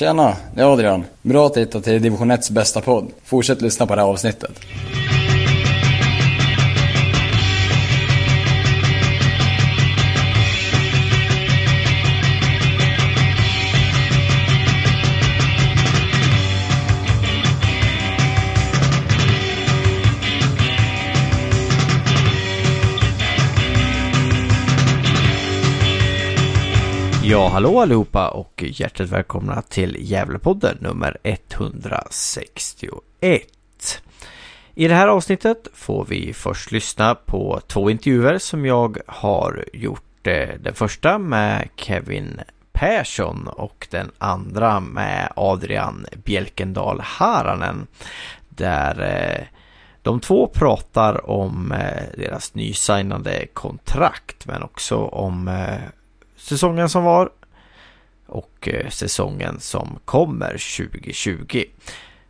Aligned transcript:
Tjena, 0.00 0.36
det 0.54 0.60
är 0.60 0.72
Adrian. 0.72 1.04
Bra 1.22 1.46
att 1.46 1.56
hitta 1.56 1.80
till 1.80 2.02
division 2.02 2.32
1s 2.32 2.52
bästa 2.52 2.80
podd. 2.80 3.12
Fortsätt 3.24 3.62
lyssna 3.62 3.86
på 3.86 3.94
det 3.94 4.00
här 4.00 4.08
avsnittet. 4.08 4.60
Ja, 27.30 27.48
hallå 27.48 27.80
allihopa 27.80 28.28
och 28.28 28.64
hjärtligt 28.66 29.10
välkomna 29.10 29.62
till 29.62 29.96
Gävlepodden 29.98 30.76
nummer 30.80 31.18
161. 31.22 32.82
I 34.74 34.88
det 34.88 34.94
här 34.94 35.08
avsnittet 35.08 35.68
får 35.74 36.04
vi 36.04 36.32
först 36.32 36.72
lyssna 36.72 37.14
på 37.14 37.60
två 37.66 37.90
intervjuer 37.90 38.38
som 38.38 38.66
jag 38.66 38.98
har 39.06 39.64
gjort. 39.72 40.26
Eh, 40.26 40.48
den 40.60 40.74
första 40.74 41.18
med 41.18 41.68
Kevin 41.76 42.40
Persson 42.72 43.48
och 43.48 43.88
den 43.90 44.10
andra 44.18 44.80
med 44.80 45.32
Adrian 45.36 46.06
Bjelkendal 46.24 47.00
Haranen. 47.00 47.86
Där 48.48 49.00
eh, 49.00 49.44
de 50.02 50.20
två 50.20 50.46
pratar 50.46 51.30
om 51.30 51.72
eh, 51.72 52.02
deras 52.16 52.54
nysignade 52.54 53.46
kontrakt 53.46 54.46
men 54.46 54.62
också 54.62 54.96
om 54.96 55.48
säsongen 56.40 56.88
som 56.88 57.04
var 57.04 57.30
och 58.26 58.68
eh, 58.68 58.88
säsongen 58.88 59.60
som 59.60 59.98
kommer 60.04 60.78
2020. 60.88 61.64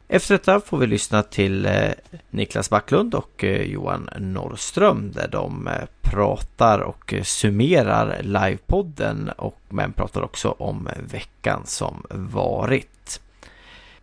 Efter 0.09 0.35
detta 0.35 0.61
får 0.61 0.79
vi 0.79 0.87
lyssna 0.87 1.23
till 1.23 1.67
eh, 1.67 1.91
Niklas 2.31 2.71
Backlund 2.71 3.15
och 3.15 3.45
eh, 3.45 3.63
Johan 3.63 4.11
Norrström 4.19 5.13
där 5.13 5.29
de 5.29 5.69
pratar 6.03 6.79
och 6.79 7.15
summerar 7.23 8.23
livepodden 8.23 9.31
och 9.37 9.61
men 9.69 9.93
pratar 9.93 10.23
också 10.23 10.55
om 10.59 10.89
veckan 11.13 11.63
som 11.65 12.07
varit. 12.11 13.21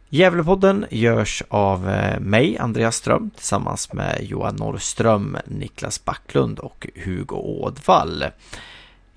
Gävlepodden 0.10 0.86
görs 0.90 1.44
av 1.50 1.82
mig, 2.20 2.58
Andreas 2.58 2.96
Ström, 2.96 3.30
tillsammans 3.30 3.94
med 3.94 4.18
Johan 4.22 4.56
Norrström, 4.56 5.38
Niklas 5.46 6.06
Backlund 6.06 6.60
och 6.60 6.88
Hugo 6.96 7.36
Ådvall. 7.36 8.26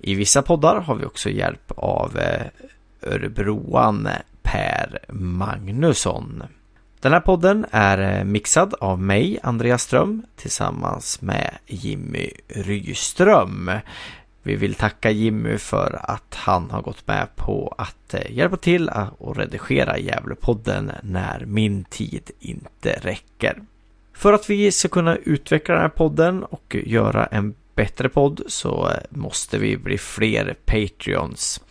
I 0.03 0.15
vissa 0.15 0.41
poddar 0.41 0.79
har 0.79 0.95
vi 0.95 1.05
också 1.05 1.29
hjälp 1.29 1.71
av 1.75 2.17
eh, 2.17 2.45
Örebroan 3.01 4.05
eh, 4.05 4.13
Per 4.41 4.99
Magnusson. 5.09 6.43
Den 6.99 7.11
här 7.11 7.19
podden 7.19 7.65
är 7.71 8.19
eh, 8.19 8.23
mixad 8.23 8.73
av 8.79 9.01
mig, 9.01 9.39
Andreas 9.43 9.83
Ström, 9.83 10.25
tillsammans 10.35 11.21
med 11.21 11.57
Jimmy 11.67 12.29
Ryström. 12.47 13.71
Vi 14.43 14.55
vill 14.55 14.75
tacka 14.75 15.11
Jimmy 15.11 15.57
för 15.57 15.99
att 16.03 16.35
han 16.35 16.71
har 16.71 16.81
gått 16.81 17.07
med 17.07 17.35
på 17.35 17.75
att 17.77 18.15
hjälpa 18.29 18.57
till 18.57 18.89
att 18.89 19.13
redigera 19.19 19.97
Gävlepodden 19.97 20.91
när 21.03 21.45
min 21.45 21.83
tid 21.83 22.31
inte 22.39 22.99
räcker. 23.01 23.61
För 24.13 24.33
att 24.33 24.49
vi 24.49 24.71
ska 24.71 24.87
kunna 24.87 25.15
utveckla 25.15 25.73
den 25.73 25.81
här 25.81 25.89
podden 25.89 26.43
och 26.43 26.75
göra 26.85 27.25
en 27.25 27.53
bättre 27.75 28.09
podd 28.09 28.41
så 28.47 28.89
eh, 28.89 28.95
måste 29.09 29.57
vi 29.57 29.77
bli 29.77 29.97
fler 29.97 30.55
Patreons. 30.65 31.61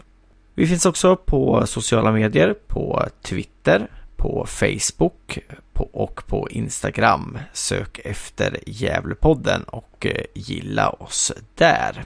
Vi 0.54 0.66
finns 0.66 0.86
också 0.86 1.16
på 1.16 1.66
sociala 1.66 2.12
medier, 2.12 2.54
på 2.66 3.06
Twitter, 3.22 3.88
på 4.24 4.46
Facebook 4.46 5.38
och 5.74 6.26
på 6.26 6.48
Instagram. 6.50 7.38
Sök 7.52 8.00
efter 8.04 8.58
Gävlepodden 8.66 9.62
och 9.62 10.06
eh, 10.06 10.24
gilla 10.34 10.88
oss 10.88 11.32
där. 11.54 12.04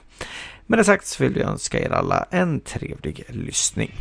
Med 0.67 0.79
det 0.79 0.83
sagt 0.83 1.05
så 1.05 1.23
vill 1.23 1.33
vi 1.33 1.41
önska 1.41 1.79
er 1.79 1.89
alla 1.89 2.25
en 2.31 2.59
trevlig 2.59 3.23
lyssning. 3.27 3.91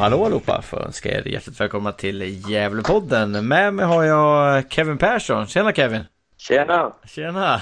Hallå 0.00 0.24
allihopa! 0.24 0.62
Får 0.62 0.82
önska 0.82 1.08
er 1.08 1.28
hjärtligt 1.28 1.60
välkomna 1.60 1.92
till 1.92 2.50
Gävlepodden. 2.50 3.48
Med 3.48 3.74
mig 3.74 3.84
har 3.86 4.04
jag 4.04 4.72
Kevin 4.72 4.98
Persson. 4.98 5.46
Tjena 5.46 5.72
Kevin! 5.72 6.04
Tjena! 6.36 6.92
Tjena! 7.06 7.60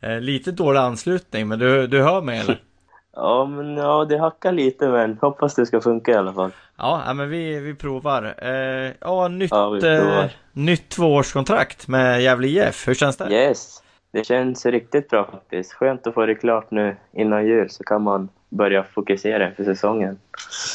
Eh, 0.00 0.20
lite 0.20 0.52
dålig 0.52 0.80
anslutning, 0.80 1.48
men 1.48 1.58
du, 1.58 1.86
du 1.86 2.02
hör 2.02 2.22
mig 2.22 2.40
eller? 2.40 2.62
ja, 3.16 3.46
men 3.46 3.76
ja, 3.76 4.04
det 4.04 4.18
hackar 4.18 4.52
lite, 4.52 4.88
men 4.88 5.18
hoppas 5.20 5.54
det 5.54 5.66
ska 5.66 5.80
funka 5.80 6.10
i 6.10 6.14
alla 6.14 6.32
fall. 6.32 6.50
Ja, 6.76 7.12
men 7.14 7.28
vi, 7.30 7.58
vi 7.58 7.74
provar. 7.74 8.34
Eh, 8.38 8.92
ja, 9.00 9.28
nytt, 9.28 9.50
ja, 9.50 9.70
vi 9.70 9.80
provar. 9.80 10.24
Eh, 10.24 10.30
nytt 10.52 10.88
tvåårskontrakt 10.88 11.88
med 11.88 12.22
Gävle 12.22 12.48
IF. 12.48 12.88
Hur 12.88 12.94
känns 12.94 13.16
det? 13.16 13.30
Yes, 13.30 13.82
det 14.12 14.24
känns 14.24 14.66
riktigt 14.66 15.08
bra 15.08 15.28
faktiskt. 15.30 15.72
Skönt 15.72 16.06
att 16.06 16.14
få 16.14 16.26
det 16.26 16.34
klart 16.34 16.70
nu 16.70 16.96
innan 17.12 17.46
jul 17.46 17.70
så 17.70 17.84
kan 17.84 18.02
man 18.02 18.28
börja 18.48 18.84
fokusera 18.84 19.50
för 19.50 19.64
säsongen. 19.64 20.18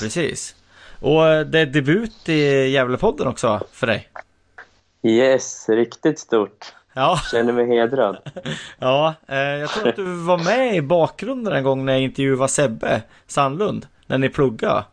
Precis. 0.01 0.56
Och 1.01 1.28
eh, 1.28 1.45
det 1.45 1.59
är 1.59 1.66
debut 1.66 2.29
i 2.29 2.67
Gävlepodden 2.69 3.28
också 3.28 3.62
för 3.72 3.88
dig. 3.88 4.07
Yes, 5.03 5.69
riktigt 5.69 6.19
stort. 6.19 6.73
Ja. 6.94 7.19
Känner 7.31 7.53
mig 7.53 7.67
hedrad. 7.67 8.17
ja, 8.79 9.13
eh, 9.28 9.38
jag 9.38 9.69
tror 9.69 9.89
att 9.89 9.95
du 9.95 10.16
var 10.16 10.38
med 10.38 10.75
i 10.75 10.81
bakgrunden 10.81 11.53
en 11.53 11.63
gång 11.63 11.85
när 11.85 11.94
jag 11.94 12.01
intervjuade 12.01 12.47
Sebbe 12.47 13.01
Sandlund. 13.28 13.88
När 14.07 14.17
ni 14.17 14.29
pluggade. 14.29 14.84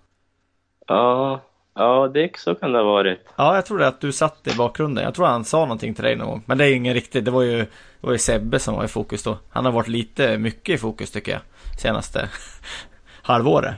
Ja, 0.86 1.40
ja 1.74 2.10
det, 2.14 2.30
så 2.36 2.54
kan 2.54 2.72
det 2.72 2.78
ha 2.78 2.84
varit. 2.84 3.28
Ja, 3.36 3.54
jag 3.54 3.66
tror 3.66 3.78
det 3.78 3.88
att 3.88 4.00
du 4.00 4.12
satt 4.12 4.46
i 4.46 4.56
bakgrunden. 4.56 5.04
Jag 5.04 5.14
tror 5.14 5.26
han 5.26 5.44
sa 5.44 5.60
någonting 5.60 5.94
till 5.94 6.04
dig 6.04 6.16
någon 6.16 6.28
gång. 6.28 6.42
Men 6.46 6.58
det 6.58 6.66
är 6.66 6.74
ingen 6.74 6.94
riktigt. 6.94 7.24
Det 7.24 7.30
var 7.30 7.42
ju, 7.42 7.56
det 7.56 7.66
var 8.00 8.12
ju 8.12 8.18
Sebbe 8.18 8.58
som 8.58 8.74
var 8.74 8.84
i 8.84 8.88
fokus 8.88 9.22
då. 9.22 9.38
Han 9.50 9.64
har 9.64 9.72
varit 9.72 9.88
lite 9.88 10.38
mycket 10.38 10.74
i 10.74 10.78
fokus 10.78 11.10
tycker 11.10 11.32
jag. 11.32 11.40
Senaste 11.78 12.28
halvåret. 13.22 13.74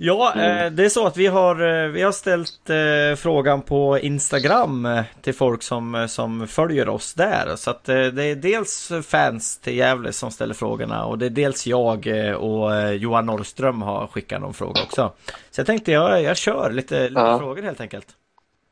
Ja, 0.00 0.32
mm. 0.34 0.66
Eh, 0.66 0.72
det 0.72 0.84
är 0.84 0.88
så 0.88 1.06
att 1.06 1.16
vi 1.16 1.26
har, 1.26 1.84
eh, 1.84 1.88
vi 1.88 2.02
har 2.02 2.12
ställt 2.12 2.70
eh, 2.70 3.16
frågan 3.16 3.62
på 3.62 3.98
Instagram 3.98 4.88
till 5.20 5.34
folk 5.34 5.62
som, 5.62 6.06
som 6.08 6.46
följer 6.46 6.88
oss 6.88 7.14
där. 7.14 7.56
Så 7.56 7.70
att 7.70 7.84
det 7.84 8.22
är 8.22 8.34
dels 8.34 8.92
fans 9.02 9.58
till 9.58 9.76
Gävle 9.76 10.12
som 10.12 10.30
ställer 10.30 10.54
frågorna 10.54 11.04
och 11.04 11.18
det 11.18 11.26
är 11.26 11.30
dels 11.30 11.66
jag 11.66 12.06
och 12.38 12.94
Johan 12.94 13.26
Norrström 13.26 13.82
har 13.82 14.06
skickat 14.06 14.40
någon 14.40 14.54
fråga 14.54 14.82
också. 14.82 15.12
Så 15.50 15.60
jag 15.60 15.66
tänkte 15.66 15.92
jag, 15.92 16.22
jag 16.22 16.36
kör 16.36 16.70
lite, 16.70 17.08
lite 17.08 17.20
ja. 17.20 17.38
frågor 17.38 17.62
helt 17.62 17.80
enkelt. 17.80 18.06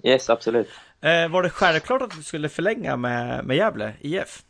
Yes, 0.05 0.31
absolut. 0.31 0.69
Var 1.31 1.43
det 1.43 1.51
självklart 1.51 2.03
att 2.03 2.17
du 2.17 2.23
skulle 2.23 2.49
förlänga 2.49 2.97
med, 2.97 3.45
med 3.45 3.57
Gävle 3.57 3.93
IF? 4.01 4.43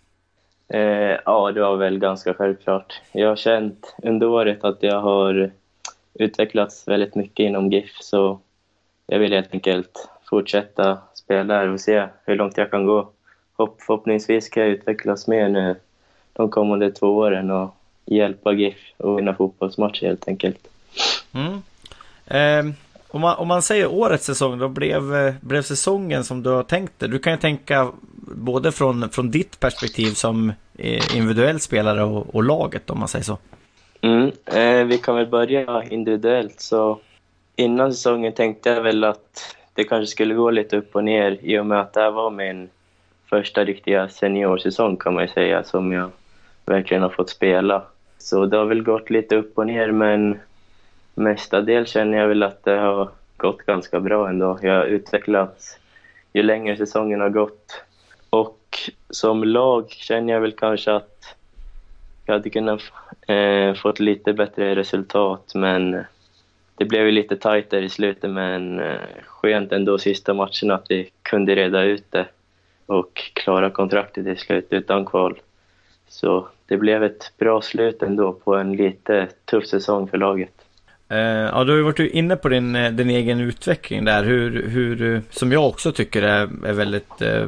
Eh, 0.72 0.80
ja, 1.24 1.52
det 1.52 1.60
var 1.60 1.76
väl 1.76 1.98
ganska 1.98 2.34
självklart. 2.34 3.00
Jag 3.12 3.28
har 3.28 3.36
känt 3.36 3.96
under 4.02 4.26
året 4.26 4.64
att 4.64 4.78
jag 4.80 5.00
har 5.00 5.50
utvecklats 6.18 6.88
väldigt 6.88 7.14
mycket 7.14 7.44
inom 7.44 7.70
GIF 7.70 7.90
så 8.00 8.40
jag 9.06 9.18
vill 9.18 9.32
helt 9.32 9.54
enkelt 9.54 10.08
fortsätta 10.30 10.98
spela 11.14 11.54
här 11.54 11.68
och 11.68 11.80
se 11.80 12.06
hur 12.24 12.36
långt 12.36 12.56
jag 12.56 12.70
kan 12.70 12.86
gå. 12.86 13.10
Förhoppningsvis 13.56 14.48
kan 14.48 14.62
jag 14.62 14.72
utvecklas 14.72 15.26
mer 15.26 15.48
nu 15.48 15.76
de 16.32 16.50
kommande 16.50 16.90
två 16.90 17.06
åren 17.16 17.50
och 17.50 17.76
hjälpa 18.04 18.52
GIF 18.52 18.76
att 18.96 19.18
vinna 19.18 19.34
fotbollsmatcher 19.34 20.06
helt 20.06 20.28
enkelt. 20.28 20.68
Mm. 21.32 21.62
Eh, 22.26 22.74
om, 23.08 23.20
man, 23.20 23.36
om 23.36 23.48
man 23.48 23.62
säger 23.62 23.86
årets 23.86 24.24
säsong, 24.24 24.58
då 24.58 24.68
blev, 24.68 25.14
eh, 25.14 25.34
blev 25.40 25.62
säsongen 25.62 26.24
som 26.24 26.42
du 26.42 26.50
har 26.50 26.62
tänkt 26.62 26.98
dig? 26.98 27.08
Du 27.08 27.18
kan 27.18 27.32
ju 27.32 27.38
tänka 27.38 27.88
både 28.36 28.72
från, 28.72 29.10
från 29.10 29.30
ditt 29.30 29.60
perspektiv 29.60 30.10
som 30.10 30.52
eh, 30.78 31.16
individuell 31.16 31.60
spelare 31.60 32.04
och, 32.04 32.34
och 32.34 32.42
laget 32.42 32.90
om 32.90 32.98
man 32.98 33.08
säger 33.08 33.24
så. 33.24 33.38
Mm, 34.06 34.32
eh, 34.44 34.86
vi 34.86 34.98
kan 34.98 35.16
väl 35.16 35.26
börja 35.26 35.82
individuellt. 35.90 36.60
Så 36.60 36.98
innan 37.56 37.92
säsongen 37.92 38.32
tänkte 38.32 38.70
jag 38.70 38.82
väl 38.82 39.04
att 39.04 39.56
det 39.74 39.84
kanske 39.84 40.06
skulle 40.06 40.34
gå 40.34 40.50
lite 40.50 40.76
upp 40.76 40.96
och 40.96 41.04
ner 41.04 41.38
i 41.42 41.58
och 41.58 41.66
med 41.66 41.80
att 41.80 41.92
det 41.92 42.00
här 42.00 42.10
var 42.10 42.30
min 42.30 42.68
första 43.30 43.64
riktiga 43.64 44.08
seniorsäsong 44.08 44.96
kan 44.96 45.14
man 45.14 45.22
ju 45.22 45.28
säga 45.28 45.64
som 45.64 45.92
jag 45.92 46.10
verkligen 46.64 47.02
har 47.02 47.10
fått 47.10 47.30
spela. 47.30 47.82
Så 48.18 48.46
det 48.46 48.56
har 48.56 48.64
väl 48.64 48.82
gått 48.82 49.10
lite 49.10 49.36
upp 49.36 49.58
och 49.58 49.66
ner, 49.66 49.90
men 49.90 50.38
mestadels 51.14 51.90
känner 51.90 52.18
jag 52.18 52.28
väl 52.28 52.42
att 52.42 52.64
det 52.64 52.76
har 52.76 53.08
gått 53.36 53.66
ganska 53.66 54.00
bra 54.00 54.28
ändå. 54.28 54.58
Jag 54.62 54.74
har 54.74 54.84
utvecklats 54.84 55.78
ju 56.32 56.42
längre 56.42 56.76
säsongen 56.76 57.20
har 57.20 57.28
gått. 57.28 57.82
Och 58.30 58.60
som 59.10 59.44
lag 59.44 59.90
känner 59.90 60.32
jag 60.32 60.40
väl 60.40 60.52
kanske 60.52 60.92
att 60.92 61.15
jag 62.26 62.34
hade 62.34 62.50
kunnat 62.50 62.82
eh, 63.26 63.74
fått 63.74 64.00
lite 64.00 64.32
bättre 64.32 64.76
resultat, 64.76 65.52
men 65.54 66.04
det 66.74 66.84
blev 66.84 67.06
ju 67.06 67.10
lite 67.10 67.36
tajtare 67.36 67.84
i 67.84 67.88
slutet, 67.88 68.30
men 68.30 68.80
eh, 68.80 69.00
skönt 69.26 69.72
ändå 69.72 69.98
sista 69.98 70.34
matchen 70.34 70.70
att 70.70 70.86
vi 70.88 71.10
kunde 71.22 71.54
reda 71.54 71.82
ut 71.82 72.04
det 72.10 72.26
och 72.86 73.30
klara 73.32 73.70
kontraktet 73.70 74.24
till 74.24 74.38
slut 74.38 74.66
utan 74.70 75.04
kval. 75.04 75.38
Så 76.08 76.48
det 76.66 76.76
blev 76.76 77.04
ett 77.04 77.32
bra 77.38 77.60
slut 77.62 78.02
ändå 78.02 78.32
på 78.32 78.56
en 78.56 78.72
lite 78.76 79.28
tuff 79.44 79.66
säsong 79.66 80.08
för 80.08 80.18
laget. 80.18 80.65
Uh, 81.12 81.18
ja, 81.18 81.64
du 81.64 81.72
har 81.72 81.76
ju 81.76 81.82
varit 81.82 81.98
inne 81.98 82.36
på 82.36 82.48
din, 82.48 82.76
eh, 82.76 82.90
din 82.90 83.10
egen 83.10 83.40
utveckling 83.40 84.04
där, 84.04 84.24
hur, 84.24 84.68
hur, 84.68 85.22
som 85.30 85.52
jag 85.52 85.68
också 85.68 85.92
tycker 85.92 86.22
är, 86.22 86.66
är 86.66 86.72
väldigt 86.72 87.22
uh, 87.22 87.46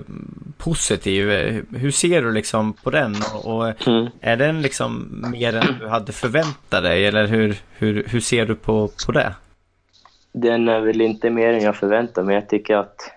positiv. 0.58 1.28
Hur 1.76 1.90
ser 1.90 2.22
du 2.22 2.32
liksom 2.32 2.72
på 2.72 2.90
den? 2.90 3.14
Och, 3.44 3.88
mm. 3.88 4.06
Är 4.20 4.36
den 4.36 4.62
liksom 4.62 5.24
mer 5.32 5.56
än 5.56 5.78
du 5.80 5.88
hade 5.88 6.12
förväntat 6.12 6.82
dig, 6.82 7.06
eller 7.06 7.26
hur, 7.26 7.56
hur, 7.78 8.04
hur 8.08 8.20
ser 8.20 8.46
du 8.46 8.54
på, 8.54 8.90
på 9.06 9.12
det? 9.12 9.34
Den 10.32 10.68
är 10.68 10.80
väl 10.80 11.00
inte 11.00 11.30
mer 11.30 11.52
än 11.52 11.62
jag 11.62 11.76
förväntar 11.76 12.22
mig. 12.22 12.34
Jag 12.34 12.48
tycker 12.48 12.76
att 12.76 13.12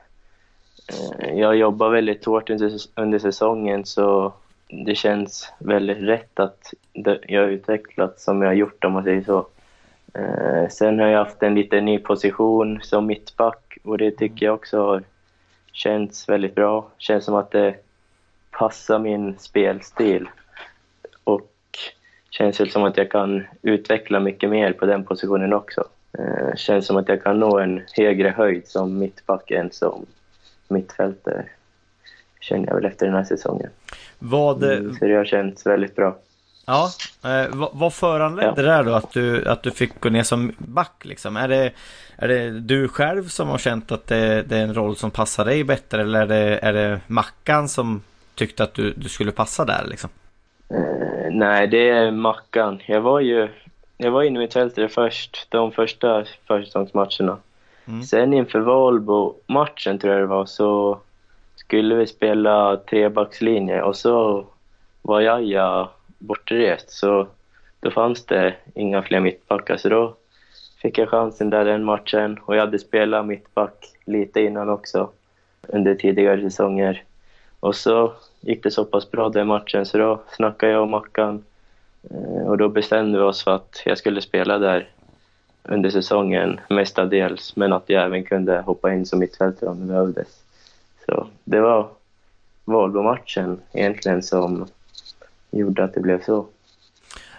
uh, 0.93 1.39
jag 1.39 1.55
jobbar 1.55 1.89
väldigt 1.89 2.25
hårt 2.25 2.49
under, 2.49 2.71
under 2.95 3.19
säsongen, 3.19 3.85
så 3.85 4.33
det 4.67 4.95
känns 4.95 5.51
väldigt 5.59 6.01
rätt 6.01 6.39
att 6.39 6.73
jag 7.27 7.41
har 7.41 7.49
utvecklats 7.49 8.23
som 8.23 8.41
jag 8.41 8.49
har 8.49 8.55
gjort, 8.55 8.83
om 8.83 8.93
man 8.93 9.03
säger 9.03 9.23
så. 9.23 9.47
Eh, 10.13 10.69
sen 10.69 10.99
har 10.99 11.07
jag 11.07 11.19
haft 11.19 11.43
en 11.43 11.55
lite 11.55 11.81
ny 11.81 11.99
position 11.99 12.79
som 12.81 13.05
mittback 13.05 13.77
och 13.83 13.97
det 13.97 14.11
tycker 14.11 14.45
jag 14.45 14.55
också 14.55 14.79
har 14.79 15.03
känts 15.71 16.29
väldigt 16.29 16.55
bra. 16.55 16.89
Känns 16.97 17.25
som 17.25 17.35
att 17.35 17.51
det 17.51 17.75
passar 18.51 18.99
min 18.99 19.39
spelstil 19.39 20.29
och 21.23 21.51
känns 22.29 22.59
väl 22.59 22.69
som 22.69 22.83
att 22.83 22.97
jag 22.97 23.11
kan 23.11 23.43
utveckla 23.61 24.19
mycket 24.19 24.49
mer 24.49 24.73
på 24.73 24.85
den 24.85 25.03
positionen 25.03 25.53
också. 25.53 25.83
Eh, 26.17 26.55
känns 26.55 26.85
som 26.85 26.97
att 26.97 27.09
jag 27.09 27.23
kan 27.23 27.39
nå 27.39 27.59
en 27.59 27.81
högre 27.97 28.29
höjd 28.29 28.67
som 28.67 28.99
mittback 28.99 29.51
än 29.51 29.71
som 29.71 30.05
mittfältare 30.67 31.45
känner 32.39 32.67
jag 32.67 32.75
väl 32.75 32.85
efter 32.85 33.05
den 33.05 33.15
här 33.15 33.23
säsongen. 33.23 33.69
Vad... 34.19 34.63
Mm, 34.63 34.93
så 34.93 35.05
det 35.05 35.13
har 35.13 35.25
känts 35.25 35.65
väldigt 35.65 35.95
bra. 35.95 36.15
Ja, 36.71 36.89
eh, 37.23 37.47
vad, 37.49 37.69
vad 37.73 37.93
föranledde 37.93 38.47
ja. 38.47 38.55
det 38.55 38.61
där 38.61 38.83
då 38.83 38.93
att 38.93 39.11
du, 39.13 39.47
att 39.47 39.63
du 39.63 39.71
fick 39.71 39.99
gå 39.99 40.09
ner 40.09 40.23
som 40.23 40.51
back 40.57 41.05
liksom? 41.05 41.37
Är 41.37 41.47
det, 41.47 41.71
är 42.15 42.27
det 42.27 42.59
du 42.59 42.87
själv 42.87 43.27
som 43.27 43.47
har 43.47 43.57
känt 43.57 43.91
att 43.91 44.07
det, 44.07 44.41
det 44.41 44.57
är 44.57 44.63
en 44.63 44.73
roll 44.73 44.95
som 44.95 45.11
passar 45.11 45.45
dig 45.45 45.63
bättre 45.63 46.01
eller 46.01 46.21
är 46.21 46.27
det, 46.27 46.59
är 46.61 46.73
det 46.73 47.01
Mackan 47.07 47.69
som 47.69 48.01
tyckte 48.35 48.63
att 48.63 48.73
du, 48.73 48.93
du 48.97 49.09
skulle 49.09 49.31
passa 49.31 49.65
där 49.65 49.85
liksom? 49.87 50.09
Uh, 50.73 51.31
nej, 51.31 51.67
det 51.67 51.89
är 51.89 52.11
Mackan. 52.11 52.81
Jag 52.85 53.01
var 53.01 53.19
ju 53.19 53.49
jag 53.97 54.11
var 54.11 54.23
inne 54.23 54.39
i 54.39 54.41
mittfältare 54.41 54.89
först, 54.89 55.47
de 55.49 55.71
första 55.71 56.25
försäsongsmatcherna. 56.47 57.37
Mm. 57.87 58.03
Sen 58.03 58.33
inför 58.33 58.59
Valbo-matchen 58.59 59.99
tror 59.99 60.13
jag 60.13 60.21
det 60.21 60.27
var, 60.27 60.45
så 60.45 60.99
skulle 61.55 61.95
vi 61.95 62.07
spela 62.07 62.77
trebackslinje 62.77 63.81
och 63.81 63.95
så 63.95 64.45
var 65.01 65.21
Jaja 65.21 65.89
bortrest 66.21 66.89
så 66.89 67.27
då 67.79 67.91
fanns 67.91 68.25
det 68.25 68.55
inga 68.75 69.01
fler 69.01 69.19
mittbackar 69.19 69.77
så 69.77 69.89
då 69.89 70.15
fick 70.81 70.97
jag 70.97 71.09
chansen 71.09 71.49
där 71.49 71.65
den 71.65 71.83
matchen 71.83 72.39
och 72.45 72.55
jag 72.55 72.59
hade 72.59 72.79
spelat 72.79 73.25
mittback 73.25 73.85
lite 74.05 74.41
innan 74.41 74.69
också 74.69 75.09
under 75.67 75.95
tidigare 75.95 76.41
säsonger. 76.41 77.03
Och 77.59 77.75
så 77.75 78.13
gick 78.39 78.63
det 78.63 78.71
så 78.71 78.85
pass 78.85 79.11
bra 79.11 79.29
den 79.29 79.47
matchen 79.47 79.85
så 79.85 79.97
då 79.97 80.21
snackade 80.35 80.71
jag 80.71 80.81
och 80.81 80.87
Mackan 80.87 81.43
eh, 82.09 82.47
och 82.47 82.57
då 82.57 82.69
bestämde 82.69 83.17
vi 83.17 83.23
oss 83.23 83.43
för 83.43 83.55
att 83.55 83.81
jag 83.85 83.97
skulle 83.97 84.21
spela 84.21 84.57
där 84.57 84.89
under 85.63 85.89
säsongen 85.89 86.59
mestadels 86.69 87.55
men 87.55 87.73
att 87.73 87.89
jag 87.89 88.03
även 88.03 88.23
kunde 88.23 88.61
hoppa 88.61 88.93
in 88.93 89.05
som 89.05 89.19
mittfältare 89.19 89.69
om 89.69 89.79
det 89.79 89.85
behövdes. 89.85 90.43
Så 91.05 91.27
det 91.43 91.61
var 91.61 91.87
Volvo-matchen 92.65 93.59
egentligen 93.73 94.23
som 94.23 94.67
gjorde 95.51 95.83
att 95.83 95.93
det 95.93 95.99
blev 95.99 96.23
så. 96.23 96.47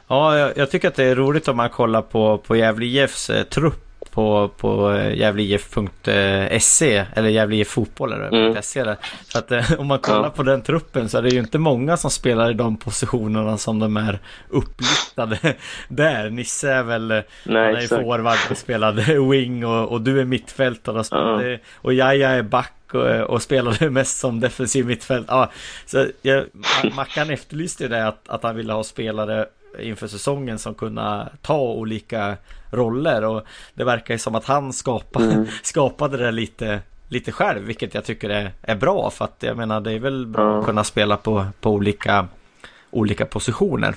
Ja, 0.09 0.39
jag, 0.39 0.57
jag, 0.57 0.71
tycker 0.71 0.89
att 0.89 0.95
det 0.95 1.05
är 1.05 1.15
roligt 1.15 1.49
om 1.49 1.57
man 1.57 1.71
kollar 1.71 2.03
på, 2.03 2.39
på 2.39 2.57
Gävle 2.57 2.87
IFs 2.87 3.31
eh, 3.31 3.43
trupp 3.43 3.92
på, 4.13 4.51
på 4.57 4.93
eh, 4.93 5.19
gävleif.se 5.19 7.05
eller 7.15 7.29
Gävle 7.29 7.65
fotboll 7.65 8.13
mm. 8.13 8.55
där. 8.55 8.97
Så 9.33 9.39
att 9.39 9.53
eh, 9.53 9.73
om 9.79 9.87
man 9.87 9.99
kollar 9.99 10.25
ja. 10.25 10.31
på 10.31 10.43
den 10.43 10.63
truppen 10.63 11.09
så 11.09 11.19
är 11.19 11.23
det 11.23 11.29
ju 11.29 11.39
inte 11.39 11.59
många 11.59 11.97
som 11.97 12.11
spelar 12.11 12.51
i 12.51 12.55
de 12.55 12.77
positionerna 12.77 13.59
som 13.59 13.79
de 13.79 13.97
är 13.97 14.19
upplistade 14.49 15.39
där. 15.89 16.31
Nisse 16.31 16.73
är 16.73 16.83
väl, 16.83 17.09
Nej, 17.09 17.25
han 17.45 17.77
är 17.77 17.81
ju 17.81 17.89
forward 17.89 18.39
och 18.51 18.57
spelade 18.57 19.03
wing 19.31 19.67
och, 19.67 19.89
och 19.89 20.01
du 20.01 20.21
är 20.21 20.25
mittfältare 20.25 20.99
och, 20.99 21.07
ja. 21.11 21.59
och 21.75 21.95
Jaja 21.95 22.31
är 22.31 22.43
back 22.43 22.95
och, 22.95 23.07
och 23.07 23.43
spelade 23.43 23.91
mest 23.91 24.19
som 24.19 24.41
defensiv 24.41 24.87
mittfält. 24.87 25.27
Ja, 25.29 25.51
så 25.87 26.07
jag, 26.23 26.45
Mackan 26.97 27.31
efterlyste 27.31 27.83
ju 27.83 27.89
det 27.89 28.07
att, 28.07 28.29
att 28.29 28.43
han 28.43 28.57
ville 28.57 28.73
ha 28.73 28.85
spelare 28.85 29.47
inför 29.79 30.07
säsongen 30.07 30.59
som 30.59 30.75
kunna 30.75 31.29
ta 31.43 31.61
olika 31.61 32.37
roller 32.71 33.25
och 33.25 33.43
det 33.75 33.85
verkar 33.85 34.15
ju 34.15 34.19
som 34.19 34.35
att 34.35 34.45
han 34.45 34.73
skapade, 34.73 35.33
mm. 35.33 35.47
skapade 35.63 36.17
det 36.17 36.33
lite 36.33 36.81
lite 37.13 37.33
själv, 37.33 37.63
vilket 37.63 37.95
jag 37.95 38.05
tycker 38.05 38.31
är, 38.31 38.51
är 38.63 38.77
bra 38.77 39.11
för 39.11 39.25
att 39.25 39.37
jag 39.41 39.57
menar 39.57 39.81
det 39.81 39.93
är 39.93 39.99
väl 39.99 40.27
bra 40.27 40.43
ja. 40.43 40.59
att 40.59 40.67
kunna 40.67 40.85
spela 40.85 41.17
på, 41.17 41.47
på 41.61 41.71
olika, 41.71 42.29
olika 42.91 43.27
positioner. 43.27 43.95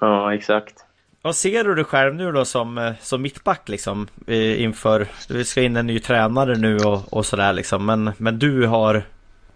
Ja, 0.00 0.34
exakt. 0.34 0.84
Vad 1.22 1.36
ser 1.36 1.64
du 1.64 1.74
dig 1.74 1.84
själv 1.84 2.14
nu 2.14 2.32
då 2.32 2.44
som, 2.44 2.94
som 3.00 3.22
mittback 3.22 3.68
liksom 3.68 4.08
inför, 4.26 5.06
vi 5.28 5.44
ska 5.44 5.62
in 5.62 5.76
en 5.76 5.86
ny 5.86 6.00
tränare 6.00 6.56
nu 6.56 6.76
och, 6.76 7.12
och 7.12 7.26
sådär 7.26 7.52
liksom, 7.52 7.86
men, 7.86 8.10
men 8.18 8.38
du 8.38 8.66
har, 8.66 9.02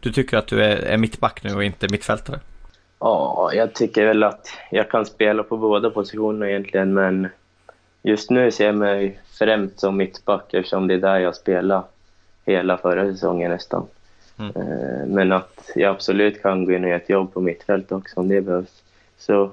du 0.00 0.12
tycker 0.12 0.37
att 0.37 0.47
du 0.47 0.65
är, 0.65 0.76
är 0.76 0.97
mittback 0.97 1.43
nu 1.43 1.55
och 1.55 1.65
inte 1.65 1.88
mittfältare? 1.88 2.41
Ja, 3.04 3.50
jag 3.54 3.75
tycker 3.75 4.06
väl 4.06 4.22
att 4.22 4.49
jag 4.70 4.90
kan 4.90 5.06
spela 5.06 5.43
på 5.43 5.56
båda 5.56 5.90
positionerna 5.90 6.50
egentligen, 6.50 6.94
men 6.94 7.29
just 8.03 8.31
nu 8.31 8.50
ser 8.50 8.67
jag 8.67 8.74
mig 8.74 9.20
främst 9.38 9.81
som 9.81 9.96
mittback 9.96 10.55
eftersom 10.55 10.86
det 10.88 10.94
är 10.94 10.98
där 10.98 11.19
jag 11.19 11.36
spelade 11.36 11.82
hela 12.44 12.77
förra 12.77 13.12
säsongen 13.12 13.50
nästan. 13.50 13.86
Mm. 14.38 14.53
Eh, 14.56 15.06
men 15.06 15.32
att 15.32 15.70
jag 15.74 15.91
absolut 15.91 16.43
kan 16.43 16.65
gå 16.65 16.72
in 16.72 16.84
och 16.84 16.91
göra 16.91 17.00
ett 17.00 17.08
jobb 17.08 17.34
på 17.34 17.41
mittfält 17.41 17.93
också 17.93 18.20
om 18.20 18.29
det 18.29 18.41
behövs. 18.41 18.82
Så 19.19 19.50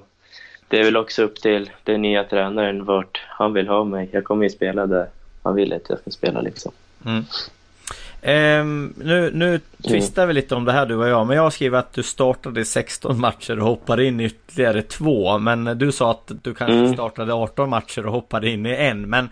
det 0.68 0.80
är 0.80 0.84
väl 0.84 0.98
också 0.98 1.24
upp 1.24 1.36
till 1.36 1.72
den 1.84 2.02
nya 2.02 2.24
tränaren 2.24 2.86
vart 2.86 3.26
han 3.28 3.54
vill 3.54 3.68
ha 3.68 3.84
mig. 3.84 4.10
Jag 4.12 4.24
kommer 4.24 4.44
ju 4.44 4.50
spela 4.50 4.86
där 4.86 5.08
han 5.44 5.56
vill 5.56 5.74
att 5.74 5.90
jag 5.90 6.00
ska 6.00 6.12
spela 6.12 6.42
liksom. 6.42 6.72
Mm. 7.06 7.24
Um, 8.24 8.94
nu, 8.98 9.32
nu 9.34 9.60
tvistar 9.88 10.26
vi 10.26 10.34
lite 10.34 10.56
om 10.56 10.66
det 10.66 10.72
här 10.72 10.86
du 10.86 10.96
och 10.96 11.08
jag, 11.08 11.28
men 11.28 11.36
jag 11.36 11.54
skriver 11.54 11.78
att 11.78 11.94
du 11.94 12.04
startade 12.04 12.66
16 12.66 13.20
matcher 13.20 13.60
och 13.60 13.66
hoppade 13.66 14.06
in 14.06 14.20
i 14.20 14.26
ytterligare 14.26 14.82
två. 14.82 15.38
Men 15.38 15.66
du 15.66 15.92
sa 15.92 16.12
att 16.12 16.32
du 16.44 16.54
kanske 16.54 16.78
mm. 16.78 16.94
startade 16.94 17.34
18 17.34 17.70
matcher 17.70 18.06
och 18.06 18.12
hoppade 18.12 18.50
in 18.50 18.66
i 18.66 18.76
en. 18.76 19.10
Men 19.10 19.30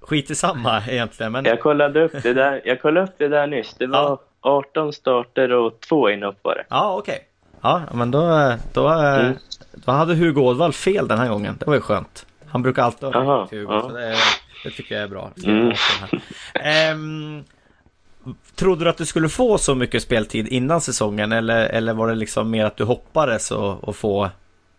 skit 0.00 0.30
i 0.30 0.34
samma 0.34 0.82
egentligen. 0.88 1.32
Men... 1.32 1.44
Jag 1.44 1.60
kollade 1.60 2.04
upp 2.04 2.22
det 2.22 2.34
där, 2.34 2.62
jag 2.64 2.82
kollade 2.82 3.06
upp 3.06 3.14
det 3.18 3.28
där 3.28 3.46
nyss. 3.46 3.74
Det 3.78 3.86
var 3.86 3.98
ja. 3.98 4.18
18 4.40 4.92
starter 4.92 5.52
och 5.52 5.80
två 5.80 6.10
inhopp 6.10 6.38
var 6.42 6.54
det. 6.54 6.64
Ja, 6.68 6.96
okej. 6.98 7.14
Okay. 7.14 7.24
Ja, 7.62 7.82
men 7.92 8.10
då, 8.10 8.52
då, 8.72 8.88
mm. 8.88 9.34
då 9.72 9.92
hade 9.92 10.14
Hugo 10.14 10.40
Ådvall 10.40 10.72
fel 10.72 11.08
den 11.08 11.18
här 11.18 11.28
gången. 11.28 11.56
Det 11.60 11.66
var 11.66 11.74
ju 11.74 11.80
skönt. 11.80 12.26
Han 12.46 12.62
brukar 12.62 12.82
alltid 12.82 13.08
ha 13.08 13.42
rätt 13.42 13.50
Hugo, 13.50 13.72
ja. 13.72 13.80
så 13.80 13.88
det, 13.88 14.16
det, 14.64 14.70
tycker 14.70 14.94
jag 14.94 15.04
är 15.04 15.08
bra. 15.08 15.30
Mm. 15.44 15.72
Um, 16.94 17.44
Trodde 18.54 18.84
du 18.84 18.90
att 18.90 18.96
du 18.96 19.06
skulle 19.06 19.28
få 19.28 19.58
så 19.58 19.74
mycket 19.74 20.02
speltid 20.02 20.48
innan 20.48 20.80
säsongen 20.80 21.32
eller, 21.32 21.68
eller 21.68 21.94
var 21.94 22.08
det 22.08 22.14
liksom 22.14 22.50
mer 22.50 22.64
att 22.64 22.76
du 22.76 22.84
hoppades 22.84 23.50
och, 23.50 23.84
och 23.84 23.96
få, 23.96 24.28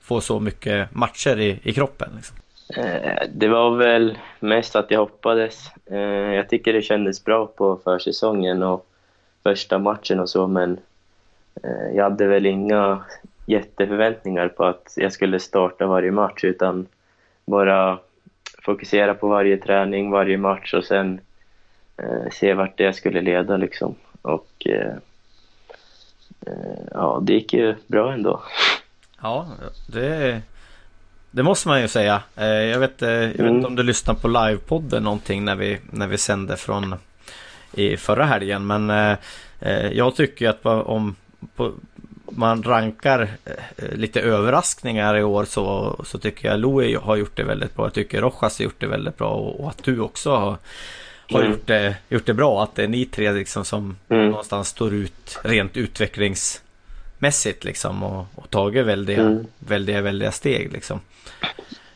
få 0.02 0.22
så 0.22 0.40
mycket 0.40 0.96
matcher 0.96 1.40
i, 1.40 1.60
i 1.64 1.74
kroppen? 1.74 2.10
Liksom? 2.16 2.38
Eh, 2.78 3.28
det 3.34 3.48
var 3.48 3.76
väl 3.76 4.18
mest 4.40 4.76
att 4.76 4.92
jag 4.92 5.00
hoppades. 5.00 5.72
Eh, 5.86 6.00
jag 6.34 6.50
tycker 6.50 6.74
det 6.74 6.82
kändes 6.82 7.24
bra 7.24 7.46
på 7.46 7.80
försäsongen 7.84 8.64
och 8.64 8.88
första 9.44 9.80
matchen 9.80 10.20
och 10.20 10.30
så, 10.30 10.48
men 10.48 10.80
eh, 11.64 11.96
jag 11.96 12.04
hade 12.04 12.28
väl 12.28 12.46
inga 12.46 13.04
jätteförväntningar 13.46 14.48
på 14.48 14.66
att 14.66 14.94
jag 14.96 15.14
skulle 15.14 15.40
starta 15.40 15.88
varje 15.88 16.12
match, 16.12 16.44
utan 16.44 16.88
bara 17.46 18.00
fokusera 18.62 19.14
på 19.14 19.28
varje 19.28 19.58
träning, 19.58 20.12
varje 20.12 20.38
match 20.38 20.74
och 20.74 20.84
sen 20.84 21.22
se 22.32 22.54
vart 22.54 22.78
det 22.78 22.94
skulle 22.94 23.22
leda 23.22 23.58
liksom. 23.58 23.96
Och 24.22 24.52
eh, 24.66 24.96
eh, 26.48 26.82
ja, 26.92 27.20
det 27.24 27.34
gick 27.34 27.54
ju 27.54 27.76
bra 27.88 28.14
ändå. 28.14 28.42
Ja, 29.24 29.48
det, 29.88 30.42
det 31.32 31.44
måste 31.44 31.68
man 31.68 31.82
ju 31.82 31.88
säga. 31.88 32.22
Eh, 32.36 32.46
jag 32.46 32.80
vet, 32.80 33.02
jag 33.02 33.18
vet 33.18 33.40
mm. 33.40 33.56
inte 33.56 33.68
om 33.68 33.76
du 33.76 33.84
lyssnar 33.84 34.14
på 34.14 34.28
livepodden 34.28 35.04
någonting 35.04 35.46
när 35.46 35.56
vi, 35.56 35.80
när 35.92 36.08
vi 36.08 36.18
sände 36.18 36.58
från 36.58 36.96
i 37.74 37.98
förra 37.98 38.26
helgen. 38.26 38.68
Men 38.68 39.18
jag 39.92 40.16
tycker 40.16 40.50
att 40.50 40.66
om 40.66 41.16
på, 41.56 41.72
man 42.26 42.64
rankar 42.64 43.30
lite 43.92 44.22
överraskningar 44.22 45.18
i 45.18 45.24
år 45.24 45.46
så, 45.46 45.96
så 46.06 46.18
tycker 46.18 46.48
jag 46.48 46.60
Louis 46.60 46.98
har 46.98 47.16
gjort 47.16 47.38
det 47.38 47.44
väldigt 47.44 47.76
bra. 47.76 47.86
Jag 47.86 47.94
tycker 47.94 48.22
Rojas 48.22 48.60
har 48.60 48.64
gjort 48.64 48.80
det 48.80 48.88
väldigt 48.88 49.18
bra 49.18 49.30
och, 49.30 49.60
och 49.60 49.70
att 49.70 49.84
du 49.84 50.00
också 50.00 50.36
har 50.36 50.58
har 51.32 51.40
mm. 51.40 51.52
gjort, 51.52 51.68
det, 51.68 51.96
gjort 52.10 52.26
det 52.26 52.34
bra. 52.34 52.64
Att 52.64 52.76
det 52.76 52.84
är 52.84 52.88
ni 52.88 53.06
tre 53.06 53.32
liksom 53.32 53.66
som 53.66 53.98
mm. 54.10 54.30
någonstans 54.30 54.68
står 54.68 54.94
ut 54.94 55.40
rent 55.44 55.78
utvecklingsmässigt 55.78 57.64
liksom 57.64 58.04
och, 58.04 58.26
och 58.36 58.50
tagit 58.50 58.86
väldiga, 58.86 59.22
mm. 59.22 59.46
väldiga, 59.60 60.02
väldiga 60.02 60.32
steg 60.32 60.74
liksom. 60.74 61.00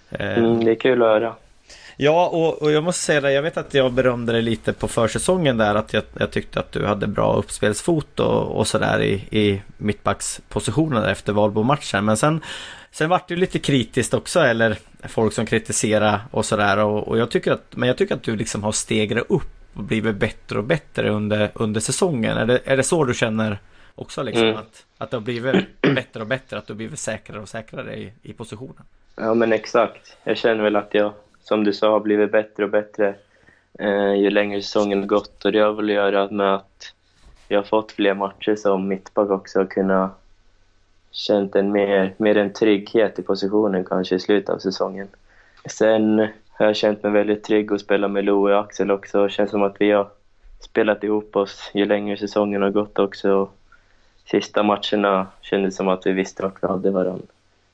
Mm, 0.10 0.66
det 0.66 0.72
är 0.72 0.76
kul 0.76 1.02
att 1.02 1.08
höra. 1.08 1.36
Ja, 1.98 2.28
och, 2.28 2.62
och, 2.62 2.72
jag 2.72 2.84
måste 2.84 3.02
säga 3.02 3.22
det, 3.22 3.32
jag 3.32 3.42
vet 3.42 3.58
att 3.58 3.74
jag 3.74 3.94
berömde 3.94 4.34
dig 4.34 4.42
lite 4.42 4.74
på 4.74 4.88
försäsongen 4.88 5.58
där 5.58 5.76
att 5.76 5.94
jag, 5.94 6.04
jag 6.18 6.32
tyckte 6.32 6.60
att 6.60 6.72
du 6.72 6.86
hade 6.86 7.08
bra 7.08 7.36
uppspelsfot 7.36 8.20
och, 8.20 8.58
och 8.58 8.68
sådär 8.68 9.02
i, 9.02 9.14
i 9.14 9.62
mittbackspositionen 9.78 11.04
efter 11.04 11.34
Valbo-matchen. 11.34 12.06
Men 12.06 12.18
sen, 12.18 12.42
sen 12.92 13.10
vart 13.10 13.28
det 13.28 13.36
lite 13.36 13.60
kritiskt 13.60 14.14
också, 14.14 14.40
eller 14.40 14.78
folk 15.10 15.34
som 15.34 15.46
kritiserar 15.46 16.20
och 16.32 16.46
sådär. 16.46 16.78
Och, 16.78 17.08
och, 17.08 17.18
jag 17.18 17.32
tycker 17.32 17.52
att, 17.52 17.76
men 17.76 17.88
jag 17.88 17.98
tycker 17.98 18.16
att 18.16 18.24
du 18.24 18.36
liksom 18.36 18.64
har 18.64 18.72
stegrat 18.72 19.26
upp 19.30 19.56
och 19.74 19.84
blivit 19.84 20.16
bättre 20.16 20.58
och 20.58 20.64
bättre 20.64 21.10
under, 21.10 21.52
under 21.54 21.82
säsongen. 21.82 22.38
Är 22.38 22.46
det, 22.46 22.60
är 22.66 22.78
det 22.78 22.84
så 22.84 23.04
du 23.04 23.14
känner 23.14 23.60
också 23.96 24.24
liksom? 24.24 24.48
Mm. 24.48 24.58
Att, 24.58 24.86
att 24.98 25.12
det 25.12 25.18
har 25.18 25.22
blivit 25.22 25.82
bättre 25.82 26.22
och 26.22 26.28
bättre, 26.28 26.58
att 26.58 26.68
du 26.68 26.74
har 26.74 26.78
blivit 26.78 27.00
säkrare 27.00 27.40
och 27.40 27.50
säkrare 27.50 27.96
i, 27.96 28.14
i 28.22 28.34
positionen? 28.34 28.84
Ja 29.16 29.34
men 29.34 29.54
exakt. 29.54 30.18
Jag 30.24 30.38
känner 30.38 30.64
väl 30.64 30.76
att 30.76 30.94
jag, 30.94 31.14
som 31.44 31.64
du 31.64 31.74
sa, 31.74 31.92
har 31.92 32.00
blivit 32.00 32.32
bättre 32.32 32.64
och 32.64 32.70
bättre 32.70 33.16
eh, 33.80 34.14
ju 34.14 34.30
längre 34.30 34.62
säsongen 34.62 35.08
gått. 35.08 35.46
Och 35.46 35.52
det 35.52 35.60
har 35.60 35.74
väl 35.74 35.86
att 35.86 35.96
göra 35.96 36.32
med 36.32 36.56
att 36.56 36.94
jag 37.48 37.60
har 37.60 37.64
fått 37.64 37.92
fler 37.92 38.14
matcher 38.14 38.56
som 38.56 38.88
mittback 38.88 39.30
också 39.30 39.62
och 39.62 39.72
kunnat 39.72 40.25
känt 41.16 41.56
en 41.56 41.72
mer, 41.72 42.14
mer 42.18 42.38
en 42.38 42.54
trygghet 42.54 43.20
i 43.20 43.22
positionen 43.22 43.86
kanske 43.86 44.16
i 44.16 44.20
slutet 44.20 44.50
av 44.50 44.60
säsongen. 44.60 45.08
Sen 45.66 46.28
har 46.50 46.66
jag 46.66 46.76
känt 46.76 47.04
mig 47.04 47.12
väldigt 47.12 47.44
trygg 47.44 47.72
att 47.72 47.82
spela 47.82 48.08
med 48.08 48.26
Lo 48.26 48.52
och 48.52 48.60
Axel 48.60 48.92
också. 48.92 49.24
Det 49.24 49.30
känns 49.30 49.52
som 49.52 49.64
att 49.64 49.76
vi 49.80 49.92
har 49.92 50.08
spelat 50.60 51.04
ihop 51.04 51.36
oss 51.36 51.72
ju 51.74 51.86
längre 51.86 52.18
säsongen 52.18 52.62
har 52.62 52.70
gått 52.70 53.00
också. 53.00 53.50
Sista 54.26 54.64
matcherna 54.64 55.28
kändes 55.42 55.76
som 55.76 55.88
att 55.88 56.06
vi 56.06 56.12
visste 56.12 56.44
vart 56.44 56.64
vi 56.64 56.68
hade 56.68 56.92
varandra. 56.92 57.26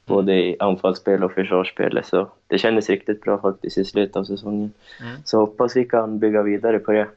Både 0.06 0.34
i 0.34 0.56
anfallsspel 0.60 1.24
och 1.24 1.32
försvarsspel. 1.32 2.02
Så 2.04 2.28
det 2.48 2.58
kändes 2.58 2.90
riktigt 2.90 3.22
bra 3.22 3.38
faktiskt 3.38 3.78
i 3.78 3.86
slutet 3.86 4.16
av 4.16 4.24
säsongen. 4.24 4.74
Mm. 5.02 5.16
Så 5.26 5.38
hoppas 5.38 5.76
vi 5.76 5.86
kan 5.86 6.20
bygga 6.20 6.42
vidare 6.42 6.80
på 6.80 6.92
det. 6.92 7.08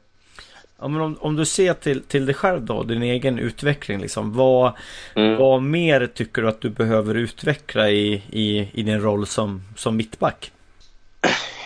Ja, 0.79 0.87
men 0.87 1.01
om, 1.01 1.17
om 1.19 1.35
du 1.35 1.45
ser 1.45 1.73
till, 1.73 2.01
till 2.03 2.25
dig 2.25 2.35
själv 2.35 2.61
då, 2.61 2.83
din 2.83 3.03
egen 3.03 3.39
utveckling. 3.39 3.99
Liksom, 3.99 4.33
vad, 4.33 4.73
mm. 5.15 5.37
vad 5.37 5.61
mer 5.61 6.07
tycker 6.07 6.41
du 6.41 6.47
att 6.47 6.61
du 6.61 6.69
behöver 6.69 7.15
utveckla 7.15 7.89
i, 7.89 8.23
i, 8.29 8.69
i 8.73 8.83
din 8.83 9.01
roll 9.01 9.25
som, 9.25 9.61
som 9.75 9.97
mittback? 9.97 10.51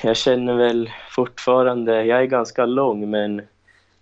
Jag 0.03 0.17
känner 0.17 0.53
väl 0.53 0.89
fortfarande, 1.09 2.05
jag 2.05 2.21
är 2.21 2.25
ganska 2.25 2.65
lång 2.65 3.09
men 3.09 3.41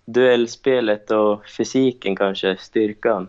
duellspelet 0.04 1.10
och 1.10 1.48
fysiken 1.48 2.16
kanske, 2.16 2.56
styrkan. 2.56 3.28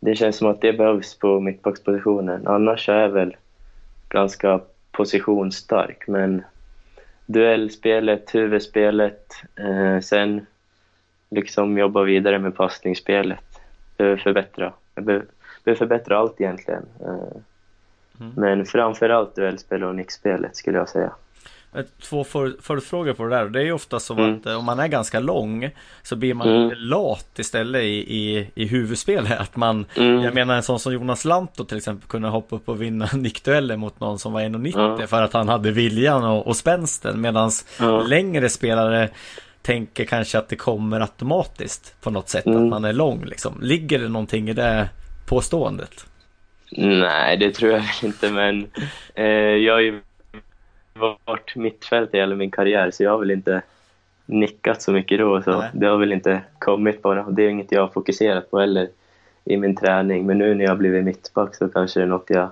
Det 0.00 0.16
känns 0.16 0.36
som 0.36 0.48
att 0.48 0.60
det 0.60 0.72
behövs 0.72 1.18
på 1.18 1.40
mittbackspositionen. 1.40 2.46
Annars 2.46 2.88
är 2.88 3.00
jag 3.00 3.08
väl 3.08 3.36
ganska 4.08 4.60
positionsstark 4.92 6.04
men 6.06 6.42
duellspelet, 7.26 8.34
huvudspelet, 8.34 9.32
eh, 9.56 10.00
sen 10.00 10.46
liksom 11.30 11.78
jobba 11.78 12.02
vidare 12.02 12.38
med 12.38 12.56
passningsspelet. 12.56 13.60
Behöver 13.96 14.16
förbättra. 14.16 14.72
Jag 14.94 15.04
behöver, 15.04 15.26
behöver 15.64 15.78
förbättra 15.78 16.18
allt 16.18 16.40
egentligen. 16.40 16.82
Eh, 17.00 17.40
mm. 18.20 18.32
Men 18.36 18.66
framförallt 18.66 19.34
duellspel 19.34 19.84
och 19.84 19.94
nickspelet 19.94 20.56
skulle 20.56 20.78
jag 20.78 20.88
säga. 20.88 21.12
Två 22.02 22.24
följdfrågor 22.60 23.12
på 23.12 23.24
det 23.24 23.36
där. 23.36 23.48
Det 23.48 23.60
är 23.60 23.64
ju 23.64 23.72
ofta 23.72 24.00
så 24.00 24.14
mm. 24.14 24.34
att 24.34 24.46
eh, 24.46 24.58
om 24.58 24.64
man 24.64 24.78
är 24.78 24.88
ganska 24.88 25.20
lång 25.20 25.70
så 26.02 26.16
blir 26.16 26.34
man 26.34 26.48
mm. 26.48 26.72
lat 26.76 27.38
istället 27.38 27.82
i, 27.82 28.16
i, 28.16 28.50
i 28.54 28.66
huvudspelet. 28.66 29.40
Att 29.40 29.56
man, 29.56 29.86
mm. 29.96 30.22
Jag 30.22 30.34
menar 30.34 30.56
en 30.56 30.62
sån 30.62 30.80
som 30.80 30.92
Jonas 30.92 31.24
Lantto 31.24 31.64
till 31.64 31.76
exempel 31.76 32.08
kunde 32.08 32.28
hoppa 32.28 32.56
upp 32.56 32.68
och 32.68 32.82
vinna 32.82 33.08
nickdueller 33.14 33.76
mot 33.76 34.00
någon 34.00 34.18
som 34.18 34.32
var 34.32 34.40
1,90 34.40 35.00
ja. 35.00 35.06
för 35.06 35.22
att 35.22 35.32
han 35.32 35.48
hade 35.48 35.70
viljan 35.70 36.24
och, 36.24 36.46
och 36.46 36.56
spänsten. 36.56 37.20
Medan 37.20 37.50
längre 38.08 38.48
spelare 38.48 39.08
tänker 39.66 40.04
kanske 40.04 40.38
att 40.38 40.48
det 40.48 40.56
kommer 40.56 41.00
automatiskt 41.00 41.96
på 42.00 42.10
något 42.10 42.28
sätt, 42.28 42.46
mm. 42.46 42.62
att 42.62 42.68
man 42.68 42.84
är 42.84 42.92
lång 42.92 43.24
liksom. 43.24 43.58
Ligger 43.62 43.98
det 43.98 44.08
någonting 44.08 44.48
i 44.48 44.52
det 44.52 44.88
påståendet? 45.28 46.06
Nej, 46.76 47.36
det 47.36 47.50
tror 47.50 47.72
jag 47.72 47.84
inte, 48.02 48.30
men 48.30 48.66
eh, 49.14 49.26
jag 49.26 49.74
har 49.74 49.80
ju 49.80 50.00
varit 50.94 51.56
mittfält 51.56 52.14
i 52.14 52.18
hela 52.18 52.34
min 52.34 52.50
karriär, 52.50 52.90
så 52.90 53.02
jag 53.02 53.10
har 53.10 53.18
väl 53.18 53.30
inte 53.30 53.62
nickat 54.26 54.82
så 54.82 54.92
mycket 54.92 55.18
då. 55.18 55.42
Så 55.42 55.64
det 55.72 55.86
har 55.86 55.96
väl 55.96 56.12
inte 56.12 56.40
kommit 56.58 57.02
bara. 57.02 57.22
Det 57.22 57.42
är 57.42 57.48
inget 57.48 57.72
jag 57.72 57.80
har 57.80 57.88
fokuserat 57.88 58.50
på 58.50 58.60
heller 58.60 58.88
i 59.44 59.56
min 59.56 59.76
träning. 59.76 60.26
Men 60.26 60.38
nu 60.38 60.54
när 60.54 60.64
jag 60.64 60.70
har 60.70 60.76
blivit 60.76 61.04
mittback 61.04 61.54
så 61.54 61.68
kanske 61.68 62.00
det 62.00 62.04
är 62.04 62.08
något 62.08 62.30
jag 62.30 62.48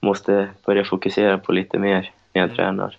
måste 0.00 0.48
börja 0.66 0.84
fokusera 0.84 1.38
på 1.38 1.52
lite 1.52 1.78
mer 1.78 2.10
när 2.32 2.42
jag 2.42 2.44
mm. 2.44 2.56
tränar. 2.56 2.96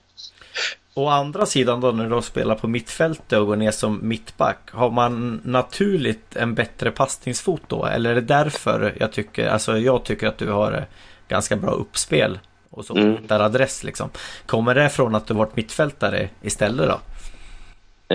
Å 0.98 1.08
andra 1.08 1.46
sidan 1.46 1.82
då 1.82 1.92
när 1.92 2.10
du 2.10 2.22
spelar 2.22 2.56
på 2.56 2.68
mittfältet 2.68 3.40
och 3.40 3.48
går 3.48 3.56
ner 3.56 3.72
som 3.72 4.00
mittback. 4.08 4.58
Har 4.72 4.90
man 4.90 5.42
naturligt 5.44 6.36
en 6.36 6.56
bättre 6.56 6.92
passningsfot 6.92 7.62
då? 7.68 7.86
Eller 7.86 8.10
är 8.10 8.16
det 8.16 8.22
därför 8.22 8.94
jag 9.00 9.12
tycker, 9.12 9.48
alltså 9.48 9.78
jag 9.78 10.04
tycker 10.04 10.28
att 10.28 10.38
du 10.38 10.52
har 10.52 10.86
ganska 11.28 11.56
bra 11.56 11.72
uppspel 11.72 12.40
och 12.70 12.86
så 12.86 12.98
mm. 12.98 13.18
där 13.28 13.40
adress 13.40 13.84
liksom. 13.84 14.10
Kommer 14.46 14.76
det 14.76 14.90
från 14.90 15.16
att 15.16 15.28
du 15.28 15.34
varit 15.34 15.56
mittfältare 15.56 16.30
istället 16.42 16.90
då? 16.90 17.00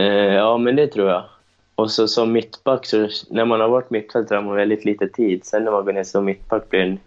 Eh, 0.00 0.34
ja, 0.34 0.58
men 0.58 0.76
det 0.76 0.86
tror 0.86 1.10
jag. 1.10 1.24
Och 1.74 1.90
så 1.90 2.08
som 2.08 2.32
mittback, 2.32 2.86
så 2.86 3.08
när 3.30 3.44
man 3.44 3.60
har 3.60 3.68
varit 3.68 3.90
mittfältare 3.90 4.36
har 4.36 4.42
man 4.42 4.56
väldigt 4.56 4.84
lite 4.84 5.08
tid. 5.08 5.44
Sen 5.44 5.64
när 5.64 5.72
man 5.72 5.84
går 5.84 5.92
ner 5.92 6.04
som 6.04 6.24
mittback 6.24 6.70
blir 6.70 6.80
det 6.80 6.86
en 6.86 6.98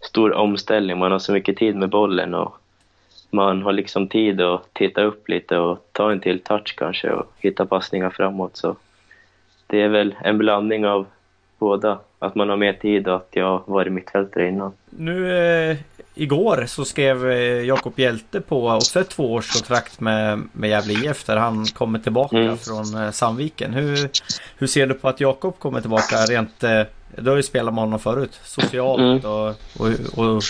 stor 0.00 0.32
omställning. 0.32 0.98
Man 0.98 1.12
har 1.12 1.18
så 1.18 1.32
mycket 1.32 1.56
tid 1.56 1.76
med 1.76 1.88
bollen 1.88 2.34
och 2.34 2.59
man 3.30 3.62
har 3.62 3.72
liksom 3.72 4.08
tid 4.08 4.40
att 4.40 4.74
titta 4.74 5.02
upp 5.02 5.28
lite 5.28 5.58
och 5.58 5.88
ta 5.92 6.12
en 6.12 6.20
till 6.20 6.40
touch 6.40 6.74
kanske 6.78 7.10
och 7.10 7.32
hitta 7.38 7.66
passningar 7.66 8.10
framåt. 8.10 8.56
Så 8.56 8.76
det 9.66 9.82
är 9.82 9.88
väl 9.88 10.14
en 10.24 10.38
blandning 10.38 10.86
av 10.86 11.06
båda. 11.58 11.98
Att 12.18 12.34
man 12.34 12.48
har 12.48 12.56
mer 12.56 12.72
tid 12.72 13.08
och 13.08 13.16
att 13.16 13.28
jag 13.30 13.62
varit 13.66 13.92
mittfältare 13.92 14.48
innan. 14.48 14.72
Nu 14.90 15.38
eh, 15.70 15.76
igår 16.14 16.64
så 16.66 16.84
skrev 16.84 17.30
eh, 17.30 17.64
Jakob 17.64 17.98
Hjälte 17.98 18.40
på 18.40 18.68
också 18.68 19.00
ett 19.00 19.08
tvåårskontrakt 19.08 20.00
med, 20.00 20.42
med 20.52 20.70
Gävle 20.70 20.92
IF 20.92 21.24
där 21.24 21.36
han 21.36 21.64
kommer 21.64 21.98
tillbaka 21.98 22.38
mm. 22.38 22.58
från 22.58 23.02
eh, 23.02 23.10
Sandviken. 23.10 23.74
Hur, 23.74 24.10
hur 24.58 24.66
ser 24.66 24.86
du 24.86 24.94
på 24.94 25.08
att 25.08 25.20
Jakob 25.20 25.58
kommer 25.58 25.80
tillbaka 25.80 26.16
rent 26.16 26.64
eh, 26.64 26.82
du 27.16 27.30
har 27.30 27.36
ju 27.36 27.42
spelat 27.42 27.74
med 27.74 27.84
honom 27.84 27.98
förut. 27.98 28.40
Socialt 28.44 29.00
mm. 29.00 29.32
och, 29.32 29.48
och, 29.78 30.26
och 30.36 30.42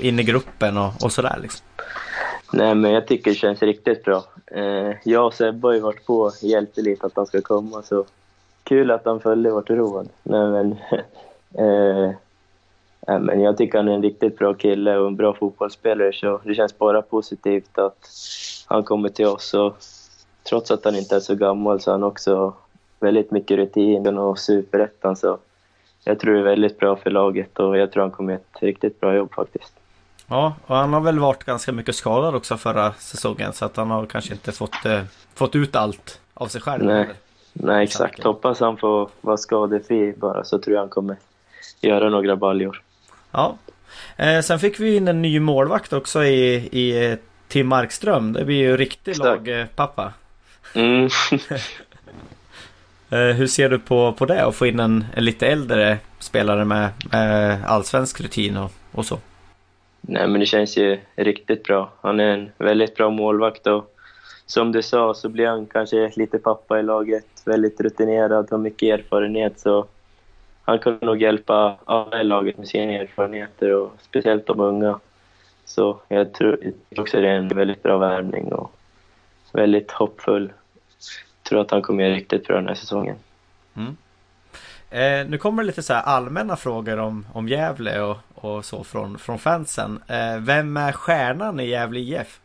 in 0.00 0.18
i 0.18 0.22
gruppen 0.22 0.76
och, 0.76 1.04
och 1.04 1.12
sådär 1.12 1.38
liksom. 1.42 1.65
Nej, 2.52 2.74
men 2.74 2.90
jag 2.90 3.06
tycker 3.06 3.30
det 3.30 3.36
känns 3.36 3.62
riktigt 3.62 4.04
bra. 4.04 4.24
Eh, 4.46 4.92
jag 5.04 5.26
och 5.26 5.34
Sebbe 5.34 5.68
har 5.68 5.74
ju 5.74 5.80
varit 5.80 6.06
på 6.06 6.20
och 6.20 6.32
hjälpt 6.42 6.76
lite 6.76 7.06
att 7.06 7.16
han 7.16 7.26
ska 7.26 7.40
komma, 7.40 7.82
så 7.82 8.04
kul 8.64 8.90
att 8.90 9.04
han 9.04 9.20
följde 9.20 9.50
vårt 9.50 9.70
råd. 9.70 10.08
Nej, 10.22 10.46
men, 10.46 10.72
eh, 11.54 12.10
nej, 13.06 13.20
men 13.20 13.40
jag 13.40 13.56
tycker 13.56 13.78
han 13.78 13.88
är 13.88 13.92
en 13.92 14.02
riktigt 14.02 14.38
bra 14.38 14.54
kille 14.54 14.96
och 14.96 15.06
en 15.06 15.16
bra 15.16 15.34
fotbollsspelare, 15.34 16.12
så 16.12 16.40
det 16.44 16.54
känns 16.54 16.78
bara 16.78 17.02
positivt 17.02 17.78
att 17.78 18.08
han 18.66 18.84
kommer 18.84 19.08
till 19.08 19.26
oss. 19.26 19.54
Och 19.54 19.76
trots 20.48 20.70
att 20.70 20.84
han 20.84 20.96
inte 20.96 21.16
är 21.16 21.20
så 21.20 21.34
gammal 21.34 21.80
så 21.80 21.90
har 21.90 21.98
han 21.98 22.04
också 22.04 22.54
väldigt 23.00 23.30
mycket 23.30 23.56
rutin 23.56 24.18
och 24.18 24.38
superettan, 24.38 25.16
så 25.16 25.38
jag 26.04 26.18
tror 26.18 26.34
det 26.34 26.40
är 26.40 26.44
väldigt 26.44 26.78
bra 26.78 26.96
för 26.96 27.10
laget 27.10 27.58
och 27.58 27.78
jag 27.78 27.92
tror 27.92 28.02
han 28.02 28.10
kommer 28.10 28.32
göra 28.32 28.42
ett 28.54 28.62
riktigt 28.62 29.00
bra 29.00 29.14
jobb 29.14 29.34
faktiskt. 29.34 29.72
Ja, 30.28 30.54
och 30.66 30.76
han 30.76 30.92
har 30.92 31.00
väl 31.00 31.18
varit 31.18 31.44
ganska 31.44 31.72
mycket 31.72 31.96
skadad 31.96 32.34
också 32.34 32.56
förra 32.56 32.92
säsongen 32.92 33.52
så 33.52 33.64
att 33.64 33.76
han 33.76 33.90
har 33.90 34.06
kanske 34.06 34.32
inte 34.32 34.52
fått, 34.52 34.84
eh, 34.84 35.02
fått 35.34 35.56
ut 35.56 35.76
allt 35.76 36.20
av 36.34 36.46
sig 36.46 36.60
själv. 36.60 36.84
Nej, 36.84 37.08
Nej 37.52 37.84
exakt. 37.84 38.24
Hoppas 38.24 38.60
han 38.60 38.76
får 38.76 39.10
vara 39.20 39.36
skadefri 39.36 40.14
bara 40.16 40.44
så 40.44 40.58
tror 40.58 40.74
jag 40.74 40.82
han 40.82 40.88
kommer 40.88 41.16
göra 41.80 42.08
några 42.08 42.36
baljor. 42.36 42.82
Ja. 43.30 43.56
Eh, 44.16 44.40
sen 44.40 44.58
fick 44.58 44.80
vi 44.80 44.96
in 44.96 45.08
en 45.08 45.22
ny 45.22 45.40
målvakt 45.40 45.92
också 45.92 46.24
i, 46.24 46.54
i 46.56 47.16
Tim 47.48 47.66
Markström. 47.66 48.32
Det 48.32 48.44
blir 48.44 48.56
ju 48.56 48.76
riktig 48.76 49.18
lagpappa. 49.18 50.12
Mm. 50.74 51.04
eh, 53.10 53.18
hur 53.18 53.46
ser 53.46 53.68
du 53.68 53.78
på, 53.78 54.12
på 54.12 54.26
det? 54.26 54.44
Att 54.44 54.54
få 54.54 54.66
in 54.66 54.80
en, 54.80 55.06
en 55.14 55.24
lite 55.24 55.46
äldre 55.46 55.98
spelare 56.18 56.64
med, 56.64 56.90
med 57.10 57.64
allsvensk 57.66 58.20
rutin 58.20 58.56
och, 58.56 58.72
och 58.92 59.06
så? 59.06 59.18
Nej, 60.00 60.28
men 60.28 60.40
det 60.40 60.46
känns 60.46 60.76
ju 60.78 60.98
riktigt 61.16 61.64
bra. 61.64 61.92
Han 62.00 62.20
är 62.20 62.24
en 62.24 62.50
väldigt 62.58 62.96
bra 62.96 63.10
målvakt 63.10 63.66
och 63.66 63.92
som 64.46 64.72
du 64.72 64.82
sa 64.82 65.14
så 65.14 65.28
blir 65.28 65.46
han 65.46 65.66
kanske 65.66 66.12
lite 66.16 66.38
pappa 66.38 66.80
i 66.80 66.82
laget. 66.82 67.26
Väldigt 67.44 67.80
rutinerad, 67.80 68.50
har 68.50 68.58
mycket 68.58 68.98
erfarenhet 69.00 69.60
så 69.60 69.86
han 70.62 70.78
kan 70.78 70.98
nog 71.00 71.22
hjälpa 71.22 71.76
alla 71.84 72.20
i 72.20 72.24
laget 72.24 72.58
med 72.58 72.68
sina 72.68 72.92
erfarenheter 72.92 73.74
och 73.74 73.92
speciellt 74.02 74.46
de 74.46 74.60
unga. 74.60 75.00
Så 75.64 76.00
jag 76.08 76.32
tror 76.32 76.72
också 76.96 77.20
det 77.20 77.28
är 77.28 77.34
en 77.34 77.48
väldigt 77.48 77.82
bra 77.82 77.98
värvning 77.98 78.52
och 78.52 78.72
väldigt 79.52 79.90
hoppfull. 79.90 80.52
Jag 81.42 81.48
tror 81.48 81.60
att 81.60 81.70
han 81.70 81.82
kommer 81.82 82.04
göra 82.04 82.14
riktigt 82.14 82.46
bra 82.46 82.56
den 82.56 82.68
här 82.68 82.74
säsongen. 82.74 83.16
Mm. 83.76 83.96
Eh, 84.90 85.26
nu 85.26 85.38
kommer 85.38 85.62
det 85.62 85.66
lite 85.66 85.82
så 85.82 85.94
allmänna 85.94 86.56
frågor 86.56 86.98
om, 86.98 87.26
om 87.32 87.48
Gävle 87.48 88.00
och, 88.00 88.16
och 88.34 88.64
så 88.64 88.84
från, 88.84 89.18
från 89.18 89.38
fansen. 89.38 90.00
Eh, 90.06 90.38
vem 90.38 90.76
är 90.76 90.92
stjärnan 90.92 91.60
i 91.60 91.68
Gävle 91.68 92.00
IF? 92.00 92.40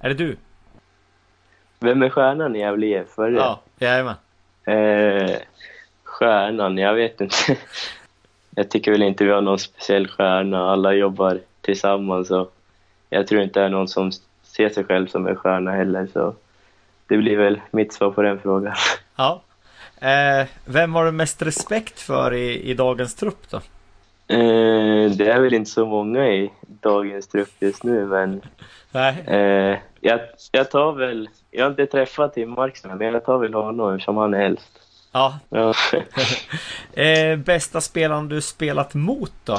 Är 0.00 0.08
det 0.08 0.14
du? 0.14 0.36
Vem 1.78 2.02
är 2.02 2.08
stjärnan 2.10 2.56
i 2.56 2.58
Gävle 2.58 2.86
IF? 2.86 3.16
Var 3.16 3.30
det 3.30 3.36
Ja, 3.36 3.60
jajamän. 3.78 4.14
Eh, 4.64 5.36
stjärnan? 6.04 6.78
Jag 6.78 6.94
vet 6.94 7.20
inte. 7.20 7.36
jag 8.50 8.70
tycker 8.70 8.90
väl 8.90 9.02
inte 9.02 9.24
vi 9.24 9.30
har 9.30 9.40
någon 9.40 9.58
speciell 9.58 10.08
stjärna. 10.08 10.70
Alla 10.70 10.92
jobbar 10.92 11.40
tillsammans 11.60 12.30
och 12.30 12.54
jag 13.10 13.26
tror 13.26 13.42
inte 13.42 13.60
det 13.60 13.66
är 13.66 13.70
någon 13.70 13.88
som 13.88 14.12
ser 14.42 14.68
sig 14.68 14.84
själv 14.84 15.06
som 15.06 15.26
en 15.26 15.36
stjärna 15.36 15.70
heller. 15.70 16.08
Så 16.12 16.34
det 17.06 17.16
blir 17.16 17.36
väl 17.36 17.60
mitt 17.70 17.92
svar 17.92 18.10
på 18.10 18.22
den 18.22 18.38
frågan. 18.40 18.74
Ja. 19.16 19.42
Eh, 20.00 20.46
vem 20.64 20.94
har 20.94 21.04
du 21.04 21.12
mest 21.12 21.42
respekt 21.42 22.00
för 22.00 22.34
i, 22.34 22.70
i 22.70 22.74
dagens 22.74 23.14
trupp 23.14 23.50
då? 23.50 23.56
Eh, 24.34 25.10
det 25.10 25.30
är 25.30 25.40
väl 25.40 25.54
inte 25.54 25.70
så 25.70 25.86
många 25.86 26.28
i 26.28 26.50
dagens 26.68 27.28
trupp 27.28 27.50
just 27.60 27.84
nu 27.84 28.06
men 28.06 28.42
Nej. 28.92 29.24
Eh, 29.26 29.78
jag, 30.00 30.20
jag 30.52 30.70
tar 30.70 30.92
väl, 30.92 31.28
jag 31.50 31.64
har 31.64 31.70
inte 31.70 31.86
träffat 31.86 32.34
Tim 32.34 32.50
Markström 32.50 32.98
men 32.98 33.12
jag 33.12 33.24
tar 33.24 33.38
väl 33.38 33.54
honom 33.54 33.94
eftersom 33.94 34.16
han 34.16 34.34
är 34.34 34.40
äldst. 34.40 34.80
Ja. 35.12 35.38
ja. 35.48 35.74
eh, 37.02 37.36
bästa 37.36 37.80
spelaren 37.80 38.28
du 38.28 38.40
spelat 38.40 38.94
mot 38.94 39.32
då? 39.44 39.58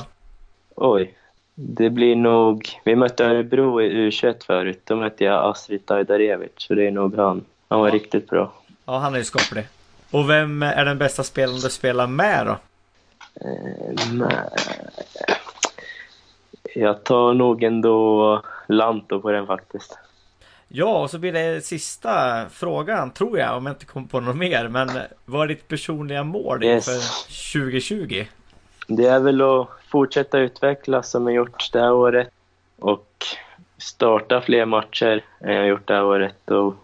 Oj. 0.75 1.13
Det 1.55 1.89
blir 1.89 2.15
nog... 2.15 2.69
Vi 2.83 2.95
mötte 2.95 3.25
Örebro 3.25 3.81
i 3.81 4.09
U21 4.09 4.45
förut. 4.45 4.81
Då 4.83 4.95
mötte 4.95 5.23
jag 5.23 5.49
Astrid 5.49 5.91
Ajdarevic, 5.91 6.51
så 6.57 6.73
det 6.73 6.87
är 6.87 6.91
nog 6.91 7.15
han. 7.15 7.45
Han 7.67 7.79
var 7.79 7.87
ja. 7.87 7.93
riktigt 7.93 8.29
bra. 8.29 8.53
Ja, 8.85 8.97
han 8.97 9.13
är 9.13 9.17
ju 9.17 9.23
skaplig. 9.23 9.65
Och 10.11 10.29
vem 10.29 10.63
är 10.63 10.85
den 10.85 10.97
bästa 10.97 11.23
spelaren 11.23 11.59
du 11.59 11.69
spelar 11.69 12.07
med 12.07 12.45
då? 12.45 12.57
Eh, 13.45 14.31
jag 16.75 17.03
tar 17.03 17.33
nog 17.33 17.63
ändå 17.63 18.41
Lanto 18.67 19.21
på 19.21 19.31
den 19.31 19.47
faktiskt. 19.47 19.97
Ja, 20.67 21.01
och 21.01 21.09
så 21.09 21.19
blir 21.19 21.31
det 21.31 21.65
sista 21.65 22.45
frågan, 22.49 23.11
tror 23.11 23.39
jag, 23.39 23.57
om 23.57 23.65
jag 23.65 23.73
inte 23.73 23.85
kommer 23.85 24.07
på 24.07 24.19
något 24.19 24.35
mer. 24.35 24.67
Men 24.67 24.89
vad 25.25 25.43
är 25.43 25.47
ditt 25.47 25.67
personliga 25.67 26.23
mål 26.23 26.63
yes. 26.63 26.87
inför 26.87 27.61
2020? 27.61 28.25
Det 28.87 29.07
är 29.07 29.19
väl 29.19 29.41
att 29.41 29.67
fortsätta 29.87 30.39
utvecklas 30.39 31.09
som 31.09 31.27
jag 31.27 31.35
gjort 31.35 31.69
det 31.73 31.79
här 31.79 31.93
året 31.93 32.29
och 32.79 33.25
starta 33.77 34.41
fler 34.41 34.65
matcher 34.65 35.23
än 35.39 35.53
jag 35.53 35.67
gjort 35.67 35.87
det 35.87 35.93
här 35.93 36.03
året 36.03 36.51
och 36.51 36.75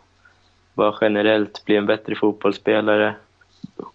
bara 0.77 0.97
generellt 1.01 1.65
bli 1.65 1.75
en 1.75 1.85
bättre 1.85 2.15
fotbollsspelare 2.15 3.15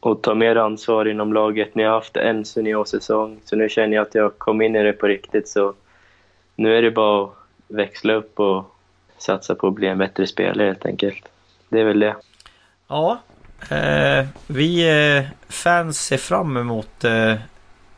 och 0.01 0.23
ta 0.23 0.35
mer 0.35 0.57
ansvar 0.57 1.09
inom 1.09 1.33
laget. 1.33 1.75
Ni 1.75 1.83
har 1.83 1.91
haft 1.93 2.17
en 2.17 2.45
seniorsäsong, 2.45 3.41
så 3.45 3.57
nu 3.57 3.69
känner 3.69 3.97
jag 3.97 4.07
att 4.07 4.15
jag 4.15 4.39
kom 4.39 4.63
in 4.63 4.77
i 4.77 4.83
det 4.83 4.93
på 4.93 5.07
riktigt. 5.07 5.49
Så 5.49 5.75
nu 6.57 6.77
är 6.79 6.83
det 6.83 6.91
bara 6.91 7.25
att 7.25 7.31
växla 7.69 8.13
upp 8.13 8.41
och 8.41 8.77
satsa 9.19 9.55
på 9.55 9.67
att 9.67 9.75
bli 9.75 9.89
en 9.89 9.99
bättre 9.99 10.27
spelare 10.27 10.67
helt 10.67 10.87
enkelt. 10.87 11.29
Det 11.69 11.81
är 11.81 11.85
väl 11.85 12.01
det. 12.01 12.17
Ja, 12.89 13.19
eh, 13.71 14.27
vi 14.47 14.89
eh, 15.17 15.25
fans 15.49 16.07
ser 16.07 16.17
fram 16.17 16.57
emot 16.57 17.05
eh, 17.05 17.35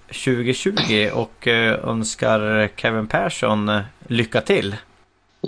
2020 0.07 1.11
och 1.15 1.49
eh, 1.49 1.89
önskar 1.89 2.69
Kevin 2.77 3.07
Persson 3.07 3.69
eh, 3.69 3.81
lycka 4.07 4.41
till. 4.41 4.77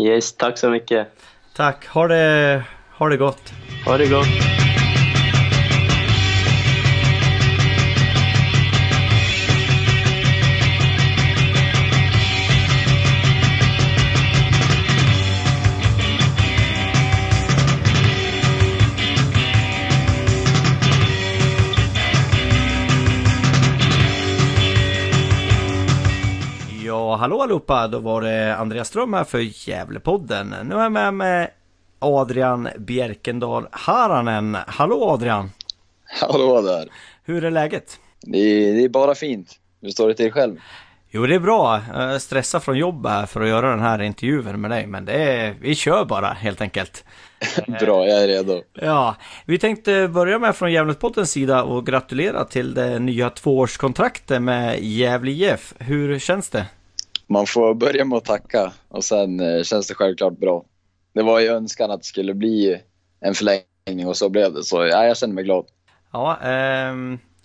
Yes, 0.00 0.36
tack 0.36 0.58
så 0.58 0.70
mycket. 0.70 1.08
Tack, 1.56 1.86
ha 1.86 2.08
det, 2.08 2.62
ha 2.98 3.08
det 3.08 3.16
gott. 3.16 3.52
Ha 3.86 3.98
det 3.98 4.06
gott. 4.06 4.56
hallå 27.16 27.42
allihopa! 27.42 27.88
Då 27.88 27.98
var 27.98 28.22
det 28.22 28.56
Andreas 28.56 28.88
Ström 28.88 29.14
här 29.14 29.24
för 29.24 29.68
Gävlepodden. 29.68 30.54
Nu 30.64 30.74
är 30.74 30.82
jag 30.82 30.92
med 30.92 31.14
med 31.14 31.50
Adrian 31.98 32.68
Bjerkendal 32.78 33.66
Haranen. 33.70 34.56
Hallå 34.66 35.10
Adrian! 35.10 35.50
Hallå 36.20 36.60
där! 36.60 36.88
Hur 37.24 37.44
är 37.44 37.50
läget? 37.50 37.98
Det 38.20 38.38
är, 38.38 38.74
det 38.74 38.84
är 38.84 38.88
bara 38.88 39.14
fint. 39.14 39.58
Hur 39.80 39.90
står 39.90 40.08
det 40.08 40.14
till 40.14 40.32
själv? 40.32 40.56
Jo, 41.10 41.26
det 41.26 41.34
är 41.34 41.40
bra. 41.40 41.80
Jag 41.94 42.22
stressar 42.22 42.60
från 42.60 42.78
jobbet 42.78 43.30
för 43.30 43.40
att 43.40 43.48
göra 43.48 43.70
den 43.70 43.80
här 43.80 44.02
intervjun 44.02 44.60
med 44.60 44.70
dig, 44.70 44.86
men 44.86 45.04
det 45.04 45.12
är, 45.12 45.54
vi 45.60 45.74
kör 45.74 46.04
bara 46.04 46.26
helt 46.26 46.60
enkelt. 46.60 47.04
bra, 47.80 48.06
jag 48.06 48.22
är 48.22 48.28
redo. 48.28 48.62
Ja, 48.72 49.16
vi 49.44 49.58
tänkte 49.58 50.08
börja 50.08 50.38
med 50.38 50.56
från 50.56 50.72
Gävlepoddens 50.72 51.30
sida 51.30 51.62
och 51.62 51.86
gratulera 51.86 52.44
till 52.44 52.74
det 52.74 52.98
nya 52.98 53.30
tvåårskontraktet 53.30 54.42
med 54.42 54.80
Gävle 54.80 55.30
IF. 55.30 55.74
Hur 55.78 56.18
känns 56.18 56.50
det? 56.50 56.66
man 57.26 57.46
får 57.46 57.74
börja 57.74 58.04
med 58.04 58.16
att 58.16 58.24
tacka 58.24 58.72
och 58.88 59.04
sen 59.04 59.40
eh, 59.40 59.62
känns 59.62 59.88
det 59.88 59.94
självklart 59.94 60.38
bra. 60.38 60.64
Det 61.16 61.22
var 61.22 61.40
ju 61.40 61.48
önskan 61.48 61.90
att 61.90 62.00
det 62.00 62.06
skulle 62.06 62.34
bli 62.34 62.80
en 63.20 63.34
förlängning 63.34 64.08
och 64.08 64.16
så 64.16 64.28
blev 64.28 64.52
det. 64.52 64.64
Så 64.64 64.86
ja, 64.86 65.04
jag 65.04 65.16
känner 65.16 65.34
mig 65.34 65.44
glad. 65.44 65.66
Ja, 66.12 66.32
eh, 66.42 66.94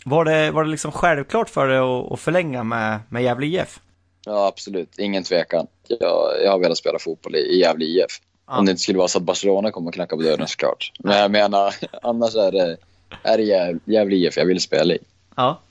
var, 0.05 0.25
det, 0.25 0.51
var 0.51 0.63
det 0.63 0.69
liksom 0.69 0.91
självklart 0.91 1.49
för 1.49 1.67
dig 1.67 1.77
att, 1.77 2.12
att 2.12 2.19
förlänga 2.19 2.63
med, 2.63 2.99
med 3.10 3.23
Gävle 3.23 3.45
IF? 3.45 3.79
Ja, 4.25 4.47
absolut. 4.47 4.99
Ingen 4.99 5.23
tvekan. 5.23 5.67
Jag, 5.88 6.31
jag 6.43 6.51
har 6.51 6.60
velat 6.60 6.77
spela 6.77 6.99
fotboll 6.99 7.36
i, 7.36 7.39
i 7.39 7.60
Gävle 7.60 7.86
IF. 7.86 8.21
Ja. 8.47 8.57
Om 8.57 8.65
det 8.65 8.71
inte 8.71 8.84
skulle 8.84 8.97
vara 8.97 9.07
så 9.07 9.17
att 9.17 9.23
Barcelona 9.23 9.71
kommer 9.71 9.88
och 9.88 9.93
knackar 9.93 10.17
på 10.17 10.23
dörren 10.23 10.47
såklart. 10.47 10.91
Men 10.99 11.17
jag 11.17 11.31
menar, 11.31 11.75
annars 12.01 12.36
är 12.36 12.51
det, 12.51 12.77
är 13.23 13.38
det 13.38 13.79
Gävle 13.86 14.15
IF 14.15 14.38
jag 14.38 14.45
vill 14.45 14.62
spela 14.62 14.93
i. 14.93 14.99
Ja, 15.36 15.62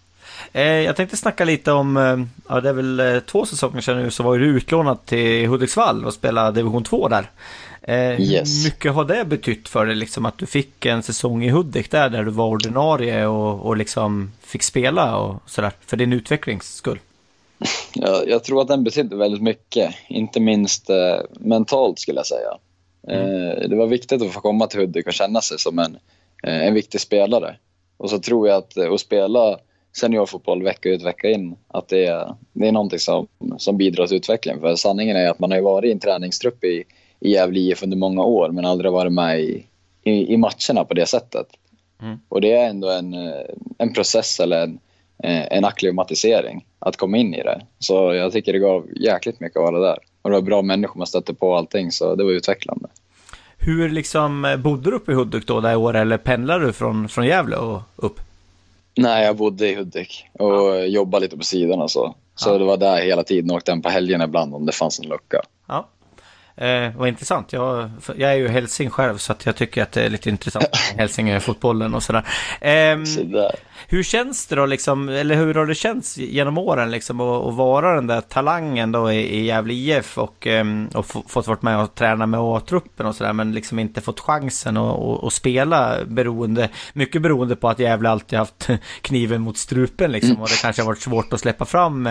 Eh, 0.52 0.62
jag 0.62 0.96
tänkte 0.96 1.16
snacka 1.16 1.44
lite 1.44 1.72
om, 1.72 1.96
eh, 1.96 2.16
ja 2.48 2.60
det 2.60 2.68
är 2.68 2.72
väl 2.72 3.00
eh, 3.00 3.20
två 3.20 3.46
säsonger 3.46 3.80
sedan 3.80 4.02
nu 4.02 4.10
så 4.10 4.22
var 4.22 4.38
du 4.38 4.46
utlånad 4.46 5.06
till 5.06 5.46
Hudiksvall 5.48 6.04
och 6.04 6.14
spelade 6.14 6.52
division 6.52 6.84
2 6.84 7.08
där. 7.08 7.30
Yes. 7.90 8.64
Hur 8.64 8.70
mycket 8.70 8.92
har 8.92 9.04
det 9.04 9.24
betytt 9.24 9.68
för 9.68 9.86
dig 9.86 9.94
liksom 9.94 10.26
att 10.26 10.38
du 10.38 10.46
fick 10.46 10.86
en 10.86 11.02
säsong 11.02 11.44
i 11.44 11.48
Hudik 11.48 11.90
där, 11.90 12.10
där 12.10 12.24
du 12.24 12.30
var 12.30 12.46
ordinarie 12.46 13.26
och, 13.26 13.66
och 13.66 13.76
liksom 13.76 14.32
fick 14.40 14.62
spela 14.62 15.16
och 15.16 15.42
sådär 15.46 15.72
för 15.86 15.96
din 15.96 16.12
utvecklings 16.12 16.74
skull? 16.74 16.98
Ja, 17.94 18.22
jag 18.26 18.44
tror 18.44 18.60
att 18.60 18.68
den 18.68 18.84
betydde 18.84 19.16
väldigt 19.16 19.42
mycket, 19.42 19.94
inte 20.08 20.40
minst 20.40 20.90
eh, 20.90 21.20
mentalt 21.40 21.98
skulle 21.98 22.18
jag 22.18 22.26
säga. 22.26 22.58
Mm. 23.08 23.48
Eh, 23.48 23.68
det 23.68 23.76
var 23.76 23.86
viktigt 23.86 24.22
att 24.22 24.32
få 24.32 24.40
komma 24.40 24.66
till 24.66 24.80
Hudik 24.80 25.06
och 25.06 25.12
känna 25.12 25.40
sig 25.40 25.58
som 25.58 25.78
en, 25.78 25.96
eh, 26.42 26.66
en 26.66 26.74
viktig 26.74 27.00
spelare. 27.00 27.56
Och 27.96 28.10
så 28.10 28.18
tror 28.18 28.48
jag 28.48 28.56
att 28.56 28.78
att 28.78 29.00
spela 29.00 29.58
seniorfotboll 29.96 30.62
vecka 30.62 30.88
ut 30.88 31.02
vecka 31.02 31.30
in. 31.30 31.56
Att 31.68 31.88
det 31.88 32.06
är, 32.06 32.34
det 32.52 32.68
är 32.68 32.72
någonting 32.72 32.98
som, 32.98 33.26
som 33.58 33.76
bidrar 33.76 34.06
till 34.06 34.16
utvecklingen. 34.16 34.60
För 34.60 34.76
sanningen 34.76 35.16
är 35.16 35.30
att 35.30 35.38
man 35.38 35.50
har 35.50 35.60
varit 35.60 35.88
i 35.88 35.92
en 35.92 36.00
träningstrupp 36.00 36.64
i, 36.64 36.84
i 37.20 37.30
Gävle 37.30 37.60
IF 37.60 37.82
under 37.82 37.96
många 37.96 38.22
år 38.22 38.50
men 38.50 38.64
aldrig 38.64 38.92
varit 38.92 39.12
med 39.12 39.40
i, 39.40 39.66
i, 40.02 40.34
i 40.34 40.36
matcherna 40.36 40.84
på 40.84 40.94
det 40.94 41.06
sättet. 41.06 41.46
Mm. 42.02 42.18
Och 42.28 42.40
det 42.40 42.52
är 42.52 42.68
ändå 42.68 42.90
en, 42.90 43.14
en 43.78 43.92
process 43.92 44.40
eller 44.40 44.62
en, 44.62 44.78
en 45.22 45.64
akklimatisering 45.64 46.64
att 46.78 46.96
komma 46.96 47.16
in 47.16 47.34
i 47.34 47.42
det. 47.42 47.60
Så 47.78 48.14
jag 48.14 48.32
tycker 48.32 48.52
det 48.52 48.58
gav 48.58 48.86
jäkligt 48.96 49.40
mycket 49.40 49.56
att 49.56 49.72
vara 49.72 49.80
där. 49.80 49.98
Och 50.22 50.30
det 50.30 50.36
var 50.36 50.42
bra 50.42 50.62
människor 50.62 50.98
man 50.98 51.06
stötte 51.06 51.34
på 51.34 51.56
allting 51.56 51.92
så 51.92 52.14
det 52.14 52.24
var 52.24 52.30
utvecklande. 52.30 52.88
Hur 53.58 53.90
liksom 53.90 54.60
bodde 54.64 54.90
du 54.90 54.96
uppe 54.96 55.12
i 55.12 55.14
Hudik 55.14 55.46
då 55.46 55.60
det 55.60 55.76
året 55.76 56.00
eller 56.00 56.18
pendlade 56.18 56.66
du 56.66 56.72
från, 56.72 57.08
från 57.08 57.26
Gävle 57.26 57.56
och 57.56 57.80
upp? 57.96 58.20
Nej, 58.96 59.24
jag 59.24 59.36
bodde 59.36 59.68
i 59.68 59.74
Hudik 59.74 60.26
och 60.32 60.52
ja. 60.52 60.84
jobbade 60.84 61.24
lite 61.24 61.36
på 61.36 61.44
sidan 61.44 61.82
och 61.82 61.90
så. 61.90 62.14
Så 62.34 62.50
ja. 62.50 62.58
det 62.58 62.64
var 62.64 62.76
där 62.76 63.02
hela 63.02 63.22
tiden, 63.22 63.50
åkte 63.50 63.72
hem 63.72 63.82
på 63.82 63.88
helgerna 63.88 64.24
ibland 64.24 64.54
om 64.54 64.66
det 64.66 64.72
fanns 64.72 65.00
en 65.00 65.08
lucka. 65.08 65.42
Ja. 65.68 65.88
Eh, 66.60 66.96
vad 66.96 67.08
intressant. 67.08 67.52
Jag, 67.52 67.90
jag 68.16 68.32
är 68.32 68.34
ju 68.34 68.48
hälsing 68.48 68.90
själv 68.90 69.18
så 69.18 69.34
jag 69.44 69.56
tycker 69.56 69.82
att 69.82 69.92
det 69.92 70.02
är 70.02 70.10
lite 70.10 70.28
intressant 70.28 70.66
med 70.90 71.00
Hälsingö-fotbollen 71.00 71.94
och 71.94 72.02
sådär. 72.02 72.24
Eh, 72.60 72.96
Hur 73.88 74.02
känns 74.02 74.46
det 74.46 74.56
då 74.56 74.66
liksom, 74.66 75.08
eller 75.08 75.34
hur 75.34 75.54
har 75.54 75.66
det 75.66 75.74
känts 75.74 76.18
genom 76.18 76.58
åren 76.58 76.90
liksom 76.90 77.20
att, 77.20 77.46
att 77.46 77.54
vara 77.54 77.94
den 77.94 78.06
där 78.06 78.20
talangen 78.20 78.92
då 78.92 79.12
i, 79.12 79.16
i 79.16 79.44
Gävle 79.44 79.74
IF 79.74 80.18
och, 80.18 80.46
um, 80.46 80.88
och 80.94 81.06
fått 81.06 81.46
vara 81.46 81.58
med 81.60 81.80
och 81.80 81.94
träna 81.94 82.26
med 82.26 82.40
A-truppen 82.40 83.06
och 83.06 83.14
sådär 83.14 83.32
men 83.32 83.52
liksom 83.52 83.78
inte 83.78 84.00
fått 84.00 84.20
chansen 84.20 84.76
att, 84.76 85.24
att, 85.24 85.32
spela 85.32 85.96
beroende, 86.06 86.68
mycket 86.92 87.22
beroende 87.22 87.56
på 87.56 87.68
att 87.68 87.78
Gävle 87.78 88.08
alltid 88.08 88.38
haft 88.38 88.68
kniven 89.00 89.40
mot 89.40 89.58
strupen 89.58 90.12
liksom 90.12 90.40
och 90.40 90.48
det 90.48 90.62
kanske 90.62 90.82
har 90.82 90.86
varit 90.86 91.02
svårt 91.02 91.32
att 91.32 91.40
släppa 91.40 91.64
fram 91.64 92.06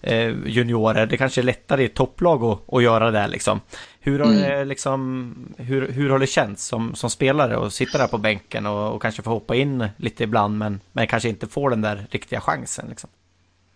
eh, 0.00 0.28
juniorer. 0.46 1.06
Det 1.06 1.16
kanske 1.16 1.40
är 1.40 1.42
lättare 1.42 1.82
i 1.82 1.86
ett 1.86 1.94
topplag 1.94 2.44
att, 2.44 2.74
att 2.74 2.82
göra 2.82 3.10
det 3.10 3.26
liksom. 3.26 3.60
Hur 4.06 4.18
har, 4.18 4.26
mm. 4.26 4.40
det 4.40 4.64
liksom, 4.64 5.34
hur, 5.58 5.88
hur 5.88 6.10
har 6.10 6.18
det 6.18 6.26
känts 6.26 6.64
som, 6.64 6.94
som 6.94 7.10
spelare 7.10 7.66
att 7.66 7.74
sitta 7.74 7.98
där 7.98 8.06
på 8.06 8.18
bänken 8.18 8.66
och, 8.66 8.94
och, 8.94 9.02
kanske 9.02 9.22
få 9.22 9.30
hoppa 9.30 9.56
in 9.56 9.88
lite 9.96 10.24
ibland 10.24 10.58
men, 10.58 10.80
men 10.92 11.06
kanske 11.06 11.28
inte 11.28 11.46
få 11.46 11.68
den 11.68 11.80
där 11.80 12.06
riktiga 12.10 12.40
chansen? 12.40 12.86
Liksom? 12.88 13.10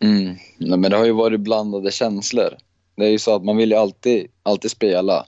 Mm. 0.00 0.36
Nej, 0.56 0.78
men 0.78 0.90
det 0.90 0.96
har 0.96 1.04
ju 1.04 1.12
varit 1.12 1.40
blandade 1.40 1.90
känslor. 1.90 2.56
Det 2.96 3.04
är 3.06 3.10
ju 3.10 3.18
så 3.18 3.34
att 3.34 3.44
man 3.44 3.56
vill 3.56 3.70
ju 3.70 3.76
alltid, 3.76 4.26
alltid 4.42 4.70
spela. 4.70 5.26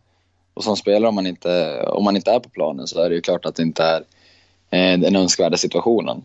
Och 0.54 0.64
som 0.64 0.76
spelare 0.76 1.08
om 1.08 1.14
man, 1.14 1.26
inte, 1.26 1.82
om 1.86 2.04
man 2.04 2.16
inte 2.16 2.30
är 2.30 2.40
på 2.40 2.48
planen 2.48 2.86
så 2.86 3.02
är 3.02 3.08
det 3.08 3.14
ju 3.14 3.20
klart 3.20 3.46
att 3.46 3.54
det 3.54 3.62
inte 3.62 3.84
är 3.84 4.00
eh, 4.70 5.00
den 5.00 5.16
önskvärda 5.16 5.56
situationen. 5.56 6.22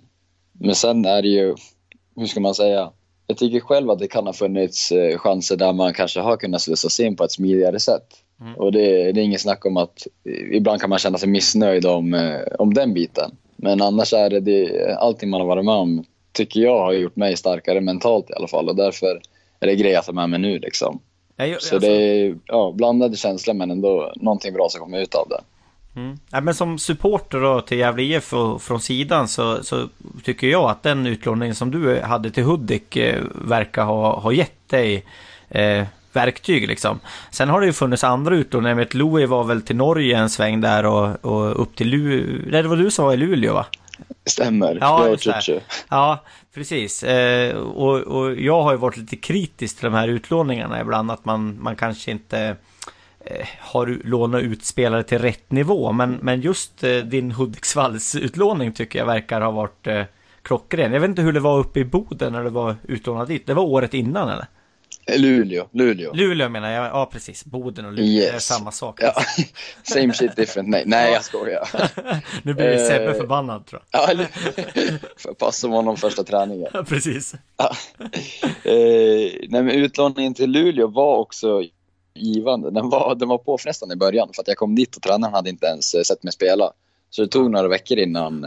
Men 0.52 0.76
sen 0.76 1.06
är 1.06 1.22
det 1.22 1.28
ju, 1.28 1.56
hur 2.16 2.26
ska 2.26 2.40
man 2.40 2.56
säga, 2.56 2.92
jag 3.28 3.38
tycker 3.38 3.60
själv 3.60 3.92
att 3.92 4.00
det 4.00 4.08
kan 4.08 4.26
ha 4.26 4.34
funnits 4.34 4.92
eh, 4.92 5.18
chanser 5.18 5.56
där 5.56 5.74
man 5.74 5.94
kanske 5.94 6.20
har 6.20 6.38
kunnat 6.38 6.62
slussas 6.62 7.00
in 7.00 7.16
på 7.16 7.24
ett 7.24 7.32
smidigare 7.32 7.80
sätt. 7.80 8.08
Mm. 8.42 8.56
Och 8.56 8.72
det, 8.72 9.12
det, 9.12 9.22
är 9.22 9.24
inget 9.24 9.42
snack 9.42 9.66
om 9.66 9.78
att 9.78 10.08
ibland 10.52 10.82
kan 10.82 10.90
man 10.90 11.00
känna 11.00 11.18
sig 11.18 11.30
missnöjd 11.30 11.86
om, 11.86 12.14
eh, 12.14 12.42
om 12.60 12.74
den 12.74 12.94
biten. 12.94 13.32
Men 13.56 13.82
annars 13.82 14.14
är 14.14 14.30
det, 14.30 14.40
det 14.40 14.96
allting 14.98 15.30
man 15.30 15.42
har 15.42 15.48
varit 15.48 15.66
med 15.66 15.74
om 15.74 16.04
tycker 16.32 16.60
jag 16.60 16.80
har 16.80 16.94
gjort 16.94 17.16
mig 17.16 17.38
starkare 17.38 17.82
mentalt 17.82 18.30
i 18.30 18.34
alla 18.34 18.48
fall 18.48 18.70
och 18.70 18.76
därför 18.76 19.22
är 19.60 19.68
det 19.68 19.76
grejer 19.76 20.00
att 20.00 20.06
ta 20.06 20.12
med 20.12 20.30
mig 20.30 20.40
nu 20.40 20.60
liksom. 20.60 21.00
Jag, 21.36 21.50
jag, 21.50 21.62
så 21.62 21.80
det 21.80 21.88
är 21.88 22.38
ja, 22.46 22.74
blandade 22.76 23.18
känslor 23.18 23.54
men 23.54 23.72
ändå 23.72 24.14
någonting 24.16 24.54
bra 24.54 24.70
som 24.70 24.82
kommer 24.82 25.02
ut 25.02 25.16
av 25.16 25.28
det. 25.30 25.42
Mm. 25.96 26.20
Ja, 26.32 26.42
men 26.42 26.54
som 26.54 26.80
supporter 26.80 27.40
då 27.40 27.62
till 27.62 27.78
Gävle 27.78 28.04
IF 28.04 28.34
och 28.34 28.62
från 28.62 28.82
sidan 28.82 29.28
så, 29.28 29.64
så 29.64 29.90
tycker 30.24 30.48
jag 30.48 30.70
att 30.70 30.84
den 30.84 31.08
utlåningen 31.08 31.56
som 31.56 31.72
du 31.72 32.02
hade 32.02 32.32
till 32.32 32.44
Hudik 32.44 32.96
eh, 32.96 33.24
verkar 33.34 33.84
ha, 33.84 34.20
ha 34.20 34.32
gett 34.32 34.70
dig 34.70 35.06
eh, 35.50 35.86
verktyg 36.14 36.68
liksom. 36.68 37.00
Sen 37.32 37.50
har 37.50 37.62
det 37.62 37.68
ju 37.68 37.74
funnits 37.74 38.04
andra 38.04 38.36
utlåningar. 38.36 38.78
Jag 38.78 38.96
Louis 38.96 39.30
var 39.30 39.44
väl 39.44 39.62
till 39.62 39.76
Norge 39.76 40.18
en 40.18 40.30
sväng 40.30 40.62
där 40.62 40.86
och, 40.86 41.26
och 41.26 41.62
upp 41.62 41.76
till 41.76 41.88
Luleå. 41.88 42.62
Det 42.62 42.68
var 42.68 42.78
du 42.78 42.92
som 42.92 43.06
var 43.06 43.14
i 43.14 43.18
Luleå 43.18 43.54
va? 43.54 43.66
Stämmer. 44.26 44.78
Ja, 44.82 45.16
ja 45.90 46.24
precis. 46.54 47.04
Eh, 47.04 47.56
och, 47.56 48.00
och 48.00 48.36
jag 48.36 48.62
har 48.62 48.72
ju 48.72 48.78
varit 48.78 48.98
lite 48.98 49.16
kritisk 49.16 49.78
till 49.78 49.86
de 49.86 49.94
här 49.94 50.08
utlåningarna 50.08 50.82
ibland. 50.82 51.12
Att 51.12 51.26
man, 51.26 51.58
man 51.62 51.76
kanske 51.76 52.12
inte 52.12 52.40
eh, 52.40 52.56
har 53.60 54.00
lånat 54.04 54.42
ut 54.42 54.66
spelare 54.66 55.04
till 55.04 55.20
rätt 55.20 55.52
nivå. 55.52 55.92
Men, 55.92 56.20
men 56.22 56.42
just 56.42 56.84
eh, 56.84 56.98
din 56.98 57.32
Hudiksvalls 57.32 58.16
utlåning 58.16 58.74
tycker 58.74 59.00
jag 59.00 59.06
verkar 59.06 59.42
ha 59.42 59.52
varit 59.52 59.88
eh, 59.88 60.04
klockren. 60.42 60.94
Jag 60.94 61.00
vet 61.00 61.10
inte 61.10 61.22
hur 61.22 61.34
det 61.34 61.40
var 61.40 61.60
uppe 61.60 61.80
i 61.80 61.86
Boden 61.86 62.34
när 62.34 62.44
det 62.44 62.50
var 62.50 62.76
utlånat 62.84 63.28
dit. 63.28 63.48
Det 63.48 63.54
var 63.54 63.64
året 63.64 63.94
innan 63.94 64.30
eller? 64.30 64.46
Luleå, 65.18 65.68
Luleå. 65.72 66.14
Luleå 66.14 66.50
menar 66.50 66.72
jag, 66.72 66.86
ja 66.86 67.10
precis. 67.12 67.46
Boden 67.46 67.86
och 67.86 67.92
Luleå 67.92 68.06
yes. 68.06 68.34
är 68.34 68.40
samma 68.40 68.72
sak. 68.72 69.00
Ja. 69.02 69.14
Same 69.84 70.14
shit 70.14 70.36
different 70.36 70.70
nej. 70.70 70.84
Nej 70.86 71.14
jag 71.14 71.24
skojar. 71.24 71.68
nu 72.44 72.54
blir 72.54 72.78
Sebbe 72.78 73.14
förbannad 73.14 73.66
tror 73.66 73.82
jag. 73.92 74.02
ja, 74.02 74.12
eller 74.12 74.28
Får 75.18 75.34
passa 75.34 75.68
honom 75.68 75.98
första 75.98 76.24
träningen. 76.24 76.68
Ja, 76.74 76.84
precis. 76.84 77.36
Ja. 77.58 77.76
Nej 79.50 79.64
men 79.64 79.70
utlåningen 79.70 80.34
till 80.34 80.52
Luleå 80.52 80.88
var 80.88 81.18
också 81.18 81.64
givande. 82.16 82.72
Den 82.72 82.90
var, 82.90 83.16
den 83.16 83.30
var 83.30 83.38
påfrestande 83.38 83.94
i 83.94 83.98
början 83.98 84.30
för 84.36 84.42
att 84.42 84.48
jag 84.48 84.58
kom 84.58 84.76
dit 84.76 84.96
och 84.96 85.02
tränaren 85.02 85.34
hade 85.34 85.50
inte 85.50 85.66
ens 85.66 85.94
eh, 85.94 86.02
sett 86.02 86.24
mig 86.24 86.34
spela. 86.34 86.72
Så 87.10 87.22
det 87.22 87.28
tog 87.28 87.52
några 87.52 87.68
veckor 87.68 87.98
innan, 87.98 88.46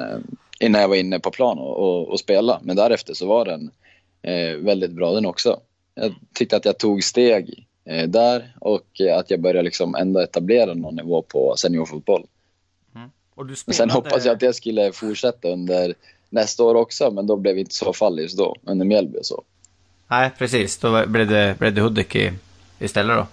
innan 0.60 0.80
jag 0.80 0.88
var 0.88 0.96
inne 0.96 1.18
på 1.18 1.30
plan 1.30 1.58
och, 1.58 1.76
och, 1.76 2.08
och 2.08 2.20
spela. 2.20 2.60
Men 2.62 2.76
därefter 2.76 3.14
så 3.14 3.26
var 3.26 3.44
den 3.44 3.70
eh, 4.22 4.56
väldigt 4.56 4.90
bra 4.90 5.12
den 5.12 5.26
också 5.26 5.60
jag 6.00 6.14
tyckte 6.34 6.56
att 6.56 6.64
jag 6.64 6.78
tog 6.78 7.04
steg 7.04 7.66
eh, 7.84 8.08
där 8.08 8.54
och 8.60 9.00
att 9.18 9.30
jag 9.30 9.40
började 9.40 9.62
liksom 9.62 9.94
ändå 9.94 10.20
etablera 10.20 10.74
någon 10.74 10.96
nivå 10.96 11.22
på 11.22 11.54
seniorfotboll. 11.56 12.26
Mm. 12.94 13.10
Och 13.34 13.46
du 13.46 13.56
spelade... 13.56 13.76
Sen 13.76 13.90
hoppas 13.90 14.24
jag 14.24 14.36
att 14.36 14.42
jag 14.42 14.54
skulle 14.54 14.92
fortsätta 14.92 15.48
under 15.48 15.94
nästa 16.30 16.64
år 16.64 16.74
också, 16.74 17.10
men 17.10 17.26
då 17.26 17.36
blev 17.36 17.54
det 17.54 17.60
inte 17.60 17.74
så 17.74 17.92
fall 17.92 18.18
just 18.18 18.38
då, 18.38 18.56
under 18.62 18.86
Mjällby 18.86 19.18
och 19.18 19.26
så. 19.26 19.42
Nej, 20.10 20.30
precis. 20.38 20.78
Då 20.78 21.06
blev 21.06 21.28
det, 21.28 21.58
blev 21.58 21.74
det 21.74 21.80
Hudik 21.80 22.16
i, 22.16 22.32
istället 22.78 23.16
då. 23.16 23.26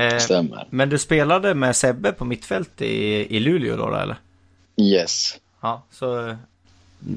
Eh, 0.00 0.18
Stämmer. 0.18 0.66
Men 0.70 0.88
du 0.88 0.98
spelade 0.98 1.54
med 1.54 1.76
Sebbe 1.76 2.12
på 2.12 2.24
mittfält 2.24 2.82
i, 2.82 3.36
i 3.36 3.40
Luleå 3.40 3.76
då, 3.76 3.94
eller? 3.94 4.16
Yes. 4.76 5.36
Ja, 5.60 5.82
så 5.90 6.36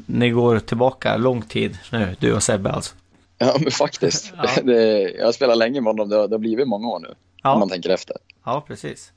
ni 0.05 0.29
går 0.29 0.59
tillbaka 0.59 1.17
lång 1.17 1.41
tid 1.41 1.77
nu, 1.91 2.15
du 2.19 2.33
och 2.33 2.43
Sebbe 2.43 2.71
alltså? 2.71 2.95
Ja, 3.37 3.55
men 3.59 3.71
faktiskt. 3.71 4.33
Ja. 4.37 4.49
Det, 4.63 5.01
jag 5.01 5.25
har 5.25 5.31
spelat 5.31 5.57
länge 5.57 5.81
med 5.81 5.89
honom. 5.89 6.09
Det 6.09 6.15
har, 6.15 6.27
det 6.27 6.33
har 6.33 6.39
blivit 6.39 6.67
många 6.67 6.87
år 6.87 6.99
nu. 6.99 7.15
Ja. 7.43 7.53
Om 7.53 7.59
man 7.59 7.69
tänker 7.69 7.89
efter. 7.89 8.17
Ja, 8.45 8.63
precis. 8.67 9.11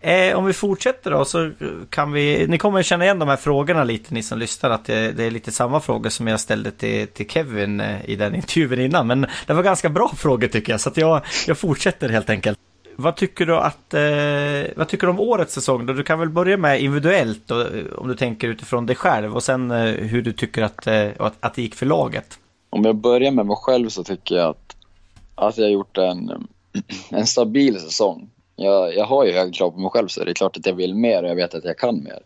Eh, 0.00 0.38
om 0.38 0.44
vi 0.44 0.52
fortsätter 0.52 1.10
då 1.10 1.24
så 1.24 1.50
kan 1.90 2.12
vi... 2.12 2.46
Ni 2.46 2.58
kommer 2.58 2.82
känna 2.82 3.04
igen 3.04 3.18
de 3.18 3.28
här 3.28 3.36
frågorna 3.36 3.84
lite, 3.84 4.14
ni 4.14 4.22
som 4.22 4.38
lyssnar. 4.38 4.70
Att 4.70 4.84
det, 4.84 5.12
det 5.12 5.24
är 5.24 5.30
lite 5.30 5.52
samma 5.52 5.80
frågor 5.80 6.10
som 6.10 6.26
jag 6.26 6.40
ställde 6.40 6.70
till, 6.70 7.06
till 7.06 7.28
Kevin 7.28 7.80
eh, 7.80 8.10
i 8.10 8.16
den 8.16 8.34
intervjun 8.40 8.80
innan. 8.80 9.06
Men 9.06 9.26
det 9.46 9.54
var 9.54 9.62
ganska 9.62 9.88
bra 9.88 10.12
frågor 10.16 10.48
tycker 10.48 10.72
jag. 10.72 10.80
Så 10.80 10.88
att 10.88 10.96
jag, 10.96 11.22
jag 11.46 11.58
fortsätter 11.58 12.08
helt 12.08 12.30
enkelt. 12.30 12.58
Vad 12.96 13.16
tycker 13.16 13.46
du 13.46 13.56
att... 13.56 13.94
Eh, 13.94 14.76
vad 14.76 14.88
tycker 14.88 15.06
du 15.06 15.10
om 15.10 15.20
årets 15.20 15.54
säsong 15.54 15.86
då? 15.86 15.92
Du 15.92 16.02
kan 16.02 16.18
väl 16.18 16.30
börja 16.30 16.56
med 16.56 16.82
individuellt 16.82 17.42
då, 17.46 17.60
eh, 17.60 17.84
om 17.98 18.08
du 18.08 18.14
tänker 18.14 18.48
utifrån 18.48 18.86
dig 18.86 18.96
själv. 18.96 19.34
Och 19.34 19.42
sen 19.42 19.70
eh, 19.70 19.84
hur 19.84 20.22
du 20.22 20.32
tycker 20.32 20.62
att, 20.62 20.86
eh, 20.86 21.08
att, 21.18 21.34
att 21.40 21.54
det 21.54 21.62
gick 21.62 21.74
för 21.74 21.86
laget. 21.86 22.38
Om 22.70 22.84
jag 22.84 22.96
börjar 22.96 23.30
med 23.30 23.46
mig 23.46 23.56
själv 23.56 23.88
så 23.88 24.04
tycker 24.04 24.34
jag 24.34 24.48
att, 24.48 24.76
att 25.34 25.58
jag 25.58 25.64
har 25.64 25.70
gjort 25.70 25.98
en, 25.98 26.48
en 27.10 27.26
stabil 27.26 27.80
säsong. 27.80 28.30
Jag, 28.62 28.96
jag 28.96 29.04
har 29.04 29.24
ju 29.24 29.32
höga 29.32 29.52
krav 29.52 29.70
på 29.70 29.78
mig 29.78 29.90
själv 29.90 30.08
så 30.08 30.24
det 30.24 30.30
är 30.30 30.34
klart 30.34 30.56
att 30.56 30.66
jag 30.66 30.74
vill 30.74 30.94
mer 30.94 31.22
och 31.22 31.28
jag 31.28 31.34
vet 31.34 31.54
att 31.54 31.64
jag 31.64 31.78
kan 31.78 32.02
mer. 32.02 32.22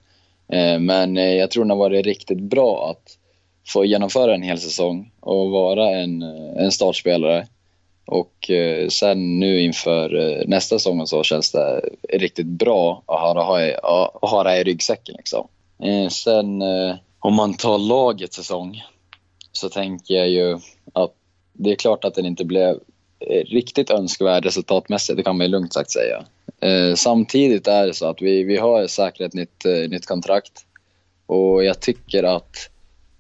Eh, 0.49 0.79
men 0.79 1.17
eh, 1.17 1.35
jag 1.35 1.51
tror 1.51 1.65
det 1.65 1.71
har 1.71 1.79
varit 1.79 2.07
riktigt 2.07 2.41
bra 2.41 2.91
att 2.91 3.19
få 3.67 3.85
genomföra 3.85 4.35
en 4.35 4.43
hel 4.43 4.59
säsong 4.59 5.13
och 5.21 5.51
vara 5.51 5.91
en, 5.91 6.23
eh, 6.23 6.65
en 6.65 6.73
startspelare. 6.73 7.47
Och 8.07 8.51
sen 8.89 9.41
nu 9.41 9.61
inför 9.61 10.45
nästa 10.47 10.79
säsong 10.79 11.07
så 11.07 11.23
känns 11.23 11.53
det 11.53 11.81
riktigt 12.09 12.47
bra 12.47 13.03
att 13.07 13.21
ha, 13.21 13.81
ha, 13.83 14.19
ha 14.23 14.43
det 14.43 14.61
i 14.61 14.65
ryggsäcken. 14.65 15.15
Liksom. 15.19 15.49
Sen 16.11 16.63
om 17.19 17.35
man 17.35 17.55
tar 17.55 17.79
lagets 17.79 18.37
säsong 18.37 18.83
så 19.53 19.69
tänker 19.69 20.15
jag 20.15 20.29
ju 20.29 20.59
att 20.93 21.13
det 21.53 21.71
är 21.71 21.77
klart 21.77 22.05
att 22.05 22.15
den 22.15 22.27
inte 22.27 22.45
blev 22.45 22.79
riktigt 23.47 23.91
önskvärd 23.91 24.45
resultatmässigt, 24.45 25.17
det 25.17 25.23
kan 25.23 25.37
man 25.37 25.47
ju 25.47 25.51
lugnt 25.51 25.73
sagt 25.73 25.91
säga. 25.91 26.25
Eh, 26.61 26.95
samtidigt 26.95 27.67
är 27.67 27.87
det 27.87 27.95
så 27.95 28.07
att 28.07 28.23
vi, 28.23 28.45
vi 28.45 28.57
har 28.57 28.87
säkrat 28.87 29.29
ett 29.29 29.35
nytt, 29.35 29.65
eh, 29.65 29.91
nytt 29.91 30.07
kontrakt 30.07 30.67
och 31.27 31.65
jag 31.65 31.81
tycker 31.81 32.23
att, 32.23 32.71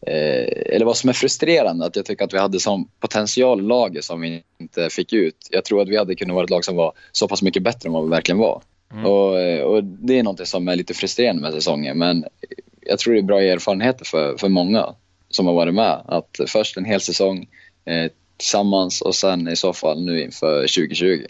eh, 0.06 0.74
eller 0.74 0.84
vad 0.84 0.96
som 0.96 1.08
är 1.08 1.14
frustrerande, 1.14 1.86
att 1.86 1.96
jag 1.96 2.04
tycker 2.04 2.24
att 2.24 2.34
vi 2.34 2.38
hade 2.38 2.60
som 2.60 2.88
potential 3.00 3.62
laget 3.62 4.04
som 4.04 4.20
vi 4.20 4.42
inte 4.58 4.90
fick 4.90 5.12
ut. 5.12 5.48
Jag 5.50 5.64
tror 5.64 5.82
att 5.82 5.88
vi 5.88 5.96
hade 5.96 6.14
kunnat 6.14 6.34
vara 6.34 6.44
ett 6.44 6.50
lag 6.50 6.64
som 6.64 6.76
var 6.76 6.92
så 7.12 7.28
pass 7.28 7.42
mycket 7.42 7.62
bättre 7.62 7.88
än 7.88 7.92
vad 7.92 8.04
vi 8.04 8.10
verkligen 8.10 8.38
var. 8.38 8.62
Mm. 8.92 9.06
Och, 9.06 9.40
eh, 9.40 9.62
och, 9.62 9.84
det 9.84 10.18
är 10.18 10.22
något 10.22 10.48
som 10.48 10.68
är 10.68 10.76
lite 10.76 10.94
frustrerande 10.94 11.42
med 11.42 11.52
säsongen, 11.52 11.98
men 11.98 12.24
jag 12.80 12.98
tror 12.98 13.14
det 13.14 13.20
är 13.20 13.22
bra 13.22 13.42
erfarenheter 13.42 14.04
för, 14.04 14.36
för 14.36 14.48
många 14.48 14.94
som 15.28 15.46
har 15.46 15.54
varit 15.54 15.74
med. 15.74 16.02
Att 16.06 16.40
först 16.46 16.76
en 16.76 16.84
hel 16.84 17.00
säsong 17.00 17.48
eh, 17.84 18.10
tillsammans 18.36 19.00
och 19.00 19.14
sen 19.14 19.48
i 19.48 19.56
så 19.56 19.72
fall 19.72 20.04
nu 20.04 20.22
inför 20.22 20.60
2020. 20.60 21.24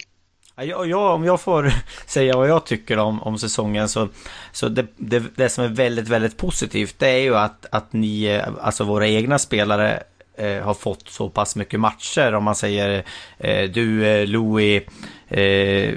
Jag, 0.57 0.87
jag, 0.89 1.15
om 1.15 1.23
jag 1.23 1.41
får 1.41 1.73
säga 2.07 2.37
vad 2.37 2.49
jag 2.49 2.65
tycker 2.65 2.97
om, 2.97 3.23
om 3.23 3.37
säsongen 3.37 3.89
så, 3.89 4.09
så 4.51 4.69
det, 4.69 4.85
det, 4.97 5.23
det 5.35 5.49
som 5.49 5.63
är 5.63 5.69
väldigt, 5.69 6.07
väldigt 6.07 6.37
positivt 6.37 6.95
det 6.97 7.07
är 7.07 7.19
ju 7.19 7.35
att, 7.35 7.65
att 7.71 7.93
ni, 7.93 8.23
eh, 8.23 8.47
alltså 8.61 8.83
våra 8.83 9.07
egna 9.07 9.39
spelare 9.39 10.03
eh, 10.37 10.63
har 10.63 10.73
fått 10.73 11.09
så 11.09 11.29
pass 11.29 11.55
mycket 11.55 11.79
matcher. 11.79 12.33
Om 12.33 12.43
man 12.43 12.55
säger 12.55 13.03
eh, 13.37 13.69
du, 13.69 14.07
eh, 14.07 14.27
Louis, 14.27 14.83
eh, 15.27 15.93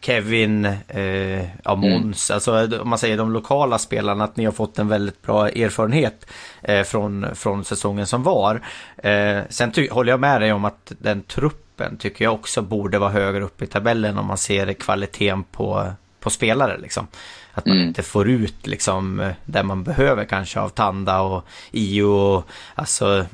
Kevin, 0.00 0.64
eh, 0.88 1.44
ja, 1.64 1.72
mm. 1.72 1.90
Måns. 1.90 2.30
Mm. 2.30 2.34
Alltså 2.34 2.80
om 2.80 2.88
man 2.88 2.98
säger 2.98 3.16
de 3.16 3.32
lokala 3.32 3.78
spelarna. 3.78 4.24
Att 4.24 4.36
ni 4.36 4.44
har 4.44 4.52
fått 4.52 4.78
en 4.78 4.88
väldigt 4.88 5.22
bra 5.22 5.48
erfarenhet 5.48 6.26
eh, 6.62 6.82
från, 6.82 7.26
från 7.34 7.64
säsongen 7.64 8.06
som 8.06 8.22
var. 8.22 8.60
Eh, 8.96 9.38
sen 9.48 9.72
håller 9.90 10.12
jag 10.12 10.20
med 10.20 10.40
dig 10.40 10.52
om 10.52 10.64
att 10.64 10.92
den 10.98 11.22
truppen 11.22 11.96
tycker 11.96 12.24
jag 12.24 12.34
också 12.34 12.62
borde 12.62 12.98
vara 12.98 13.10
högre 13.10 13.44
upp 13.44 13.62
i 13.62 13.66
tabellen 13.66 14.18
om 14.18 14.26
man 14.26 14.38
ser 14.38 14.72
kvaliteten 14.72 15.44
på 15.44 15.92
på 16.20 16.30
spelare 16.30 16.78
liksom. 16.78 17.06
Att 17.52 17.66
man 17.66 17.76
mm. 17.76 17.88
inte 17.88 18.02
får 18.02 18.28
ut 18.28 18.66
liksom 18.66 19.32
där 19.44 19.62
man 19.62 19.84
behöver 19.84 20.24
kanske 20.24 20.60
av 20.60 20.68
Tanda 20.68 21.20
och 21.20 21.44
Io 21.72 22.02
och 22.02 22.48
alltså 22.74 23.26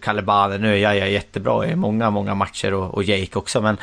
Kalebane. 0.00 0.58
Nu 0.58 0.72
är 0.72 0.92
jag 0.92 1.10
jättebra 1.10 1.66
i 1.66 1.76
många, 1.76 2.10
många 2.10 2.34
matcher 2.34 2.74
och, 2.74 2.94
och 2.94 3.04
Jake 3.04 3.38
också 3.38 3.60
men 3.60 3.76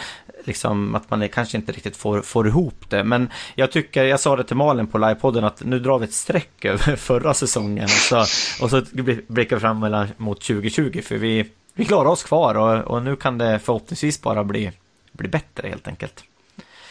liksom 0.43 0.95
att 0.95 1.09
man 1.09 1.29
kanske 1.29 1.57
inte 1.57 1.71
riktigt 1.71 1.97
får, 1.97 2.21
får 2.21 2.47
ihop 2.47 2.89
det. 2.89 3.03
Men 3.03 3.29
jag 3.55 3.71
tycker, 3.71 4.03
jag 4.03 4.19
sa 4.19 4.35
det 4.35 4.43
till 4.43 4.55
Malin 4.55 4.87
på 4.87 4.97
livepodden 4.97 5.43
att 5.43 5.63
nu 5.63 5.79
drar 5.79 5.99
vi 5.99 6.05
ett 6.05 6.13
streck 6.13 6.65
över 6.65 6.95
förra 6.95 7.33
säsongen 7.33 7.83
och 7.83 7.89
så, 7.89 8.19
och 8.63 8.69
så 8.69 8.81
blickar 9.27 9.55
vi 9.55 9.59
fram 9.59 10.07
mot 10.17 10.41
2020 10.41 11.01
för 11.01 11.15
vi, 11.15 11.45
vi 11.73 11.85
klarar 11.85 12.09
oss 12.09 12.23
kvar 12.23 12.55
och, 12.55 12.95
och 12.95 13.03
nu 13.03 13.15
kan 13.15 13.37
det 13.37 13.59
förhoppningsvis 13.59 14.21
bara 14.21 14.43
bli, 14.43 14.71
bli 15.11 15.27
bättre 15.27 15.67
helt 15.67 15.87
enkelt. 15.87 16.23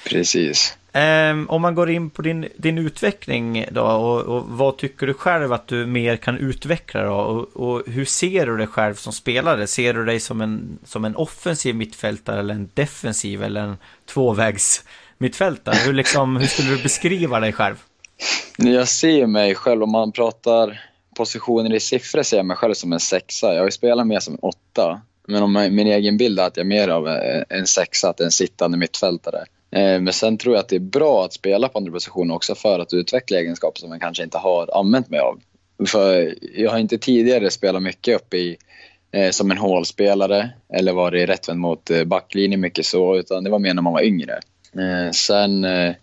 Precis. 0.08 0.76
Um, 0.92 1.50
om 1.50 1.62
man 1.62 1.74
går 1.74 1.90
in 1.90 2.10
på 2.10 2.22
din, 2.22 2.48
din 2.56 2.78
utveckling 2.78 3.66
då 3.70 3.82
och, 3.82 4.20
och, 4.20 4.44
vad 4.48 4.76
tycker 4.76 5.06
du 5.06 5.14
själv 5.14 5.52
att 5.52 5.68
du 5.68 5.86
mer 5.86 6.16
kan 6.16 6.38
utveckla 6.38 7.02
då? 7.02 7.14
Och, 7.14 7.56
och, 7.56 7.82
hur 7.86 8.04
ser 8.04 8.46
du 8.46 8.56
dig 8.56 8.66
själv 8.66 8.94
som 8.94 9.12
spelare? 9.12 9.66
Ser 9.66 9.94
du 9.94 10.04
dig 10.04 10.20
som 10.20 10.40
en, 10.40 10.78
som 10.84 11.04
en 11.04 11.16
offensiv 11.16 11.74
mittfältare 11.74 12.40
eller 12.40 12.54
en 12.54 12.70
defensiv 12.74 13.42
eller 13.42 13.60
en 13.60 13.76
tvåvägs 14.06 14.84
mittfältare? 15.18 15.76
Hur, 15.84 15.92
liksom, 15.92 16.36
hur 16.36 16.46
skulle 16.46 16.70
du 16.70 16.82
beskriva 16.82 17.40
dig 17.40 17.52
själv? 17.52 17.76
Jag 18.56 18.88
ser 18.88 19.26
mig 19.26 19.54
själv, 19.54 19.82
om 19.82 19.90
man 19.90 20.12
pratar 20.12 20.80
positioner 21.16 21.74
i 21.74 21.80
siffror, 21.80 22.22
ser 22.22 22.36
jag 22.36 22.46
mig 22.46 22.56
själv 22.56 22.74
som 22.74 22.92
en 22.92 23.00
sexa. 23.00 23.52
Jag 23.52 23.60
har 23.60 23.66
ju 23.66 23.70
spelat 23.70 24.06
mer 24.06 24.20
som 24.20 24.34
en 24.34 24.40
åtta. 24.40 25.00
Men 25.28 25.42
om 25.42 25.52
min 25.52 25.86
egen 25.86 26.16
bild 26.16 26.40
är 26.40 26.46
att 26.46 26.56
jag 26.56 26.64
är 26.64 26.68
mer 26.68 26.88
av 26.88 27.08
en 27.48 27.66
sexa, 27.66 28.10
att 28.10 28.20
en 28.20 28.30
sittande 28.30 28.78
mittfältare. 28.78 29.44
Eh, 29.72 30.00
men 30.00 30.12
sen 30.12 30.38
tror 30.38 30.54
jag 30.54 30.60
att 30.60 30.68
det 30.68 30.76
är 30.76 30.80
bra 30.80 31.24
att 31.24 31.32
spela 31.32 31.68
på 31.68 31.78
andra 31.78 31.92
positioner 31.92 32.34
också 32.34 32.54
för 32.54 32.78
att 32.78 32.92
utveckla 32.92 33.38
egenskaper 33.38 33.80
som 33.80 33.92
jag 33.92 34.00
kanske 34.00 34.22
inte 34.22 34.38
har 34.38 34.78
använt 34.78 35.10
mig 35.10 35.20
av. 35.20 35.40
För 35.86 36.34
jag 36.54 36.70
har 36.70 36.78
inte 36.78 36.98
tidigare 36.98 37.50
spelat 37.50 37.82
mycket 37.82 38.16
upp 38.16 38.34
i 38.34 38.56
eh, 39.12 39.30
som 39.30 39.50
en 39.50 39.58
hålspelare 39.58 40.50
eller 40.74 40.92
varit 40.92 41.28
rättvänd 41.28 41.60
mot 41.60 41.90
eh, 41.90 42.04
backlinjen 42.04 42.60
mycket 42.60 42.86
så, 42.86 43.16
utan 43.16 43.44
det 43.44 43.50
var 43.50 43.58
mer 43.58 43.74
när 43.74 43.82
man 43.82 43.92
var 43.92 44.02
yngre. 44.02 44.40
Sen, 45.12 45.64
eller 45.64 45.96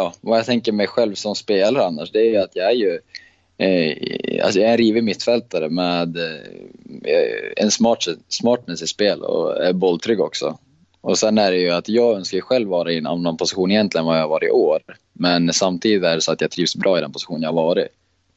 ja, 0.00 0.12
vad 0.20 0.38
jag 0.38 0.46
tänker 0.46 0.72
mig 0.72 0.86
själv 0.86 1.14
som 1.14 1.34
spelare 1.34 1.84
annars, 1.84 2.10
det 2.10 2.36
är 2.36 2.40
att 2.40 2.56
jag 2.56 2.66
är 2.66 2.74
ju 2.74 2.98
alltså 4.42 4.60
jag 4.60 4.68
är 4.68 4.72
en 4.72 4.78
rivig 4.78 5.04
mittfältare 5.04 5.68
med 5.68 6.16
en 7.56 7.70
smart, 7.70 8.04
smartness 8.28 8.82
i 8.82 8.86
spel 8.86 9.22
och 9.22 9.64
är 9.64 9.72
bolltrygg 9.72 10.20
också. 10.20 10.58
Och 11.02 11.18
sen 11.18 11.38
är 11.38 11.50
det 11.50 11.58
ju 11.58 11.70
att 11.70 11.88
jag 11.88 12.16
önskar 12.16 12.40
själv 12.40 12.68
vara 12.68 12.92
i 12.92 12.98
en 12.98 13.06
annan 13.06 13.36
position 13.36 13.70
egentligen 13.70 14.02
än 14.02 14.06
vad 14.06 14.16
jag 14.16 14.22
har 14.22 14.28
varit 14.28 14.48
i 14.48 14.50
år. 14.50 14.80
Men 15.12 15.52
samtidigt 15.52 16.04
är 16.04 16.14
det 16.14 16.20
så 16.20 16.32
att 16.32 16.40
jag 16.40 16.50
trivs 16.50 16.76
bra 16.76 16.98
i 16.98 17.00
den 17.00 17.12
position 17.12 17.42
jag 17.42 17.48
har 17.48 17.62
varit. 17.62 17.88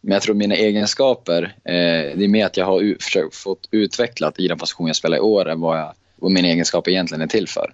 Men 0.02 0.14
jag 0.14 0.22
tror 0.22 0.36
mina 0.36 0.56
egenskaper, 0.56 1.44
eh, 1.44 2.18
det 2.18 2.24
är 2.24 2.28
mer 2.28 2.46
att 2.46 2.58
jag 2.58 2.66
har 2.66 3.04
försökt, 3.04 3.36
fått 3.36 3.68
utvecklat 3.72 4.40
i 4.40 4.48
den 4.48 4.58
position 4.58 4.88
jag 4.88 4.96
spelar 4.96 5.18
i 5.18 5.20
år 5.20 5.50
än 5.50 5.62
vad, 5.62 5.80
jag, 5.80 5.94
vad 6.16 6.32
mina 6.32 6.48
egenskaper 6.48 6.92
egentligen 6.92 7.22
är 7.22 7.28
till 7.28 7.48
för. 7.48 7.74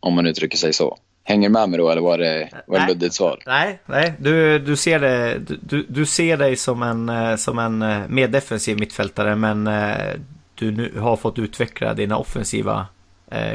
Om 0.00 0.14
man 0.14 0.26
uttrycker 0.26 0.58
sig 0.58 0.72
så. 0.72 0.98
Hänger 1.24 1.48
med 1.48 1.68
mig 1.68 1.78
då 1.78 1.90
eller 1.90 2.02
var 2.02 2.18
det, 2.18 2.48
var 2.66 2.78
det 2.78 2.86
luddigt 2.86 3.14
svar? 3.14 3.42
Nej, 3.46 3.78
nej. 3.86 4.14
Du, 4.18 4.58
du, 4.58 4.76
ser 4.76 5.00
det, 5.00 5.38
du, 5.60 5.86
du 5.88 6.06
ser 6.06 6.36
dig 6.36 6.56
som 6.56 6.82
en, 6.82 7.08
eh, 7.08 7.36
som 7.36 7.58
en 7.58 7.82
eh, 7.82 8.08
mer 8.08 8.28
defensiv 8.28 8.78
mittfältare 8.78 9.36
men 9.36 9.66
eh, 9.66 10.14
du 10.54 10.70
nu 10.70 10.98
har 10.98 11.16
fått 11.16 11.38
utveckla 11.38 11.94
dina 11.94 12.18
offensiva 12.18 12.86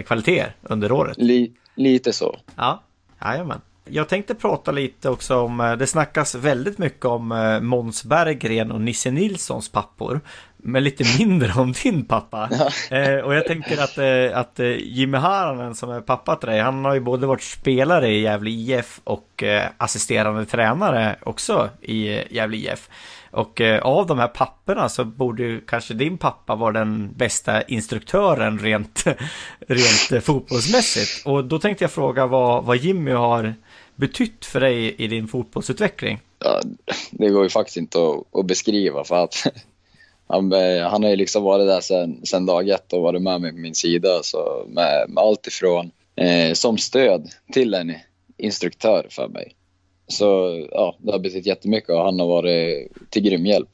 kvaliteter 0.05 0.55
under 0.61 0.91
året. 0.91 1.17
Li, 1.17 1.51
lite 1.75 2.13
så. 2.13 2.37
Ja, 2.55 2.83
jajamän. 3.21 3.61
Jag 3.85 4.09
tänkte 4.09 4.35
prata 4.35 4.71
lite 4.71 5.09
också 5.09 5.37
om, 5.37 5.59
eh, 5.59 5.73
det 5.73 5.87
snackas 5.87 6.35
väldigt 6.35 6.77
mycket 6.77 7.05
om 7.05 7.31
eh, 7.31 7.59
Måns 7.59 8.03
Berggren 8.03 8.71
och 8.71 8.81
Nisse 8.81 9.11
Nilssons 9.11 9.69
pappor. 9.71 10.21
Men 10.57 10.83
lite 10.83 11.03
mindre 11.19 11.53
om 11.61 11.73
din 11.83 12.05
pappa. 12.05 12.49
Ja. 12.89 12.97
Eh, 12.97 13.19
och 13.19 13.35
jag 13.35 13.47
tänker 13.47 13.83
att, 13.83 13.97
eh, 13.97 14.39
att 14.39 14.59
eh, 14.59 14.67
Jimmy 14.67 15.17
Haranen 15.17 15.75
som 15.75 15.89
är 15.89 16.01
pappa 16.01 16.35
till 16.35 16.49
dig, 16.49 16.59
han 16.59 16.85
har 16.85 16.93
ju 16.93 16.99
både 16.99 17.27
varit 17.27 17.43
spelare 17.43 18.09
i 18.09 18.21
Gävle 18.21 18.49
IF 18.49 19.01
och 19.03 19.43
eh, 19.43 19.67
assisterande 19.77 20.45
tränare 20.45 21.15
också 21.23 21.69
i 21.81 22.23
Gävle 22.35 22.57
IF. 22.57 22.89
Och 23.33 23.61
eh, 23.61 23.81
av 23.81 24.07
de 24.07 24.19
här 24.19 24.27
papperna 24.27 24.89
så 24.89 25.05
borde 25.05 25.43
ju 25.43 25.61
kanske 25.61 25.93
din 25.93 26.17
pappa 26.17 26.55
vara 26.55 26.71
den 26.71 27.13
bästa 27.13 27.61
instruktören 27.61 28.59
rent, 28.59 29.03
rent 29.67 30.11
eh, 30.11 30.19
fotbollsmässigt. 30.19 31.27
Och 31.27 31.45
då 31.45 31.59
tänkte 31.59 31.83
jag 31.83 31.91
fråga 31.91 32.27
vad, 32.27 32.63
vad 32.63 32.77
Jimmy 32.77 33.11
har 33.11 33.55
betytt 33.95 34.45
för 34.45 34.59
dig 34.59 34.95
i 34.97 35.07
din 35.07 35.27
fotbollsutveckling? 35.27 36.19
Ja, 36.39 36.61
det 37.11 37.29
går 37.29 37.43
ju 37.43 37.49
faktiskt 37.49 37.77
inte 37.77 37.97
att, 37.97 38.39
att 38.39 38.45
beskriva 38.45 39.03
för 39.03 39.23
att 39.23 39.35
han, 40.27 40.53
eh, 40.53 40.89
han 40.89 41.03
har 41.03 41.09
ju 41.09 41.15
liksom 41.15 41.43
varit 41.43 41.67
där 41.67 41.81
sedan, 41.81 42.21
sen 42.23 42.45
dag 42.45 42.69
ett 42.69 42.93
och 42.93 43.01
varit 43.01 43.21
med 43.21 43.41
mig 43.41 43.51
på 43.51 43.57
min 43.57 43.75
sida. 43.75 44.09
Så 44.23 44.65
med, 44.67 45.05
med 45.09 45.23
allt 45.23 45.47
ifrån 45.47 45.91
eh, 46.15 46.53
som 46.53 46.77
stöd 46.77 47.29
till 47.53 47.73
en 47.73 47.93
instruktör 48.37 49.07
för 49.09 49.27
mig. 49.27 49.55
Så 50.07 50.59
ja, 50.71 50.95
det 50.97 51.11
har 51.11 51.19
betytt 51.19 51.45
jättemycket 51.45 51.89
och 51.89 52.03
han 52.05 52.19
har 52.19 52.27
varit 52.27 52.91
till 53.09 53.23
grym 53.23 53.45
hjälp. 53.45 53.69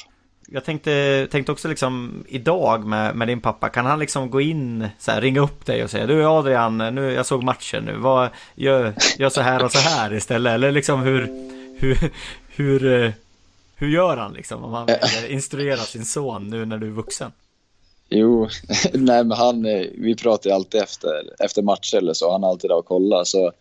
Jag 0.51 0.65
tänkte, 0.65 1.27
tänkte 1.31 1.51
också 1.51 1.67
liksom 1.67 2.23
idag 2.27 2.85
med, 2.85 3.15
med 3.15 3.27
din 3.27 3.41
pappa, 3.41 3.69
kan 3.69 3.85
han 3.85 3.99
liksom 3.99 4.29
gå 4.29 4.41
in, 4.41 4.87
så 4.99 5.11
här, 5.11 5.21
ringa 5.21 5.41
upp 5.41 5.65
dig 5.65 5.83
och 5.83 5.89
säga 5.89 6.07
du 6.07 6.25
Adrian, 6.25 6.77
nu, 6.77 7.11
jag 7.11 7.25
såg 7.25 7.43
matchen 7.43 7.83
nu, 7.83 7.97
vad, 7.97 8.29
gör, 8.55 8.93
gör 9.17 9.29
så 9.29 9.41
här 9.41 9.63
och 9.63 9.71
så 9.71 9.79
här 9.79 10.13
istället? 10.13 10.53
Eller 10.53 10.71
liksom 10.71 11.01
hur, 11.01 11.27
hur, 11.77 12.11
hur, 12.47 13.13
hur 13.75 13.89
gör 13.89 14.17
han 14.17 14.33
liksom 14.33 14.63
om 14.63 14.73
han 14.73 14.85
vill 14.85 15.31
instruera 15.31 15.77
sin 15.77 16.05
son 16.05 16.49
nu 16.49 16.65
när 16.65 16.77
du 16.77 16.87
är 16.87 16.91
vuxen? 16.91 17.31
Jo, 18.09 18.47
nej 18.93 19.23
men 19.23 19.37
han, 19.37 19.63
vi 19.97 20.15
pratar 20.15 20.49
ju 20.49 20.55
alltid 20.55 20.81
efter, 20.81 21.43
efter 21.43 21.61
matcher 21.61 21.97
eller 21.97 22.13
så, 22.13 22.31
han 22.31 22.43
är 22.43 22.47
alltid 22.47 22.69
där 22.69 22.77
och 22.77 22.85
kollar 22.85 23.23
så 23.23 23.51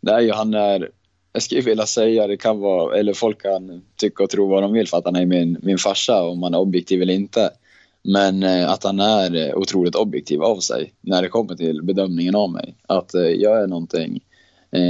det 0.00 0.12
är 0.12 0.20
ju, 0.20 0.32
han 0.32 0.54
är 0.54 0.90
jag 1.38 1.42
skulle 1.42 1.60
vilja 1.60 1.86
säga, 1.86 2.26
det 2.26 2.36
kan 2.36 2.60
vara, 2.60 2.98
eller 2.98 3.12
folk 3.12 3.42
kan 3.42 3.82
tycka 3.96 4.24
och 4.24 4.30
tro 4.30 4.48
vad 4.48 4.62
de 4.62 4.72
vill 4.72 4.88
för 4.88 4.96
att 4.96 5.04
han 5.04 5.16
är 5.16 5.26
min, 5.26 5.58
min 5.62 5.78
farsa, 5.78 6.22
om 6.22 6.40
man 6.40 6.54
är 6.54 6.58
objektiv 6.58 7.02
eller 7.02 7.14
inte. 7.14 7.50
Men 8.02 8.42
eh, 8.42 8.70
att 8.70 8.84
han 8.84 9.00
är 9.00 9.36
eh, 9.36 9.54
otroligt 9.54 9.94
objektiv 9.94 10.42
av 10.42 10.56
sig 10.60 10.92
när 11.00 11.22
det 11.22 11.28
kommer 11.28 11.54
till 11.54 11.82
bedömningen 11.82 12.34
av 12.34 12.50
mig. 12.50 12.74
Att 12.86 13.14
eh, 13.14 13.22
jag 13.22 13.62
är 13.62 13.66
någonting, 13.66 14.20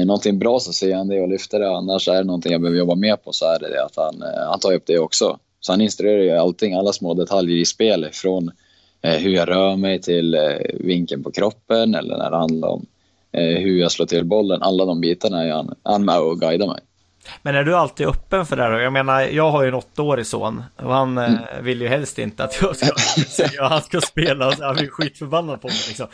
någonting 0.06 0.38
bra 0.38 0.60
så 0.60 0.72
ser 0.72 0.94
han 0.94 1.08
det 1.08 1.20
och 1.20 1.28
lyfter 1.28 1.58
det. 1.58 1.70
Annars 1.70 2.08
är 2.08 2.14
det 2.14 2.24
någonting 2.24 2.52
jag 2.52 2.60
behöver 2.60 2.78
jobba 2.78 2.94
mer 2.94 3.16
på 3.16 3.32
så 3.32 3.44
är 3.44 3.58
det 3.58 3.68
det 3.68 3.84
att 3.84 3.96
han, 3.96 4.22
han 4.50 4.60
tar 4.60 4.72
upp 4.72 4.86
det 4.86 4.98
också. 4.98 5.38
Så 5.60 5.72
han 5.72 5.80
instruerar 5.80 6.22
ju 6.22 6.30
allting, 6.30 6.74
alla 6.74 6.92
små 6.92 7.14
detaljer 7.14 7.56
i 7.56 7.64
spelet. 7.64 8.16
Från 8.16 8.50
hur 9.02 9.30
jag 9.30 9.48
rör 9.48 9.76
mig 9.76 10.00
till 10.00 10.36
vinkeln 10.74 11.22
på 11.22 11.30
kroppen 11.30 11.94
eller 11.94 12.16
när 12.16 12.30
det 12.30 12.36
handlar 12.36 12.68
om 12.68 12.86
hur 13.32 13.80
jag 13.80 13.92
slår 13.92 14.06
till 14.06 14.24
bollen. 14.24 14.62
Alla 14.62 14.84
de 14.84 15.00
bitarna 15.00 15.44
är 15.44 15.52
han, 15.52 15.74
han 15.82 16.04
med 16.04 16.18
och 16.18 16.40
guidar 16.40 16.66
mig. 16.66 16.80
Men 17.42 17.54
är 17.54 17.64
du 17.64 17.76
alltid 17.76 18.06
öppen 18.06 18.46
för 18.46 18.56
det 18.56 18.62
här? 18.62 18.70
Jag 18.70 18.92
menar, 18.92 19.20
jag 19.20 19.50
har 19.50 19.62
ju 19.62 19.68
en 19.68 19.74
åttaårig 19.74 20.26
son 20.26 20.62
och 20.76 20.92
han 20.92 21.18
eh, 21.18 21.24
mm. 21.24 21.64
vill 21.64 21.80
ju 21.80 21.88
helst 21.88 22.18
inte 22.18 22.44
att 22.44 22.58
jag 22.62 22.76
ska 22.76 22.86
säga 23.28 23.64
att 23.64 23.70
han 23.70 23.82
ska 23.82 24.00
spela. 24.00 24.54
Han 24.60 24.76
blir 24.76 24.88
skitförbannad 24.88 25.60
på 25.60 25.68
mig 25.68 25.76
liksom. 25.88 26.06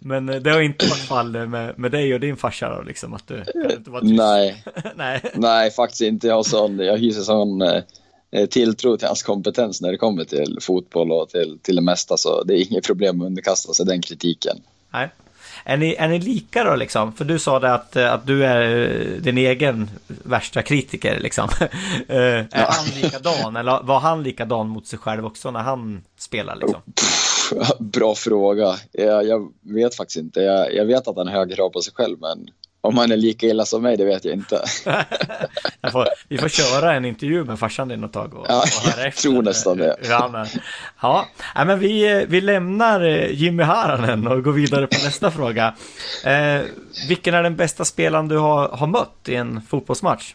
Men, 0.00 0.28
eh, 0.28 0.36
det 0.36 0.50
har 0.50 0.60
inte 0.60 0.86
varit 0.86 0.98
fall 0.98 1.46
med, 1.46 1.78
med 1.78 1.92
dig 1.92 2.14
och 2.14 2.20
din 2.20 2.36
farsa 2.36 2.76
då, 2.76 2.82
liksom, 2.82 3.14
att 3.14 3.28
du 3.28 3.44
kan 3.44 3.70
inte 3.70 3.90
vara 3.90 4.00
tyst. 4.00 4.14
Nej. 4.14 4.64
Nej. 4.96 5.20
Nej, 5.34 5.70
faktiskt 5.70 6.00
inte. 6.00 6.26
Jag, 6.26 6.34
har 6.34 6.42
sån, 6.42 6.78
jag 6.78 6.98
hyser 6.98 7.22
sån 7.22 7.62
eh, 7.62 8.46
tilltro 8.50 8.96
till 8.96 9.06
hans 9.06 9.22
kompetens 9.22 9.80
när 9.80 9.90
det 9.90 9.98
kommer 9.98 10.24
till 10.24 10.58
fotboll 10.60 11.12
och 11.12 11.28
till, 11.28 11.58
till 11.62 11.76
det 11.76 11.82
mesta. 11.82 12.16
Så 12.16 12.42
det 12.44 12.54
är 12.54 12.72
inget 12.72 12.86
problem 12.86 13.20
att 13.20 13.26
underkasta 13.26 13.72
sig 13.72 13.86
den 13.86 14.02
kritiken. 14.02 14.56
Nej. 14.92 15.08
Är 15.64 15.76
ni, 15.76 15.94
är 15.94 16.08
ni 16.08 16.18
lika 16.18 16.64
då 16.64 16.76
liksom? 16.76 17.12
För 17.12 17.24
du 17.24 17.38
sa 17.38 17.58
det 17.58 17.74
att, 17.74 17.96
eh, 17.96 18.12
att 18.12 18.26
du 18.26 18.44
är 18.44 18.90
eh, 18.90 19.20
din 19.20 19.38
egen 19.38 19.90
värsta 20.06 20.62
kritiker 20.62 21.20
liksom. 21.20 21.48
Eh, 22.08 22.16
är 22.16 22.48
ja. 22.52 22.70
han 22.70 23.02
likadan? 23.02 23.56
Eller 23.56 23.82
var 23.82 24.00
han 24.00 24.22
likadan 24.22 24.68
mot 24.68 24.86
sig 24.86 24.98
själv 24.98 25.26
också 25.26 25.50
när 25.50 25.60
han 25.60 26.02
spelar 26.18 26.56
liksom? 26.56 26.80
Bra 27.78 28.14
fråga. 28.14 28.74
Jag, 28.92 29.26
jag 29.26 29.52
vet 29.60 29.94
faktiskt 29.94 30.18
inte. 30.18 30.40
Jag, 30.40 30.74
jag, 30.74 30.84
vet 30.84 31.08
att 31.08 31.16
han 31.16 31.26
har 31.26 31.34
höga 31.34 31.56
krav 31.56 31.70
på 31.70 31.80
sig 31.80 31.92
själv, 31.94 32.18
men 32.20 32.48
om 32.80 32.98
han 32.98 33.12
är 33.12 33.16
lika 33.16 33.46
illa 33.46 33.64
som 33.64 33.82
mig, 33.82 33.96
det 33.96 34.04
vet 34.04 34.24
jag 34.24 34.34
inte. 34.34 34.64
jag 35.80 35.92
får, 35.92 36.08
vi 36.28 36.38
får 36.38 36.48
köra 36.48 36.94
en 36.94 37.04
intervju 37.04 37.44
med 37.44 37.58
farsan 37.58 37.88
din 37.88 38.04
ett 38.04 38.12
tag 38.12 38.34
och, 38.34 38.46
ja, 38.48 38.62
och 38.62 38.90
höra 38.90 39.06
efter. 39.06 39.22
tror 39.22 39.42
nästan 39.42 39.76
det. 39.76 39.96
Ja, 40.02 40.46
ja 41.54 41.64
men 41.64 41.78
vi, 41.78 42.24
vi 42.28 42.40
lämnar 42.40 43.00
eh, 43.00 43.30
Jimmy 43.30 43.62
Haranen 43.62 44.26
och 44.26 44.44
går 44.44 44.52
vidare 44.52 44.86
på 44.86 44.96
nästa 45.04 45.30
fråga. 45.30 45.74
Eh, 46.24 46.60
vilken 47.08 47.34
är 47.34 47.42
den 47.42 47.56
bästa 47.56 47.84
spelaren 47.84 48.28
du 48.28 48.36
har, 48.36 48.68
har 48.68 48.86
mött 48.86 49.28
i 49.28 49.34
en 49.34 49.62
fotbollsmatch? 49.62 50.34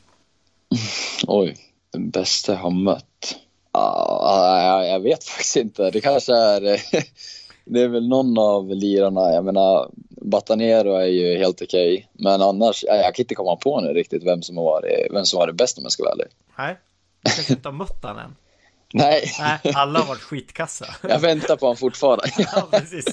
Oj, 1.27 1.57
den 1.93 2.09
bästa 2.09 2.51
jag 2.51 2.59
har 2.59 2.71
mött? 2.71 3.35
Ah, 3.71 4.83
jag 4.83 4.99
vet 4.99 5.23
faktiskt 5.23 5.55
inte. 5.55 5.91
Det 5.91 6.01
kanske 6.01 6.33
är 6.33 6.61
det 7.65 7.81
är 7.81 7.87
väl 7.87 8.07
någon 8.07 8.37
av 8.37 8.69
lirarna. 8.69 9.33
Jag 9.33 9.45
menar, 9.45 9.89
Batanero 10.09 10.95
är 10.95 11.05
ju 11.05 11.37
helt 11.37 11.61
okej. 11.61 11.93
Okay, 11.93 12.05
men 12.13 12.41
annars, 12.41 12.83
jag, 12.83 13.15
kan 13.15 13.23
inte 13.23 13.35
komma 13.35 13.55
på 13.55 13.81
nu 13.81 13.87
riktigt 13.87 14.23
vem 14.23 14.41
som 14.41 14.57
har 14.57 14.63
varit, 14.63 15.07
vem 15.11 15.25
som 15.25 15.39
har 15.39 15.47
varit 15.47 15.55
bäst 15.55 15.77
om 15.77 15.83
jag 15.83 15.91
ska 15.91 16.03
vara 16.03 16.13
ärlig. 16.13 16.27
Nej, 16.57 16.77
du 17.21 17.31
kanske 17.31 17.53
inte 17.53 17.67
har 17.67 17.73
mött 17.73 17.99
han 18.03 18.17
än. 18.17 18.35
Nej. 18.93 19.31
Nej, 19.39 19.73
alla 19.75 19.99
har 19.99 20.07
varit 20.07 20.21
skitkassa. 20.21 20.85
Jag 21.09 21.19
väntar 21.19 21.55
på 21.55 21.65
honom 21.65 21.77
fortfarande. 21.77 22.23
ja, 22.37 22.67
precis. 22.71 23.05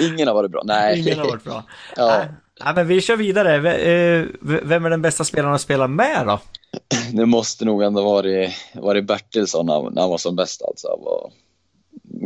Ingen 0.00 0.28
har 0.28 0.34
varit 0.34 0.50
bra. 0.50 0.62
Nej. 0.64 1.00
Ingen 1.00 1.18
har 1.18 1.26
varit 1.26 1.44
bra. 1.44 1.62
Ja. 1.96 2.06
Nej. 2.06 2.28
Nej, 2.64 2.74
men 2.74 2.86
vi 2.86 3.00
kör 3.00 3.16
vidare. 3.16 3.72
Eh, 3.72 4.26
vem 4.42 4.84
är 4.84 4.90
den 4.90 5.02
bästa 5.02 5.24
spelaren 5.24 5.54
att 5.54 5.60
spela 5.60 5.88
med 5.88 6.26
då? 6.26 6.40
Det 7.12 7.26
måste 7.26 7.64
nog 7.64 7.82
ändå 7.82 8.04
varit, 8.04 8.52
varit 8.74 9.04
Bertilsson 9.04 9.66
när 9.66 10.00
han 10.00 10.10
var 10.10 10.18
som 10.18 10.36
bäst 10.36 10.62
alltså. 10.62 10.88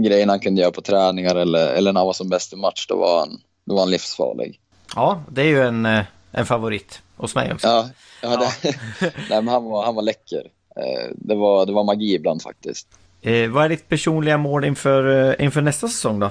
Grejerna 0.02 0.32
han 0.32 0.40
kunde 0.40 0.60
göra 0.60 0.72
på 0.72 0.80
träningar 0.80 1.34
eller, 1.34 1.74
eller 1.74 1.92
när 1.92 2.00
han 2.00 2.06
var 2.06 2.12
som 2.12 2.28
bäst 2.28 2.52
i 2.52 2.56
match, 2.56 2.86
då 2.88 2.96
var 2.96 3.18
han, 3.18 3.40
då 3.64 3.74
var 3.74 3.82
han 3.82 3.90
livsfarlig. 3.90 4.60
Ja, 4.94 5.22
det 5.30 5.42
är 5.42 5.46
ju 5.46 5.62
en, 5.62 5.86
eh, 5.86 6.04
en 6.32 6.46
favorit 6.46 7.02
hos 7.16 7.34
mig 7.34 7.52
också. 7.52 7.66
Ja, 7.66 7.88
ja, 8.22 8.36
det, 8.36 8.74
nej, 9.00 9.42
men 9.42 9.48
han, 9.48 9.64
var, 9.64 9.84
han 9.84 9.94
var 9.94 10.02
läcker. 10.02 10.50
Eh, 10.76 11.10
det 11.14 11.34
var, 11.34 11.66
det 11.66 11.72
var 11.72 11.84
magi 11.84 12.14
ibland 12.14 12.42
faktiskt. 12.42 12.88
Eh, 13.22 13.50
vad 13.50 13.64
är 13.64 13.68
ditt 13.68 13.88
personliga 13.88 14.38
mål 14.38 14.64
inför, 14.64 15.30
eh, 15.30 15.44
inför 15.44 15.60
nästa 15.62 15.88
säsong 15.88 16.18
då? 16.18 16.30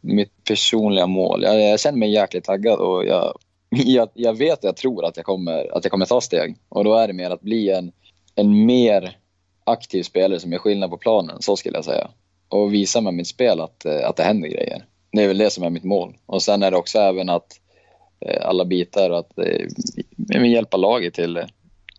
Mitt 0.00 0.44
personliga 0.44 1.06
mål? 1.06 1.42
Jag, 1.42 1.62
jag 1.62 1.80
känner 1.80 1.98
mig 1.98 2.12
jäkligt 2.12 2.44
taggad 2.44 2.78
och 2.78 3.06
jag, 3.06 3.38
jag, 3.70 4.08
jag 4.14 4.38
vet 4.38 4.58
och 4.58 4.68
jag 4.68 4.76
tror 4.76 5.04
att 5.04 5.16
jag, 5.16 5.26
kommer, 5.26 5.76
att 5.76 5.84
jag 5.84 5.90
kommer 5.90 6.06
ta 6.06 6.20
steg. 6.20 6.56
Och 6.68 6.84
då 6.84 6.94
är 6.94 7.06
det 7.06 7.12
mer 7.12 7.30
att 7.30 7.40
bli 7.40 7.70
en, 7.70 7.92
en 8.34 8.66
mer 8.66 9.16
aktiv 9.64 10.02
spelare 10.02 10.40
som 10.40 10.52
gör 10.52 10.58
skillnad 10.58 10.90
på 10.90 10.96
planen, 10.96 11.42
så 11.42 11.56
skulle 11.56 11.78
jag 11.78 11.84
säga. 11.84 12.08
Och 12.48 12.74
visa 12.74 13.00
med 13.00 13.14
mitt 13.14 13.26
spel 13.26 13.60
att, 13.60 13.84
eh, 13.84 14.08
att 14.08 14.16
det 14.16 14.22
händer 14.22 14.48
grejer. 14.48 14.84
Det 15.12 15.22
är 15.22 15.28
väl 15.28 15.38
det 15.38 15.50
som 15.50 15.64
är 15.64 15.70
mitt 15.70 15.84
mål. 15.84 16.16
Och 16.26 16.42
sen 16.42 16.62
är 16.62 16.70
det 16.70 16.76
också 16.76 16.98
även 16.98 17.28
att 17.28 17.60
eh, 18.20 18.48
alla 18.48 18.64
bitar 18.64 19.10
och 19.10 19.18
att 19.18 19.38
eh, 19.38 20.44
hjälpa 20.44 20.76
laget 20.76 21.14
till, 21.14 21.42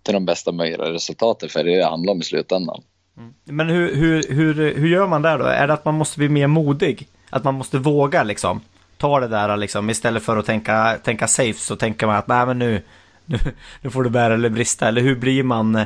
till 0.04 0.14
de 0.14 0.26
bästa 0.26 0.52
möjliga 0.52 0.92
resultaten, 0.92 1.50
för 1.50 1.64
det 1.64 1.72
är 1.72 1.76
det 1.76 1.82
det 1.82 1.90
handlar 1.90 2.14
om 2.14 2.22
i 2.22 2.24
slutändan. 2.24 2.82
Mm. 3.18 3.34
Men 3.44 3.70
hur, 3.70 3.96
hur, 3.96 4.34
hur, 4.34 4.76
hur 4.76 4.88
gör 4.88 5.08
man 5.08 5.22
där 5.22 5.38
då? 5.38 5.46
Är 5.46 5.68
det 5.68 5.74
att 5.74 5.86
man 5.86 5.96
måste 5.96 6.18
bli 6.18 6.30
mer 6.30 6.48
modig? 6.48 7.08
Att 7.30 7.44
man 7.44 7.54
måste 7.54 7.78
våga 7.78 8.24
liksom? 8.24 8.62
Ta 8.98 9.20
det 9.20 9.28
där 9.28 9.58
liksom 9.58 9.90
istället 9.90 10.24
för 10.24 10.38
att 10.38 10.46
tänka, 10.46 11.00
tänka 11.04 11.28
safe 11.28 11.60
så 11.60 11.76
tänker 11.76 12.08
man 12.08 12.16
att 12.16 12.28
nej 12.28 12.46
men 12.46 12.60
nu, 12.60 12.82
nu, 13.26 13.40
nu 13.82 13.90
får 13.90 14.04
du 14.04 14.10
bära 14.10 14.34
eller 14.34 14.50
brista. 14.50 14.88
Eller 14.88 15.02
hur 15.02 15.16
blir 15.16 15.44
man 15.44 15.86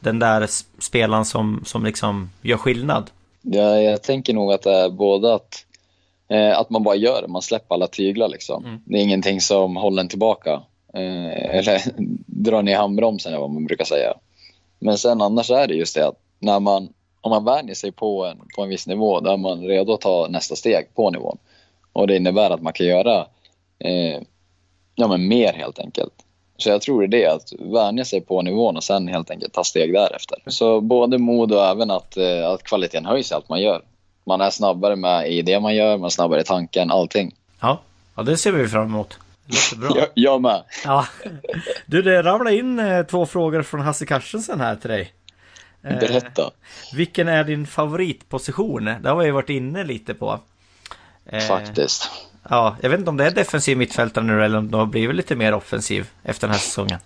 den 0.00 0.18
där 0.18 0.46
spelaren 0.78 1.24
som, 1.24 1.62
som 1.64 1.84
liksom 1.84 2.30
gör 2.42 2.56
skillnad? 2.56 3.10
Ja, 3.42 3.80
jag 3.80 4.02
tänker 4.02 4.34
nog 4.34 4.52
att 4.52 4.62
det 4.62 4.72
är 4.72 4.90
både 4.90 5.34
att, 5.34 5.66
eh, 6.28 6.58
att 6.58 6.70
man 6.70 6.82
bara 6.82 6.96
gör 6.96 7.22
det, 7.22 7.28
man 7.28 7.42
släpper 7.42 7.74
alla 7.74 7.86
tyglar 7.86 8.28
liksom. 8.28 8.64
Mm. 8.64 8.80
Det 8.84 8.98
är 8.98 9.02
ingenting 9.02 9.40
som 9.40 9.76
håller 9.76 10.02
en 10.02 10.08
tillbaka. 10.08 10.62
Eh, 10.94 11.56
eller 11.56 11.82
drar 12.26 12.62
ner 12.62 12.76
handbromsen, 12.76 13.40
vad 13.40 13.50
man 13.50 13.64
brukar 13.64 13.84
säga. 13.84 14.14
Men 14.78 14.98
sen 14.98 15.20
annars 15.20 15.50
är 15.50 15.66
det 15.66 15.74
just 15.74 15.94
det 15.94 16.06
att 16.06 16.18
när 16.38 16.60
man, 16.60 16.88
om 17.20 17.30
man 17.30 17.44
vänjer 17.44 17.74
sig 17.74 17.92
på 17.92 18.24
en, 18.24 18.38
på 18.56 18.62
en 18.62 18.68
viss 18.68 18.86
nivå, 18.86 19.20
då 19.20 19.30
är 19.30 19.36
man 19.36 19.62
redo 19.62 19.92
att 19.92 20.00
ta 20.00 20.26
nästa 20.30 20.56
steg 20.56 20.94
på 20.94 21.10
nivån. 21.10 21.38
Och 21.92 22.06
det 22.06 22.16
innebär 22.16 22.50
att 22.50 22.62
man 22.62 22.72
kan 22.72 22.86
göra 22.86 23.26
eh, 23.78 24.20
ja, 24.94 25.08
men 25.08 25.28
mer 25.28 25.52
helt 25.52 25.78
enkelt. 25.78 26.14
Så 26.62 26.68
jag 26.70 26.82
tror 26.82 27.06
det 27.06 27.16
är 27.16 27.20
det, 27.20 27.32
att 27.34 27.52
vänja 27.58 28.04
sig 28.04 28.20
på 28.20 28.42
nivån 28.42 28.76
och 28.76 28.84
sen 28.84 29.08
helt 29.08 29.30
enkelt 29.30 29.52
ta 29.52 29.64
steg 29.64 29.92
därefter. 29.92 30.38
Så 30.46 30.80
både 30.80 31.18
mod 31.18 31.52
och 31.52 31.64
även 31.64 31.90
att, 31.90 32.16
eh, 32.16 32.48
att 32.48 32.62
kvaliteten 32.62 33.06
höjs 33.06 33.30
i 33.30 33.34
allt 33.34 33.48
man 33.48 33.60
gör. 33.60 33.82
Man 34.24 34.40
är 34.40 34.50
snabbare 34.50 34.96
med 34.96 35.32
i 35.32 35.42
det 35.42 35.60
man 35.60 35.74
gör, 35.74 35.96
man 35.96 36.04
är 36.04 36.10
snabbare 36.10 36.40
i 36.40 36.44
tanken, 36.44 36.90
allting. 36.90 37.34
Ja, 37.60 37.80
ja 38.14 38.22
det 38.22 38.36
ser 38.36 38.52
vi 38.52 38.68
fram 38.68 38.84
emot. 38.84 39.18
Det 39.46 39.76
bra. 39.76 39.92
jag, 39.96 40.06
jag 40.14 40.42
med. 40.42 40.62
Ja. 40.84 41.06
Du, 41.86 42.02
det 42.02 42.22
ramlade 42.22 42.56
in 42.56 42.78
eh, 42.78 43.02
två 43.02 43.26
frågor 43.26 43.62
från 43.62 43.80
Hasse 43.80 44.06
Carstensen 44.06 44.60
här 44.60 44.76
till 44.76 44.90
dig. 44.90 45.12
Eh, 45.82 45.98
Berätta. 45.98 46.50
vilken 46.94 47.28
är 47.28 47.44
din 47.44 47.66
favoritposition? 47.66 48.84
Det 48.84 49.08
har 49.08 49.16
vi 49.16 49.30
varit 49.30 49.50
inne 49.50 49.84
lite 49.84 50.14
på. 50.14 50.40
Faktiskt. 51.48 52.10
Ja, 52.48 52.76
jag 52.80 52.90
vet 52.90 52.98
inte 52.98 53.10
om 53.10 53.16
det 53.16 53.26
är 53.26 53.30
defensiv 53.30 53.76
mittfältare 53.76 54.24
nu 54.24 54.44
eller 54.44 54.58
om 54.58 54.70
det 54.70 54.76
har 54.76 54.86
blivit 54.86 55.16
lite 55.16 55.36
mer 55.36 55.54
offensiv 55.54 56.10
efter 56.22 56.46
den 56.46 56.54
här 56.54 56.60
säsongen. 56.60 56.98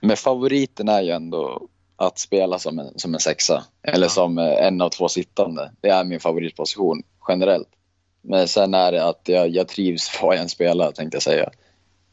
Men 0.00 0.16
favoriten 0.16 0.88
är 0.88 1.02
ju 1.02 1.10
ändå 1.10 1.68
att 1.96 2.18
spela 2.18 2.58
som 2.58 2.78
en, 2.78 2.98
som 2.98 3.14
en 3.14 3.20
sexa. 3.20 3.64
Eller 3.82 4.08
som 4.08 4.38
eh, 4.38 4.66
en 4.66 4.80
av 4.80 4.88
två 4.88 5.08
sittande. 5.08 5.70
Det 5.80 5.88
är 5.88 6.04
min 6.04 6.20
favoritposition 6.20 7.02
generellt. 7.28 7.68
Men 8.22 8.48
sen 8.48 8.74
är 8.74 8.92
det 8.92 9.04
att 9.04 9.20
jag, 9.24 9.48
jag 9.48 9.68
trivs 9.68 10.18
var 10.22 10.34
jag 10.34 10.42
än 10.42 10.48
spelar 10.48 10.92
tänkte 10.92 11.16
jag 11.16 11.22
säga. 11.22 11.50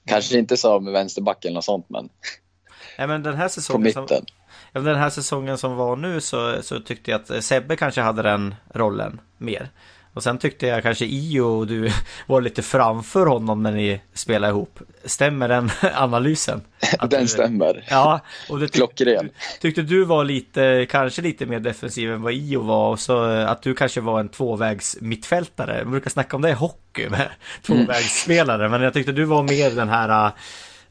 Kanske 0.08 0.38
inte 0.38 0.58
som 0.58 0.92
vänsterback 0.92 1.46
eller 1.46 1.56
något 1.56 1.66
sånt 1.66 1.86
men. 1.90 2.10
Nej 2.98 3.08
men 3.08 3.24
den 3.24 3.36
här 3.36 3.48
säsongen. 3.48 3.94
På 3.94 4.02
mitten. 4.02 4.26
Som, 4.74 4.84
den 4.84 4.96
här 4.96 5.10
säsongen 5.10 5.58
som 5.58 5.76
var 5.76 5.96
nu 5.96 6.22
så, 6.22 6.64
så 6.64 6.80
tyckte 6.80 7.12
jag 7.12 7.22
att 7.22 7.44
Sebbe 7.44 7.76
kanske 7.76 8.02
hade 8.02 8.22
den 8.22 8.56
rollen 8.74 9.22
mer. 9.38 9.70
Och 10.16 10.24
sen 10.24 10.38
tyckte 10.38 10.68
jag 10.68 10.84
kanske 10.84 11.06
Io 11.06 11.42
och 11.42 11.68
du 11.68 11.92
var 12.28 12.42
lite 12.42 12.62
framför 12.62 13.26
honom 13.26 13.64
när 13.64 13.72
ni 13.72 14.02
spelade 14.14 14.52
ihop. 14.52 14.80
Stämmer 15.06 15.48
den 15.48 15.72
analysen? 15.94 16.62
den 17.00 17.22
du, 17.22 17.28
stämmer. 17.28 17.86
Ja, 17.90 18.20
och 18.50 18.60
det 18.60 18.68
tyck, 18.68 18.76
Klockren. 18.76 19.30
Tyckte 19.62 19.82
du 19.82 20.06
var 20.06 20.24
lite, 20.24 20.86
kanske 20.90 21.22
lite 21.22 21.46
mer 21.46 21.60
defensiv 21.60 22.14
än 22.14 22.22
vad 22.22 22.34
Io 22.34 22.62
var 22.62 22.90
och 22.90 23.00
så 23.00 23.24
att 23.24 23.62
du 23.62 23.74
kanske 23.74 24.02
var 24.02 24.20
en 24.20 24.30
tvåvägs 24.30 24.98
mittfältare. 25.02 25.84
Man 25.84 25.92
brukar 25.92 26.10
snacka 26.10 26.36
om 26.36 26.42
det 26.42 26.50
i 26.50 26.54
hockey 26.54 27.10
med 27.10 27.30
tvåvägsspelare, 27.62 28.66
mm. 28.66 28.72
men 28.72 28.82
jag 28.82 28.94
tyckte 28.94 29.12
du 29.12 29.26
var 29.26 29.44
mer 29.44 29.72
den 29.72 29.90
här, 29.90 30.32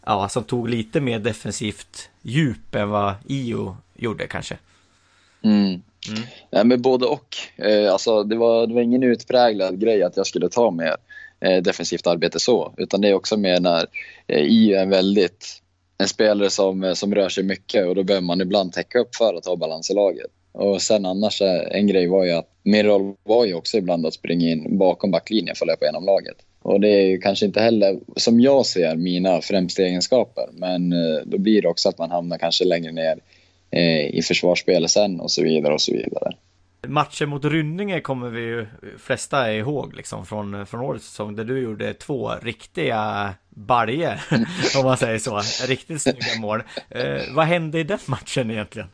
ja, 0.07 0.29
som 0.29 0.45
tog 0.45 0.69
lite 0.69 1.01
mer 1.01 1.19
defensivt 1.19 2.11
djup 2.23 2.75
än 2.75 2.91
vad 2.91 3.15
Io 3.27 3.77
gjorde 3.95 4.27
kanske. 4.27 4.57
Mm. 5.45 5.83
Mm. 6.09 6.23
Nej, 6.51 6.65
men 6.65 6.83
både 6.83 7.07
och. 7.07 7.37
Eh, 7.57 7.93
alltså, 7.93 8.23
det, 8.23 8.37
var, 8.37 8.67
det 8.67 8.75
var 8.75 8.81
ingen 8.81 9.03
utpräglad 9.03 9.81
grej 9.81 10.03
att 10.03 10.17
jag 10.17 10.27
skulle 10.27 10.49
ta 10.49 10.71
mer 10.71 10.97
eh, 11.41 11.63
defensivt 11.63 12.07
arbete 12.07 12.41
så. 12.41 12.75
Utan 12.77 13.01
det 13.01 13.09
är 13.09 13.15
också 13.15 13.37
mer 13.37 13.61
när 13.61 13.87
eh, 14.27 14.43
I 14.43 14.73
är 14.73 14.83
en 14.83 14.91
väldigt 14.91 15.61
en 15.99 16.09
spelare 16.09 16.51
som, 16.51 16.85
eh, 16.85 16.93
som 16.93 17.15
rör 17.15 17.29
sig 17.29 17.45
mycket 17.45 17.87
och 17.87 17.95
då 17.95 18.03
behöver 18.03 18.27
man 18.27 18.41
ibland 18.41 18.73
täcka 18.73 18.99
upp 18.99 19.17
för 19.17 19.35
att 19.35 19.47
ha 19.47 19.57
balans 19.57 19.91
i 19.91 19.95
laget. 19.95 20.31
Och 20.53 20.83
sen 20.83 21.07
annars, 21.07 21.43
eh, 21.43 21.63
en 21.71 21.87
grej 21.87 22.07
var 22.07 22.25
ju 22.25 22.31
att 22.31 22.49
min 22.63 22.87
roll 22.87 23.15
var 23.23 23.45
ju 23.45 23.55
också 23.55 23.77
ibland 23.79 24.07
att 24.07 24.15
springa 24.15 24.49
in 24.49 24.79
bakom 24.79 25.11
backlinjen 25.11 25.57
för 25.57 25.65
att 25.65 25.69
löpa 25.69 25.85
igenom 25.85 26.05
laget. 26.05 26.37
Och 26.63 26.81
det 26.81 26.89
är 26.89 27.07
ju 27.07 27.19
kanske 27.19 27.47
inte 27.47 27.61
heller, 27.61 27.99
som 28.17 28.41
jag 28.41 28.67
ser, 28.67 28.97
mina 28.97 29.41
främsta 29.41 29.83
egenskaper. 29.83 30.49
Men 30.53 30.95
då 31.25 31.39
blir 31.39 31.63
det 31.63 31.69
också 31.69 31.89
att 31.89 31.99
man 31.99 32.11
hamnar 32.11 32.39
kanske 32.39 32.65
längre 32.65 32.93
ner 32.93 33.19
Eh, 33.19 33.34
i 34.19 34.23
försvarsspelet 34.23 34.91
sen 34.91 35.21
och 35.21 35.31
så 35.31 35.43
vidare 35.43 35.75
och 35.75 35.81
så 35.81 35.93
vidare. 35.93 36.33
Matchen 36.87 37.29
mot 37.29 37.45
Rynninge 37.45 38.01
kommer 38.01 38.29
vi 38.29 38.41
ju 38.41 38.67
flesta 38.99 39.53
ihåg 39.53 39.95
liksom 39.95 40.27
från, 40.27 40.67
från 40.67 40.81
årets 40.81 41.07
säsong 41.07 41.37
där 41.37 41.45
du 41.45 41.61
gjorde 41.61 41.95
två 41.95 42.33
riktiga 42.43 43.35
baljer 43.49 44.23
om 44.79 44.85
man 44.85 44.97
säger 44.97 45.19
så. 45.19 45.41
Riktigt 45.67 46.03
snygga 46.03 46.41
mål. 46.41 46.63
Eh, 46.91 47.23
vad 47.35 47.47
hände 47.47 47.81
i 47.81 47.85
den 47.85 47.99
matchen 48.07 48.51
egentligen? 48.51 48.89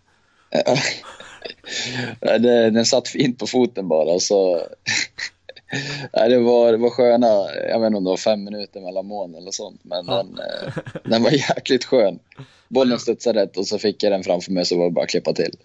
den 2.74 2.86
satt 2.86 3.08
fint 3.08 3.38
på 3.38 3.46
foten 3.46 3.88
bara 3.88 4.18
så 4.18 4.66
det, 6.12 6.38
var, 6.38 6.72
det 6.72 6.78
var 6.78 6.90
sköna, 6.90 7.26
jag 7.68 7.80
vet 7.80 7.86
inte 7.86 7.98
om 7.98 8.04
det 8.04 8.10
var 8.10 8.16
fem 8.16 8.44
minuter 8.44 8.80
mellan 8.80 9.06
mål 9.06 9.34
eller 9.34 9.50
sånt 9.50 9.80
men 9.82 10.06
ja. 10.06 10.16
den, 10.16 10.38
eh, 10.38 10.72
den 11.04 11.22
var 11.22 11.30
jäkligt 11.56 11.84
skön 11.84 12.18
bollen 12.70 12.98
studsade 12.98 13.42
rätt 13.42 13.56
och 13.56 13.66
så 13.66 13.78
fick 13.78 14.02
jag 14.02 14.12
den 14.12 14.22
framför 14.22 14.52
mig 14.52 14.64
så 14.64 14.78
var 14.78 14.84
det 14.84 14.90
bara 14.90 15.04
att 15.04 15.10
klippa 15.10 15.32
till. 15.32 15.56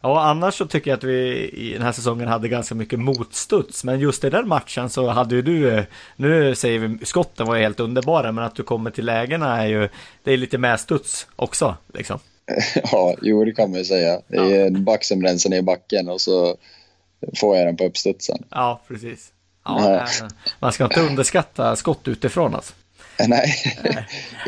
Ja, 0.00 0.20
annars 0.20 0.54
så 0.54 0.66
tycker 0.66 0.90
jag 0.90 0.96
att 0.96 1.04
vi 1.04 1.48
i 1.48 1.72
den 1.72 1.82
här 1.82 1.92
säsongen 1.92 2.28
hade 2.28 2.48
ganska 2.48 2.74
mycket 2.74 2.98
motstuds. 2.98 3.84
Men 3.84 4.00
just 4.00 4.24
i 4.24 4.30
den 4.30 4.48
matchen 4.48 4.90
så 4.90 5.06
hade 5.08 5.34
ju 5.34 5.42
du, 5.42 5.70
eh, 5.70 5.84
nu 6.16 6.54
säger 6.54 6.78
vi 6.78 7.06
skotten 7.06 7.46
var 7.46 7.56
ju 7.56 7.62
helt 7.62 7.80
underbara, 7.80 8.32
men 8.32 8.44
att 8.44 8.54
du 8.54 8.62
kommer 8.62 8.90
till 8.90 9.06
lägena 9.06 9.62
är 9.62 9.66
ju, 9.66 9.88
det 10.24 10.32
är 10.32 10.36
lite 10.36 10.58
medstuds 10.58 11.26
också 11.36 11.76
liksom. 11.94 12.18
Ja, 12.92 13.14
jo 13.22 13.44
det 13.44 13.52
kan 13.52 13.70
man 13.70 13.78
ju 13.78 13.84
säga. 13.84 14.20
Det 14.28 14.36
är 14.36 14.60
ja. 14.60 14.66
en 14.66 14.84
back 14.84 15.04
som 15.04 15.22
rensar 15.22 15.50
ner 15.50 15.62
backen 15.62 16.08
och 16.08 16.20
så 16.20 16.56
får 17.36 17.56
jag 17.56 17.66
den 17.66 17.76
på 17.76 17.84
uppstudsen. 17.84 18.38
Ja, 18.50 18.82
precis. 18.88 19.32
Ja, 19.66 20.06
man 20.58 20.72
ska 20.72 20.84
inte 20.84 21.00
underskatta 21.00 21.76
skott 21.76 22.08
utifrån 22.08 22.54
alltså. 22.54 22.74
Nej, 23.28 23.54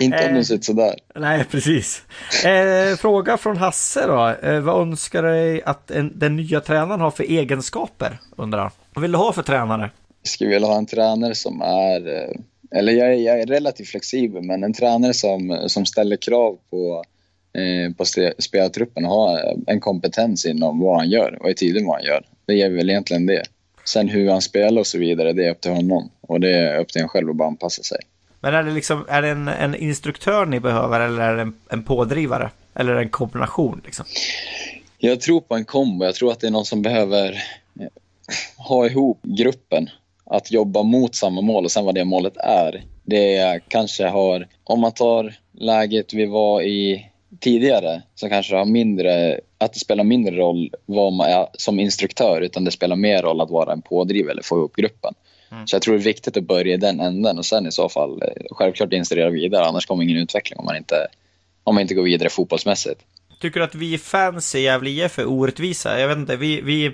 inte 0.00 0.28
om 0.28 0.34
de 0.34 0.44
ser 0.44 0.54
ut 0.54 0.64
sådär. 0.64 0.94
Nej, 1.14 1.44
precis. 1.50 2.02
Eh, 2.44 2.96
fråga 2.96 3.36
från 3.36 3.56
Hasse 3.56 4.06
då. 4.06 4.28
Eh, 4.42 4.60
vad 4.60 4.82
önskar 4.82 5.22
du 5.22 5.28
dig 5.28 5.62
att 5.62 5.90
en, 5.90 6.18
den 6.18 6.36
nya 6.36 6.60
tränaren 6.60 7.00
har 7.00 7.10
för 7.10 7.24
egenskaper? 7.24 8.18
Undrar 8.36 8.70
Vad 8.94 9.02
vill 9.02 9.12
du 9.12 9.18
ha 9.18 9.32
för 9.32 9.42
tränare? 9.42 9.90
Jag 10.22 10.30
skulle 10.30 10.50
vilja 10.50 10.68
ha 10.68 10.78
en 10.78 10.86
tränare 10.86 11.34
som 11.34 11.62
är, 11.62 12.08
eh, 12.08 12.78
eller 12.78 12.92
jag 12.92 13.08
är, 13.08 13.12
jag 13.12 13.40
är 13.40 13.46
relativt 13.46 13.88
flexibel, 13.88 14.42
men 14.42 14.64
en 14.64 14.72
tränare 14.72 15.14
som, 15.14 15.64
som 15.66 15.86
ställer 15.86 16.16
krav 16.16 16.58
på, 16.70 17.04
eh, 17.58 17.94
på 17.96 18.04
spelartruppen 18.38 19.04
och 19.04 19.10
har 19.10 19.56
en 19.66 19.80
kompetens 19.80 20.46
inom 20.46 20.80
vad 20.80 20.96
han 20.96 21.10
gör 21.10 21.38
och 21.42 21.50
är 21.50 21.54
tydlig 21.54 21.82
med 21.82 21.88
vad 21.88 21.96
han 21.96 22.06
gör. 22.06 22.24
Det 22.46 22.62
är 22.62 22.70
väl 22.70 22.90
egentligen 22.90 23.26
det. 23.26 23.42
Sen 23.88 24.08
hur 24.08 24.30
han 24.30 24.42
spelar 24.42 24.80
och 24.80 24.86
så 24.86 24.98
vidare, 24.98 25.32
det 25.32 25.46
är 25.46 25.50
upp 25.50 25.60
till 25.60 25.70
honom. 25.70 26.10
Och 26.20 26.40
det 26.40 26.50
är 26.50 26.80
upp 26.80 26.88
till 26.88 27.02
en 27.02 27.08
själv 27.08 27.30
att 27.30 27.36
bara 27.36 27.48
anpassa 27.48 27.82
sig. 27.82 27.98
Men 28.40 28.54
är 28.54 28.62
det, 28.62 28.70
liksom, 28.70 29.04
är 29.08 29.22
det 29.22 29.28
en, 29.28 29.48
en 29.48 29.74
instruktör 29.74 30.46
ni 30.46 30.60
behöver 30.60 31.00
eller 31.00 31.22
är 31.22 31.36
det 31.36 31.42
en, 31.42 31.54
en 31.70 31.82
pådrivare? 31.82 32.50
Eller 32.74 32.94
en 32.94 33.08
kombination? 33.08 33.80
Liksom? 33.84 34.04
Jag 34.98 35.20
tror 35.20 35.40
på 35.40 35.54
en 35.54 35.64
kombo. 35.64 36.04
Jag 36.04 36.14
tror 36.14 36.32
att 36.32 36.40
det 36.40 36.46
är 36.46 36.50
någon 36.50 36.64
som 36.64 36.82
behöver 36.82 37.32
eh, 37.80 37.88
ha 38.56 38.86
ihop 38.86 39.18
gruppen. 39.22 39.90
Att 40.24 40.50
jobba 40.50 40.82
mot 40.82 41.14
samma 41.14 41.40
mål 41.40 41.64
och 41.64 41.70
sen 41.70 41.84
vad 41.84 41.94
det 41.94 42.04
målet 42.04 42.36
är. 42.36 42.84
Det 43.04 43.60
kanske 43.68 44.08
har, 44.08 44.46
om 44.64 44.80
man 44.80 44.92
tar 44.92 45.34
läget 45.52 46.14
vi 46.14 46.26
var 46.26 46.62
i 46.62 47.06
tidigare 47.40 48.02
så 48.14 48.28
kanske 48.28 48.52
det 48.52 48.58
har 48.58 48.64
mindre, 48.64 49.40
att 49.58 49.72
det 49.72 49.78
spelar 49.78 50.04
mindre 50.04 50.36
roll 50.36 50.74
vad 50.86 51.12
man 51.12 51.30
är 51.30 51.46
som 51.52 51.80
instruktör 51.80 52.40
utan 52.40 52.64
det 52.64 52.70
spelar 52.70 52.96
mer 52.96 53.22
roll 53.22 53.40
att 53.40 53.50
vara 53.50 53.72
en 53.72 53.82
pådrivare 53.82 54.32
eller 54.32 54.42
få 54.42 54.56
ihop 54.56 54.76
gruppen. 54.76 55.14
Mm. 55.50 55.66
Så 55.66 55.74
jag 55.76 55.82
tror 55.82 55.94
det 55.94 56.00
är 56.00 56.04
viktigt 56.04 56.36
att 56.36 56.44
börja 56.44 56.74
i 56.74 56.76
den 56.76 57.00
änden 57.00 57.38
och 57.38 57.46
sen 57.46 57.66
i 57.66 57.72
så 57.72 57.88
fall 57.88 58.22
eh, 58.22 58.42
självklart 58.50 58.92
instruera 58.92 59.30
vidare 59.30 59.64
annars 59.64 59.86
kommer 59.86 60.04
ingen 60.04 60.16
utveckling 60.16 60.58
om 60.58 60.64
man 60.64 60.76
inte, 60.76 61.06
om 61.64 61.74
man 61.74 61.82
inte 61.82 61.94
går 61.94 62.02
vidare 62.02 62.30
fotbollsmässigt. 62.30 63.00
Tycker 63.40 63.60
du 63.60 63.64
att 63.64 63.74
vi 63.74 63.98
fans 63.98 64.54
i 64.54 64.60
Gävle 64.60 64.90
IF 64.90 65.18
är 65.18 65.28
orättvisa? 65.28 66.00
Jag 66.00 66.08
vet 66.08 66.18
inte, 66.18 66.36
vi, 66.36 66.60
vi, 66.60 66.92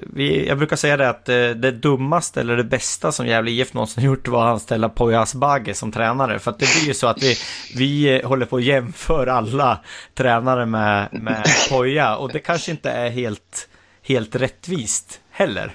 vi, 0.00 0.48
jag 0.48 0.58
brukar 0.58 0.76
säga 0.76 0.96
det 0.96 1.08
att 1.08 1.28
eh, 1.28 1.34
det 1.34 1.70
dummaste 1.70 2.40
eller 2.40 2.56
det 2.56 2.64
bästa 2.64 3.12
som 3.12 3.26
Gävle 3.26 3.50
IF 3.50 3.74
någonsin 3.74 4.04
gjort 4.04 4.28
var 4.28 4.46
att 4.46 4.52
anställa 4.52 4.88
Poya 4.88 5.20
Asbaghi 5.20 5.74
som 5.74 5.92
tränare. 5.92 6.38
För 6.38 6.50
att 6.50 6.58
det 6.58 6.66
blir 6.74 6.88
ju 6.88 6.94
så 6.94 7.06
att 7.06 7.22
vi, 7.22 7.34
vi 7.76 8.22
håller 8.24 8.46
på 8.46 8.56
att 8.56 8.64
jämföra 8.64 9.32
alla 9.32 9.78
tränare 10.14 10.66
med, 10.66 11.08
med 11.12 11.44
Poya 11.70 12.16
och 12.16 12.32
det 12.32 12.38
kanske 12.38 12.70
inte 12.70 12.90
är 12.90 13.10
helt, 13.10 13.68
helt 14.02 14.36
rättvist 14.36 15.20
heller. 15.30 15.72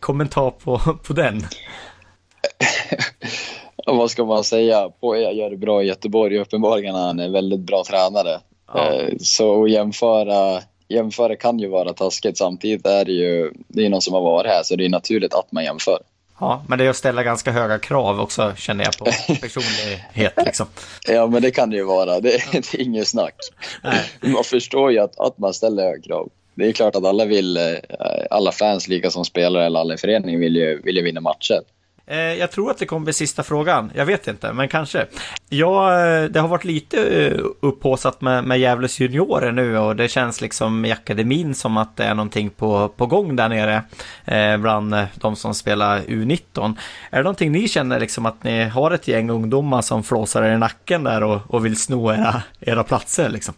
Kommentar 0.00 0.50
på, 0.50 0.78
på 1.06 1.12
den? 1.12 1.46
vad 3.86 4.10
ska 4.10 4.24
man 4.24 4.44
säga? 4.44 4.88
Poya 5.00 5.32
gör 5.32 5.50
det 5.50 5.56
bra 5.56 5.82
i 5.82 5.86
Göteborg. 5.86 6.38
Uppenbarligen 6.38 6.94
han 6.94 7.20
är 7.20 7.28
väldigt 7.28 7.60
bra 7.60 7.84
tränare. 7.86 8.40
Ja. 8.74 8.92
Eh, 8.92 9.08
så 9.20 9.64
att 9.64 9.70
jämföra, 9.70 10.62
jämföra 10.90 11.36
kan 11.36 11.58
ju 11.58 11.68
vara 11.68 11.92
taskigt. 11.92 12.38
Samtidigt 12.38 12.86
är 12.86 13.04
det 13.04 13.12
ju 13.12 13.52
det 13.68 13.86
är 13.86 13.88
någon 13.88 14.02
som 14.02 14.14
har 14.14 14.20
varit 14.20 14.50
här 14.50 14.62
så 14.62 14.76
det 14.76 14.84
är 14.84 14.88
naturligt 14.88 15.34
att 15.34 15.52
man 15.52 15.64
jämför. 15.64 15.98
Ja, 16.40 16.64
men 16.68 16.78
det 16.78 16.84
är 16.84 16.90
att 16.90 16.96
ställa 16.96 17.22
ganska 17.22 17.52
höga 17.52 17.78
krav 17.78 18.20
också 18.20 18.52
känner 18.56 18.84
jag 18.84 18.98
på 18.98 19.04
personlighet. 19.40 20.32
Liksom. 20.44 20.66
ja, 21.06 21.26
men 21.26 21.42
det 21.42 21.50
kan 21.50 21.70
det 21.70 21.76
ju 21.76 21.84
vara. 21.84 22.20
Det, 22.20 22.30
det 22.52 22.74
är 22.74 22.80
inget 22.80 23.08
snack. 23.08 23.34
Nej. 23.82 24.32
Man 24.32 24.44
förstår 24.44 24.92
ju 24.92 24.98
att, 24.98 25.20
att 25.20 25.38
man 25.38 25.54
ställer 25.54 25.82
höga 25.82 26.02
krav. 26.02 26.28
Det 26.54 26.68
är 26.68 26.72
klart 26.72 26.96
att 26.96 27.04
alla 27.04 27.24
vill, 27.24 27.56
eh, 27.56 27.62
alla 28.30 28.52
fans 28.52 28.88
lika 28.88 29.10
som 29.10 29.24
spelare 29.24 29.66
eller 29.66 29.80
alla 29.80 29.94
i 29.94 29.96
föreningen 29.96 30.40
vill 30.40 30.56
ju, 30.56 30.82
vill 30.82 30.96
ju 30.96 31.02
vinna 31.02 31.20
matcher. 31.20 31.60
Eh, 32.10 32.18
jag 32.18 32.50
tror 32.50 32.70
att 32.70 32.78
det 32.78 32.86
kommer 32.86 33.04
bli 33.04 33.12
sista 33.12 33.42
frågan. 33.42 33.92
Jag 33.94 34.06
vet 34.06 34.28
inte, 34.28 34.52
men 34.52 34.68
kanske. 34.68 35.06
Ja, 35.48 36.00
eh, 36.06 36.24
det 36.24 36.40
har 36.40 36.48
varit 36.48 36.64
lite 36.64 37.26
eh, 37.26 37.40
upphåsat 37.60 38.20
med, 38.20 38.44
med 38.44 38.58
Gävles 38.60 39.00
juniorer 39.00 39.52
nu 39.52 39.78
och 39.78 39.96
det 39.96 40.08
känns 40.08 40.40
liksom 40.40 40.84
i 40.84 40.92
akademin 40.92 41.54
som 41.54 41.76
att 41.76 41.96
det 41.96 42.04
är 42.04 42.14
någonting 42.14 42.50
på, 42.50 42.88
på 42.88 43.06
gång 43.06 43.36
där 43.36 43.48
nere 43.48 43.82
eh, 44.24 44.56
bland 44.56 44.96
de 45.14 45.36
som 45.36 45.54
spelar 45.54 46.00
U19. 46.00 46.76
Är 47.10 47.16
det 47.16 47.22
någonting 47.22 47.52
ni 47.52 47.68
känner 47.68 48.00
liksom 48.00 48.26
att 48.26 48.44
ni 48.44 48.64
har 48.64 48.90
ett 48.90 49.08
gäng 49.08 49.30
ungdomar 49.30 49.82
som 49.82 50.02
flåsar 50.02 50.42
er 50.42 50.54
i 50.54 50.58
nacken 50.58 51.04
där 51.04 51.22
och, 51.22 51.40
och 51.48 51.64
vill 51.64 51.76
sno 51.76 52.12
era, 52.12 52.42
era 52.60 52.84
platser 52.84 53.28
liksom? 53.28 53.54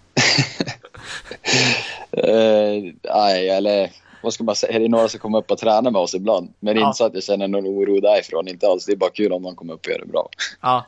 uh, 2.18 2.92
nej, 3.14 3.50
eller 3.50 3.90
vad 4.22 4.32
ska 4.32 4.44
man 4.44 4.56
säga, 4.56 4.78
det 4.78 4.84
är 4.84 4.88
några 4.88 5.08
som 5.08 5.20
kommer 5.20 5.38
upp 5.38 5.50
och 5.50 5.58
tränar 5.58 5.90
med 5.90 6.00
oss 6.00 6.14
ibland. 6.14 6.52
Men 6.60 6.76
ja. 6.76 6.86
inte 6.86 6.96
så 6.96 7.04
att 7.04 7.14
jag 7.14 7.22
känner 7.22 7.48
någon 7.48 7.66
oro 7.66 8.00
därifrån, 8.00 8.48
inte 8.48 8.66
alls. 8.66 8.86
Det 8.86 8.92
är 8.92 8.96
bara 8.96 9.10
kul 9.10 9.32
om 9.32 9.42
någon 9.42 9.54
kommer 9.54 9.74
upp 9.74 9.86
och 9.86 9.92
gör 9.92 9.98
det 9.98 10.06
bra. 10.06 10.28
Ja, 10.60 10.86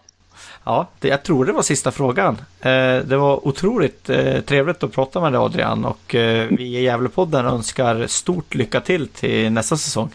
ja 0.64 0.86
det, 1.00 1.08
jag 1.08 1.22
tror 1.22 1.44
det 1.44 1.52
var 1.52 1.62
sista 1.62 1.90
frågan. 1.90 2.34
Eh, 2.60 2.96
det 3.04 3.16
var 3.16 3.48
otroligt 3.48 4.10
eh, 4.10 4.40
trevligt 4.40 4.82
att 4.82 4.92
prata 4.92 5.20
med 5.20 5.32
dig 5.32 5.38
Adrian 5.38 5.84
och 5.84 6.14
eh, 6.14 6.48
vi 6.50 6.64
i 6.64 6.82
Gävlepodden 6.82 7.46
önskar 7.46 8.06
stort 8.06 8.54
lycka 8.54 8.80
till 8.80 9.08
till 9.08 9.52
nästa 9.52 9.76
säsong. 9.76 10.10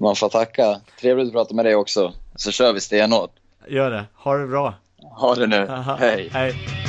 Man 0.00 0.16
får 0.16 0.28
tacka. 0.28 0.80
Trevligt 1.00 1.26
att 1.26 1.32
prata 1.32 1.54
med 1.54 1.64
dig 1.64 1.74
också. 1.74 2.12
Så 2.34 2.50
kör 2.50 2.72
vi 2.72 2.80
stenhårt. 2.80 3.30
Gör 3.68 3.90
det. 3.90 4.04
Ha 4.14 4.36
det 4.36 4.46
bra. 4.46 4.74
Ha 5.16 5.34
det 5.34 5.46
nu. 5.46 5.68
Aha. 5.68 5.96
Hej. 6.00 6.28
Hej. 6.32 6.85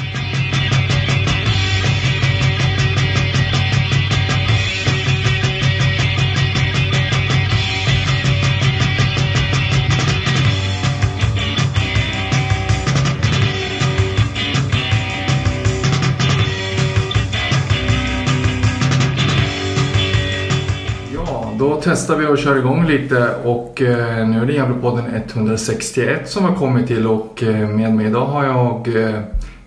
Då 21.60 21.80
testar 21.84 22.16
vi 22.16 22.26
och 22.26 22.38
kör 22.38 22.58
igång 22.58 22.88
lite 22.88 23.36
och 23.44 23.82
eh, 23.82 24.28
nu 24.28 24.42
är 24.42 24.46
det 24.46 24.54
Gävlepodden 24.54 25.06
161 25.16 26.30
som 26.30 26.44
har 26.44 26.56
kommit 26.56 26.88
till 26.88 27.08
och 27.08 27.44
eh, 27.44 27.70
med 27.70 27.94
mig 27.94 28.06
idag 28.06 28.26
har 28.26 28.46
jag 28.46 29.04
eh, 29.04 29.20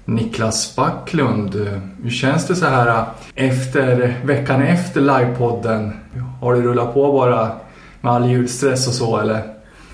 Niklas 0.05 0.77
Backlund. 0.77 1.55
Eh, 1.55 1.79
hur 2.03 2.11
känns 2.11 2.47
det 2.47 2.57
så 2.57 2.67
här 2.67 2.89
eh, 2.89 3.05
efter 3.35 4.21
veckan 4.25 4.63
efter 4.63 5.01
livepodden? 5.01 5.93
Har 6.41 6.55
det 6.55 6.61
rullat 6.61 6.95
på 6.95 7.13
bara 7.13 7.51
med 8.01 8.13
all 8.13 8.31
julstress 8.31 8.89
och 8.89 8.95
så 8.95 9.19
eller? 9.19 9.43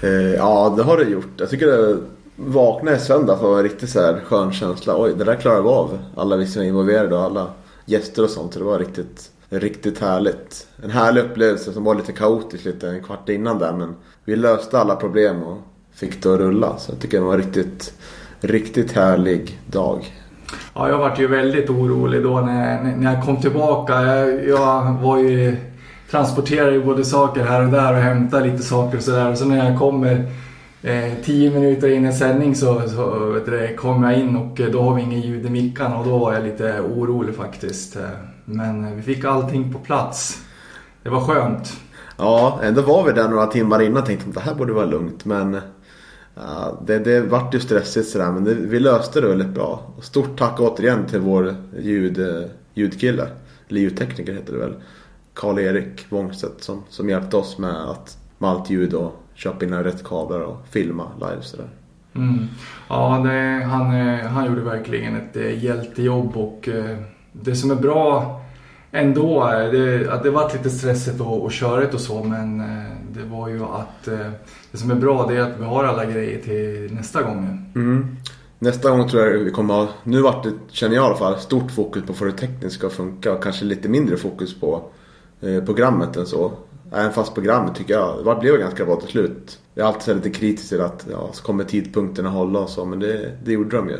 Eh, 0.03 0.35
ja, 0.35 0.75
det 0.77 0.83
har 0.83 0.97
det 0.97 1.05
gjort. 1.05 1.33
Jag 1.37 1.51
tycker 1.51 1.67
det 1.67 1.97
vaknade 2.37 2.97
i 2.97 3.01
söndags 3.01 3.43
och 3.43 3.51
var 3.51 3.57
en 3.57 3.63
riktigt 3.63 3.91
så 3.91 4.01
här 4.01 4.21
skön 4.25 4.53
känsla. 4.53 5.03
Oj, 5.03 5.15
det 5.19 5.25
där 5.25 5.37
klarar 5.37 5.63
vi 5.63 5.69
av. 5.69 5.99
Alla 6.17 6.37
vi 6.37 6.47
som 6.47 6.63
är 6.63 6.67
involverade 6.67 7.17
och 7.17 7.23
alla 7.23 7.47
gäster 7.85 8.25
och 8.25 8.31
sånt. 8.31 8.53
Det 8.53 8.65
var 8.65 8.79
riktigt 8.79 9.31
riktigt 9.49 10.01
härligt. 10.01 10.67
En 10.83 10.91
härlig 10.91 11.21
upplevelse 11.21 11.73
som 11.73 11.85
var 11.85 11.95
lite 11.95 12.13
kaotisk 12.13 12.65
lite 12.65 12.89
en 12.89 13.03
kvart 13.03 13.29
innan 13.29 13.59
där 13.59 13.73
men 13.73 13.95
vi 14.25 14.37
löste 14.37 14.79
alla 14.79 14.97
problem 14.97 15.43
och 15.43 15.59
fick 15.95 16.23
det 16.23 16.35
att 16.35 16.41
rulla. 16.41 16.77
Så 16.79 16.93
jag 16.93 17.01
tycker 17.01 17.19
det 17.19 17.25
var 17.25 17.35
en 17.35 17.43
riktigt, 17.43 17.95
riktigt 18.41 18.93
härlig 18.93 19.61
dag. 19.67 20.05
Ja, 20.75 20.89
jag 20.89 20.99
vart 20.99 21.21
ju 21.21 21.27
väldigt 21.27 21.71
orolig 21.71 22.23
då 22.23 22.41
när, 22.41 22.83
när 22.97 23.15
jag 23.15 23.25
kom 23.25 23.41
tillbaka. 23.41 24.03
Jag, 24.03 24.49
jag 24.49 24.93
var 25.03 25.19
ju 25.19 25.57
transporterade 26.11 26.73
ju 26.73 26.85
både 26.85 27.05
saker 27.05 27.45
här 27.45 27.65
och 27.65 27.71
där 27.71 27.93
och 27.93 28.01
hämtade 28.01 28.51
lite 28.51 28.63
saker 28.63 28.97
och 28.97 29.03
sådär. 29.03 29.31
Och 29.31 29.39
så 29.39 29.45
när 29.45 29.71
jag 29.71 29.79
kommer 29.79 30.33
eh, 30.83 31.13
tio 31.25 31.51
minuter 31.51 31.89
in 31.89 32.07
i 32.07 32.13
sändning 32.13 32.55
så, 32.55 32.89
så 32.89 33.31
vet 33.31 33.47
du, 33.47 33.77
kom 33.77 34.03
jag 34.03 34.19
in 34.19 34.37
och 34.37 34.61
eh, 34.61 34.71
då 34.71 34.83
har 34.83 34.95
vi 34.95 35.03
ingen 35.03 35.21
ljud 35.21 35.47
i 35.47 35.51
mickarna 35.51 35.99
och 35.99 36.05
då 36.05 36.19
var 36.19 36.33
jag 36.33 36.45
lite 36.45 36.81
orolig 36.81 37.35
faktiskt. 37.35 37.97
Eh, 37.97 38.03
men 38.45 38.85
eh, 38.85 38.93
vi 38.93 39.03
fick 39.03 39.25
allting 39.25 39.73
på 39.73 39.79
plats. 39.79 40.43
Det 41.03 41.11
var 41.11 41.21
skönt. 41.21 41.73
Ja, 42.17 42.61
ändå 42.63 42.83
var 42.83 43.05
vi 43.05 43.13
där 43.13 43.29
några 43.29 43.47
timmar 43.47 43.83
innan 43.83 44.03
och 44.03 44.07
tänkte 44.07 44.29
att 44.29 44.35
det 44.35 44.41
här 44.41 44.55
borde 44.55 44.73
vara 44.73 44.87
lugnt. 44.87 45.25
Men 45.25 45.61
ja, 46.35 46.81
det, 46.87 46.99
det 46.99 47.21
vart 47.21 47.55
ju 47.55 47.61
stressigt 47.61 48.09
sådär 48.09 48.33
men 48.33 48.45
det, 48.45 48.55
vi 48.55 48.81
löste 48.81 49.21
det 49.21 49.29
väldigt 49.29 49.55
bra. 49.55 49.81
Stort 50.03 50.39
tack 50.39 50.61
återigen 50.61 51.07
till 51.07 51.21
vår 51.21 51.55
ljud, 51.79 52.49
ljudkille. 52.75 53.29
Eller 53.69 53.81
ljudtekniker 53.81 54.33
heter 54.33 54.53
det 54.53 54.59
väl. 54.59 54.75
Karl-Erik 55.35 56.07
Wångstedt 56.09 56.63
som, 56.63 56.83
som 56.89 57.09
hjälpte 57.09 57.37
oss 57.37 57.59
med, 57.59 57.91
att, 57.91 58.19
med 58.39 58.51
allt 58.51 58.71
ljud 58.71 58.95
och 58.95 59.26
köpa 59.37 59.65
in 59.65 59.75
rätt 59.75 60.05
kablar 60.05 60.41
och 60.41 60.67
filma 60.71 61.11
live 61.21 61.43
sådär. 61.43 61.69
Mm. 62.15 62.49
Ja, 62.89 63.23
det, 63.25 63.65
han, 63.65 63.91
han 64.21 64.47
gjorde 64.47 64.61
verkligen 64.61 65.17
ett 65.17 65.37
eh, 65.37 65.65
hjältejobb 65.65 66.37
och 66.37 66.69
eh, 66.69 66.97
det 67.33 67.57
som 67.57 67.71
är 67.71 67.75
bra 67.75 68.41
ändå, 68.91 69.51
det, 69.73 70.13
att 70.13 70.23
det 70.23 70.31
varit 70.31 70.53
lite 70.55 70.71
stressigt 70.71 71.21
och, 71.21 71.45
och 71.45 71.53
körigt 71.53 71.95
och 71.95 72.01
så 72.01 72.25
men 72.25 72.61
eh, 72.61 72.93
det 73.13 73.25
var 73.25 73.49
ju 73.49 73.63
att 73.63 74.05
det 74.71 74.79
som 74.79 74.91
är 74.91 74.95
bra 74.95 75.27
det 75.27 75.37
är 75.37 75.41
att 75.41 75.59
vi 75.61 75.65
har 75.65 75.85
alla 75.85 76.05
grejer 76.05 76.41
till 76.41 76.95
nästa 76.95 77.23
gång. 77.23 77.73
Mm. 77.75 78.17
Nästa 78.59 78.91
gång 78.91 79.09
tror 79.09 79.23
jag 79.23 79.39
vi 79.39 79.51
kommer 79.51 79.75
ha, 79.75 79.89
nu 80.05 80.23
vart 80.23 80.45
det, 80.45 80.53
känner 80.69 80.95
jag 80.95 81.05
i 81.05 81.07
alla 81.07 81.17
fall, 81.17 81.39
stort 81.39 81.71
fokus 81.71 82.05
på 82.05 82.13
att 82.13 82.19
få 82.19 82.25
det 82.25 82.33
tekniska 82.33 82.87
att 82.87 82.93
funka 82.93 83.33
och 83.33 83.43
kanske 83.43 83.65
lite 83.65 83.89
mindre 83.89 84.17
fokus 84.17 84.61
på 84.61 84.83
eh, 85.41 85.65
programmet 85.65 86.17
än 86.17 86.27
så. 86.27 86.53
Även 86.93 87.13
fast 87.13 87.35
programmet 87.35 87.75
tycker 87.75 87.95
jag, 87.95 88.25
det 88.25 88.41
blev 88.41 88.59
ganska 88.59 88.85
bra 88.85 88.97
till 88.97 89.09
slut. 89.09 89.59
Jag 89.75 89.85
är 89.85 89.89
alltid 89.89 90.17
lite 90.17 90.31
kritisk 90.31 90.69
till 90.69 90.81
att, 90.81 91.07
ja, 91.11 91.31
så 91.33 91.43
kommer 91.43 91.65
tidpunkterna 91.65 92.29
hålla 92.29 92.59
och 92.59 92.69
så 92.69 92.85
men 92.85 93.01
det, 93.01 93.33
det 93.45 93.53
gjorde 93.53 93.77
de 93.77 93.89
ju. 93.89 93.99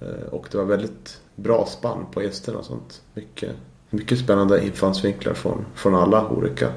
Eh, 0.00 0.26
och 0.30 0.48
det 0.50 0.58
var 0.58 0.64
väldigt 0.64 1.20
bra 1.36 1.66
spann 1.66 2.06
på 2.12 2.22
gästerna 2.22 2.58
och 2.58 2.64
sånt. 2.64 3.02
Mycket, 3.14 3.50
mycket 3.90 4.18
spännande 4.18 4.64
infallsvinklar 4.64 5.34
från, 5.34 5.64
från 5.74 5.94
alla 5.94 6.28
olika. 6.28 6.68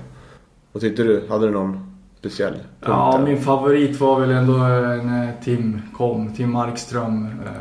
Vad 0.72 0.82
tyckte 0.82 1.04
du? 1.04 1.24
Hade 1.30 1.46
du 1.46 1.52
någon 1.52 1.98
speciell 2.20 2.54
punkt? 2.54 2.66
Ja, 2.80 3.22
min 3.26 3.42
favorit 3.42 4.00
var 4.00 4.20
väl 4.20 4.32
ändå 4.32 4.54
när 4.54 5.34
Tim 5.44 5.82
kom. 5.94 6.34
Tim 6.34 6.52
Markström. 6.52 7.26
Eh, 7.26 7.52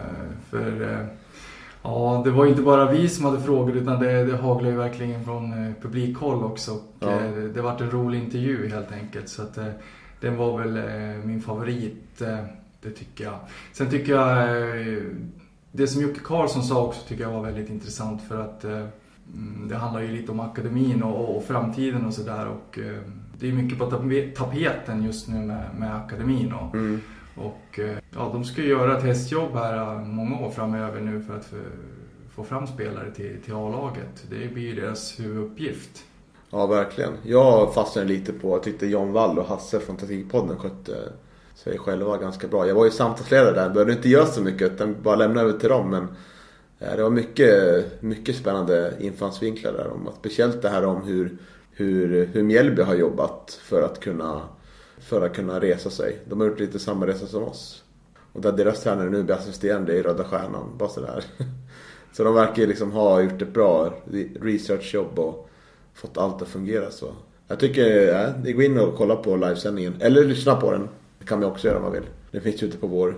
för 0.50 1.06
Ja, 1.88 2.22
det 2.24 2.30
var 2.30 2.46
inte 2.46 2.62
bara 2.62 2.92
vi 2.92 3.08
som 3.08 3.24
hade 3.24 3.40
frågor 3.40 3.76
utan 3.76 4.00
det, 4.00 4.24
det 4.24 4.36
haglade 4.36 4.70
ju 4.70 4.76
verkligen 4.76 5.24
från 5.24 5.52
eh, 5.66 5.72
publikhåll 5.82 6.44
också. 6.44 6.72
Och, 6.72 6.80
Ja. 7.00 7.10
eh, 7.10 7.32
det, 7.32 7.48
det 7.48 7.62
vart 7.62 7.80
en 7.80 7.90
rolig 7.90 8.18
intervju 8.22 8.68
helt 8.68 8.92
enkelt. 8.92 9.28
Så 9.28 9.42
att, 9.42 9.58
eh, 9.58 9.66
den 10.20 10.36
var 10.36 10.58
väl 10.58 10.80
min 11.24 11.42
favorit, 11.42 12.18
det 12.82 12.90
tycker 12.90 13.24
jag. 13.24 13.34
Sen 13.72 13.90
tycker 13.90 14.12
jag, 14.12 14.48
det 15.72 15.86
som 15.86 16.02
Jocke 16.02 16.20
Karlsson 16.24 16.62
sa 16.62 16.84
också 16.86 17.00
tycker 17.08 17.22
jag 17.24 17.30
var 17.32 17.42
väldigt 17.42 17.70
intressant 17.70 18.22
för 18.28 18.40
att 18.40 18.64
mm, 18.64 19.68
det 19.68 19.76
handlar 19.76 20.00
ju 20.02 20.08
lite 20.12 20.32
om 20.32 20.40
akademin 20.40 21.02
och, 21.02 21.36
och 21.36 21.44
framtiden 21.44 22.06
och 22.06 22.12
sådär. 22.14 22.46
Och 22.48 22.78
det 23.38 23.48
är 23.48 23.52
mycket 23.52 23.78
på 23.78 23.84
tape- 23.90 24.32
tapeten 24.36 25.02
just 25.02 25.28
nu 25.28 25.34
med, 25.38 25.64
med 25.78 25.96
akademin. 25.96 26.52
Och, 26.52 26.74
Mm 26.74 27.00
och 27.36 27.78
eh, 27.78 27.96
ja, 28.14 28.30
de 28.32 28.44
ska 28.44 28.62
ju 28.62 28.68
göra 28.68 28.98
ett 28.98 29.04
hästjobb 29.04 29.54
här 29.54 29.76
eh, 29.76 30.04
många 30.04 30.46
år 30.46 30.50
framöver 30.50 31.00
nu 31.00 31.22
för 31.22 31.34
att 31.36 31.52
eh, 31.52 31.58
få, 32.34 32.44
fram 32.44 32.66
spelare 32.66 33.10
till, 33.10 33.42
till 33.44 33.54
A-laget. 33.54 34.24
Det 34.30 34.54
blir 34.54 34.62
ju 34.62 34.80
deras 34.80 35.20
huvuduppgift. 35.20 36.04
Ja, 36.50 36.66
verkligen. 36.66 37.12
Jag 37.22 37.74
fastnade 37.74 38.08
lite 38.08 38.32
på, 38.32 38.48
jag 38.48 38.62
tyckte 38.62 38.86
John 38.86 39.12
Wall 39.12 39.38
och 39.38 39.46
Hasse 39.46 39.80
från 39.80 39.96
Taktikpodden 39.96 40.58
skötte 40.58 41.12
sig 41.54 41.78
själva 41.78 42.16
ganska 42.16 42.48
bra. 42.48 42.66
Jag 42.66 42.74
var 42.74 42.84
ju 42.84 42.90
samtalsledare 42.90 43.54
där, 43.54 43.70
behövde 43.70 43.92
inte 43.92 44.08
göra 44.08 44.26
så 44.26 44.42
mycket 44.42 44.72
utan 44.72 44.96
bara 45.02 45.16
lämna 45.16 45.40
över 45.40 45.58
till 45.58 45.68
dem. 45.68 45.90
Men 45.90 46.08
det 46.78 47.02
var 47.02 47.10
mycket, 47.10 48.02
mycket 48.02 48.36
spännande 48.36 48.94
infallsvinklar 49.00 49.72
där. 49.72 49.92
Om, 49.92 50.08
speciellt 50.18 50.62
det 50.62 50.68
här 50.68 50.84
om 50.84 51.02
hur, 51.02 51.38
hur, 51.70 52.26
hur 52.26 52.42
Mjällby 52.42 52.82
har 52.82 52.94
jobbat 52.94 53.60
för 53.62 53.82
att 53.82 54.00
kunna 54.00 54.42
för 54.98 55.26
att 55.26 55.36
kunna 55.36 55.60
resa 55.60 55.90
sig. 55.90 56.18
De 56.28 56.40
har 56.40 56.46
gjort 56.46 56.60
lite 56.60 56.78
samma 56.78 57.06
resa 57.06 57.26
som 57.26 57.42
oss. 57.42 57.84
Och 58.32 58.40
där 58.40 58.52
deras 58.52 58.82
tränare 58.82 59.10
nu 59.10 59.22
blir 59.22 59.34
assisterande 59.34 59.92
i 59.92 60.02
Röda 60.02 60.24
Stjärnan. 60.24 60.78
Bara 60.78 60.88
sådär. 60.88 61.24
Så 62.12 62.24
de 62.24 62.34
verkar 62.34 62.62
ju 62.62 62.66
liksom 62.66 62.92
ha 62.92 63.20
gjort 63.20 63.42
ett 63.42 63.54
bra 63.54 63.94
researchjobb 64.40 65.18
och 65.18 65.48
fått 65.94 66.18
allt 66.18 66.42
att 66.42 66.48
fungera 66.48 66.90
så. 66.90 67.12
Jag 67.48 67.60
tycker, 67.60 67.84
ja, 67.84 68.32
ni 68.44 68.52
går 68.52 68.64
in 68.64 68.78
och 68.78 68.96
kollar 68.96 69.16
på 69.16 69.36
livesändningen. 69.36 69.94
Eller 70.00 70.24
lyssna 70.24 70.56
på 70.56 70.72
den. 70.72 70.88
Det 71.18 71.26
kan 71.26 71.40
man 71.40 71.50
också 71.50 71.66
göra 71.66 71.76
om 71.76 71.82
man 71.82 71.92
vill. 71.92 72.06
Det 72.30 72.40
finns 72.40 72.62
ute 72.62 72.78
på 72.78 72.86
vår 72.86 73.16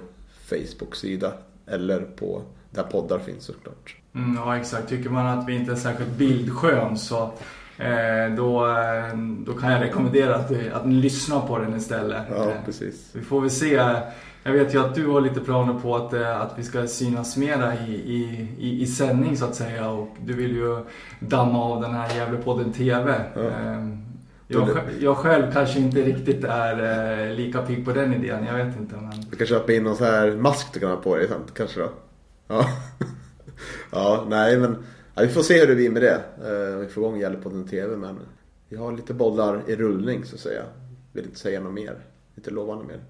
Facebook-sida. 0.49 1.33
Eller 1.67 2.01
på 2.01 2.43
där 2.71 2.83
poddar 2.83 3.19
finns 3.19 3.45
såklart. 3.45 3.97
Mm, 4.15 4.35
ja, 4.35 4.57
exakt. 4.57 4.89
Tycker 4.89 5.11
man 5.11 5.39
att 5.39 5.49
vi 5.49 5.55
inte 5.55 5.73
är 5.73 5.77
särskilt 5.77 6.11
bildskön 6.11 6.99
så 6.99 7.33
då, 8.37 8.67
eh, 8.67 9.19
då 9.47 9.53
kan 9.53 9.73
jag 9.73 9.83
rekommendera 9.83 10.35
att, 10.35 10.53
att 10.73 10.87
ni 10.87 10.95
lyssnar 10.95 11.41
på 11.41 11.59
den 11.59 11.77
istället. 11.77 12.23
Ja, 12.31 12.45
Eh, 12.51 12.55
precis. 12.65 13.11
Vi 13.13 13.23
får 13.23 13.41
väl 13.41 13.51
se. 13.51 13.83
Jag 14.43 14.53
vet 14.53 14.75
ju 14.75 14.81
att 14.85 14.95
du 14.95 15.07
har 15.07 15.21
lite 15.21 15.41
planer 15.41 15.75
på 15.75 15.97
att, 15.97 16.13
eh, 16.13 16.41
att 16.41 16.53
vi 16.57 16.63
ska 16.63 16.87
synas 16.87 17.37
mera 17.37 17.75
i, 17.75 17.93
i, 17.93 18.49
i, 18.59 18.83
i 18.83 18.87
sändning 18.87 19.37
så 19.37 19.45
att 19.45 19.55
säga. 19.55 19.91
Och 19.91 20.09
du 20.25 20.33
vill 20.33 20.57
ju 20.57 20.79
damma 21.21 21.65
av 21.65 21.83
den 21.83 21.95
här 21.95 22.17
Gävlepodden 22.17 22.73
TV. 22.73 23.15
Ja. 23.35 23.41
Eh, 23.41 23.89
Jag, 24.51 24.69
jag 25.01 25.17
själv 25.17 25.53
kanske 25.53 25.79
inte 25.79 26.03
riktigt 26.03 26.45
är 26.45 27.29
eh, 27.29 27.35
lika 27.35 27.63
pigg 27.63 27.85
på 27.85 27.93
den 27.93 28.15
idén. 28.15 28.45
Jag 28.47 28.55
vet 28.65 28.77
inte. 28.77 28.95
Men... 28.97 29.13
Du 29.31 29.37
kan 29.37 29.47
köpa 29.47 29.73
in 29.73 29.83
någon 29.85 29.97
så 29.97 30.05
här 30.05 30.31
mask 30.37 30.73
du 30.75 30.81
kan 30.81 30.91
ha 30.91 30.97
på 30.97 31.17
dig 31.17 31.29
sen, 31.29 31.41
kanske 31.57 31.81
då? 31.81 31.89
Ja. 32.49 32.65
ja, 33.93 34.25
nej 34.29 34.57
men 34.59 34.77
ja, 35.19 35.27
vi 35.27 35.33
får 35.33 35.43
se 35.43 35.61
hur 35.61 35.67
det 35.67 35.75
blir 35.75 35.91
med 35.91 36.03
det. 36.03 36.23
Om 36.75 36.81
vi 36.81 36.87
får 36.87 37.05
igång 37.05 37.21
Gällepodden 37.21 37.69
TV 37.69 37.97
men 37.97 38.19
vi 38.69 38.77
har 38.77 38.93
lite 38.93 39.15
bollar 39.15 39.63
i 39.67 39.77
rullning 39.77 40.25
så 40.25 40.35
att 40.35 40.41
säga. 40.41 40.63
Vill 41.13 41.25
inte 41.25 41.39
säga 41.39 41.61
något 41.61 41.75
mer. 41.75 41.99
Inte 42.37 42.51
lova 42.51 42.75
något 42.75 42.87
mer. 42.87 43.01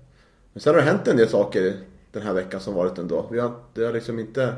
Men 0.53 0.61
sen 0.61 0.75
har 0.75 0.81
det 0.81 0.87
hänt 0.87 1.09
en 1.09 1.17
del 1.17 1.29
saker 1.29 1.77
den 2.13 2.23
här 2.23 2.35
veckan 2.35 2.61
som 2.61 2.75
varit 2.75 2.99
ändå. 2.99 3.29
Vi 3.31 3.39
har, 3.39 3.53
det 3.75 3.85
har 3.85 3.93
liksom 3.93 4.19
inte 4.19 4.55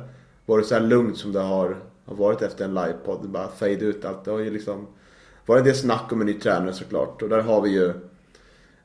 varit 0.46 0.66
så 0.66 0.74
här 0.74 0.82
lugnt 0.82 1.18
som 1.18 1.32
det 1.32 1.40
har, 1.40 1.76
har 2.04 2.14
varit 2.14 2.42
efter 2.42 2.64
en 2.64 2.74
livepodd. 2.74 3.22
Det 3.22 3.28
bara 3.28 3.48
fade 3.48 3.72
ut 3.72 4.04
allt. 4.04 4.24
Det 4.24 4.30
har 4.30 4.38
ju 4.38 4.50
liksom 4.50 4.86
varit 5.46 5.60
en 5.60 5.66
del 5.66 5.76
snack 5.76 6.12
om 6.12 6.20
en 6.20 6.26
ny 6.26 6.34
tränare 6.34 6.72
såklart. 6.72 7.22
Och 7.22 7.28
där 7.28 7.40
har 7.40 7.62
vi 7.62 7.70
ju 7.70 7.92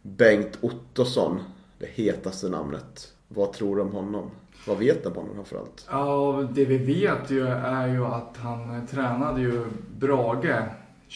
Bengt 0.02 0.58
Ottosson. 0.62 1.40
Det 1.80 1.88
hetaste 1.94 2.50
namnet. 2.50 3.14
Vad 3.28 3.54
tror 3.54 3.76
du 3.76 3.82
om 3.82 3.92
honom? 3.92 4.32
Vad 4.68 4.78
vet 4.78 5.04
du 5.04 5.10
om 5.10 5.16
honom 5.16 5.36
framförallt? 5.36 5.88
Ja, 5.92 6.48
det 6.54 6.66
vi 6.66 6.78
vet 6.78 7.32
ju 7.32 7.48
är 7.48 7.88
ju 7.88 8.06
att 8.06 8.38
han 8.38 8.88
tränade 8.88 9.42
ju 9.42 9.66
Brage 9.98 10.56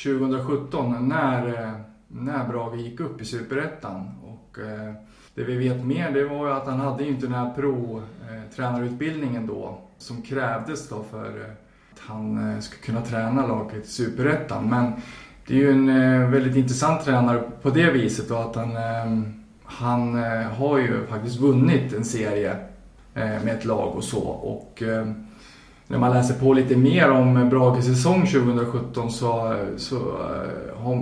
2017 0.03 1.07
när, 1.09 1.73
när 2.07 2.47
Brage 2.47 2.75
gick 2.77 2.99
upp 2.99 3.21
i 3.21 3.25
Superettan. 3.25 4.11
Och 4.23 4.59
eh, 4.59 4.93
det 5.35 5.43
vi 5.43 5.57
vet 5.57 5.85
mer 5.85 6.11
det 6.11 6.23
var 6.23 6.47
ju 6.47 6.53
att 6.53 6.65
han 6.65 6.79
hade 6.79 7.03
ju 7.03 7.09
inte 7.09 7.25
den 7.25 7.35
här 7.35 7.53
pro-tränarutbildningen 7.55 9.43
eh, 9.43 9.49
då 9.49 9.81
som 9.97 10.21
krävdes 10.21 10.89
då 10.89 11.03
för 11.11 11.41
eh, 11.41 11.51
att 11.93 11.99
han 11.99 12.53
eh, 12.53 12.59
skulle 12.59 12.81
kunna 12.81 13.01
träna 13.01 13.47
laget 13.47 13.85
i 13.85 13.87
Superettan. 13.87 14.69
Men 14.69 14.93
det 15.47 15.53
är 15.53 15.57
ju 15.57 15.71
en 15.71 16.31
väldigt 16.31 16.55
intressant 16.55 17.05
tränare 17.05 17.43
på 17.61 17.69
det 17.69 17.91
viset 17.91 18.29
då 18.29 18.35
att 18.35 18.55
han, 18.55 18.75
han 19.69 20.23
eh, 20.23 20.41
har 20.41 20.77
ju 20.77 21.05
faktiskt 21.07 21.39
vunnit 21.39 21.93
en 21.93 22.05
serie 22.05 22.51
eh, 23.13 23.43
med 23.43 23.49
ett 23.49 23.65
lag 23.65 23.95
och 23.95 24.03
så. 24.03 24.21
Och 24.21 24.83
eh, 24.83 25.07
när 25.87 25.97
man 25.97 26.13
läser 26.13 26.39
på 26.39 26.53
lite 26.53 26.77
mer 26.77 27.11
om 27.11 27.49
Brages 27.49 27.85
säsong 27.85 28.27
2017 28.27 29.11
så, 29.11 29.55
så 29.77 29.97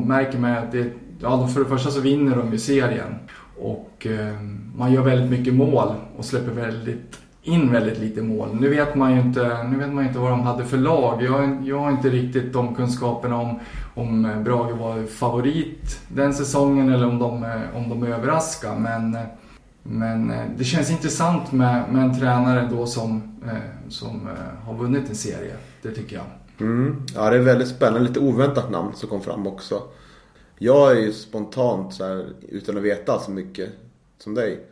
märker 0.06 0.40
man 0.40 0.52
att 0.52 0.72
det, 0.72 0.92
ja, 1.20 1.48
för 1.48 1.60
det 1.60 1.70
första 1.70 1.92
så 1.92 2.02
vinner 2.02 2.36
de 2.36 2.52
ju 2.52 2.58
serien. 2.58 3.16
Och 3.60 4.08
man 4.76 4.94
gör 4.94 5.02
väldigt 5.02 5.40
mycket 5.40 5.54
mål 5.54 5.94
och 6.18 6.26
släpper 6.26 6.52
väldigt 6.52 7.20
in 7.48 7.72
väldigt 7.72 8.00
lite 8.00 8.22
mål. 8.22 8.50
Nu 8.60 8.70
vet 8.70 8.96
man 8.96 9.16
ju 9.16 9.22
inte, 9.22 9.64
nu 9.64 9.78
vet 9.78 9.94
man 9.94 10.06
inte 10.08 10.20
vad 10.20 10.32
de 10.32 10.42
hade 10.42 10.66
för 10.66 10.78
lag. 10.78 11.24
Jag, 11.24 11.58
jag 11.64 11.80
har 11.80 11.92
inte 11.92 12.10
riktigt 12.10 12.54
de 12.54 12.76
kunskaperna 12.76 13.38
om, 13.38 13.60
om 13.94 14.26
eh, 14.26 14.42
Brage 14.42 14.78
var 14.78 15.06
favorit 15.06 16.00
den 16.08 16.34
säsongen 16.34 16.94
eller 16.94 17.08
om 17.08 17.20
de, 17.20 17.44
eh, 17.44 17.78
om 17.78 17.90
de 17.90 18.04
överraskar. 18.04 18.76
Men 18.76 19.16
eh, 19.16 19.22
men 19.90 20.34
det 20.58 20.64
känns 20.64 20.92
intressant 20.92 21.52
med, 21.52 21.94
med 21.94 22.04
en 22.04 22.20
tränare 22.20 22.70
då 22.72 22.86
som, 22.86 23.40
som 23.90 24.30
har 24.66 24.74
vunnit 24.74 25.10
en 25.10 25.16
serie. 25.16 25.54
Det 25.82 25.92
tycker 25.92 26.16
jag. 26.16 26.26
Mm. 26.68 27.04
Ja, 27.16 27.30
det 27.30 27.36
är 27.38 27.42
väldigt 27.42 27.68
spännande. 27.68 28.08
Lite 28.08 28.20
oväntat 28.20 28.72
namn 28.72 28.92
som 28.96 29.10
kom 29.10 29.22
fram 29.22 29.48
också. 29.48 29.82
Jag 30.58 30.92
är 30.92 30.96
ju 30.96 31.14
spontant 31.14 31.94
så 31.94 32.06
här, 32.06 32.26
utan 32.50 32.78
att 32.78 32.84
veta 32.84 33.20
så 33.20 33.32
mycket 33.32 33.70
som 34.18 34.34
dig, 34.34 34.66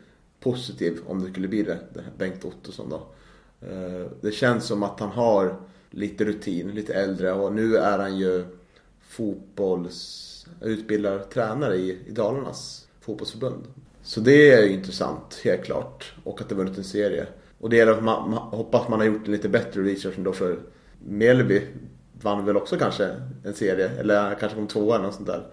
positiv 0.46 1.00
om 1.08 1.24
det 1.24 1.32
skulle 1.32 1.48
bli 1.48 1.64
det. 1.64 1.80
Bengt 2.18 2.46
Ottosson 2.46 2.89
då. 2.89 3.08
Eh, 3.68 4.08
det 4.22 4.32
känns 4.32 4.66
som 4.66 4.84
att 4.84 5.00
han 5.00 5.10
har 5.10 5.56
lite 5.89 6.26
rutin, 6.26 6.72
lite 6.72 6.93
äldre 6.93 7.32
och 7.32 7.54
nu 7.54 7.78
är 7.78 8.00
han 8.00 8.18
ju 8.18 8.46
fotbolls... 9.02 10.32
utbildar 10.62 11.20
tränare 11.20 11.76
i, 11.76 12.00
i 12.08 12.12
Dalarnas 12.12 12.88
fotbollsförbund. 13.02 13.64
Så 14.04 14.20
det 14.20 14.52
är 14.52 14.64
ju 14.64 14.74
intressant, 14.74 15.41
helt 15.43 15.64
klart. 15.64 16.14
Och 16.24 16.41
att 16.41 16.50
det 16.50 16.56
vunnit 16.56 16.78
en 16.78 16.84
serie. 16.84 17.28
Och 17.60 17.70
det 17.70 17.80
är 17.80 17.88
att 17.88 18.04
man, 18.04 18.30
man 18.30 18.39
hoppas 18.39 18.88
man 18.89 19.00
har 19.00 19.06
gjort 19.06 19.26
en 19.26 19.32
lite 19.32 19.50
bättre 19.50 19.82
research 19.82 20.18
ändå 20.18 20.34
för 20.34 20.60
Mjällby 21.06 21.62
vann 22.22 22.46
väl 22.46 22.58
också 22.58 22.78
kanske 22.78 23.16
en 23.43 23.54
serie. 23.54 23.89
Eller 23.89 24.36
kanske 24.39 24.58
kom 24.58 24.68
tvåa 24.68 24.96
eller 24.96 25.06
något 25.06 25.16
sånt 25.16 25.28
där. 25.28 25.43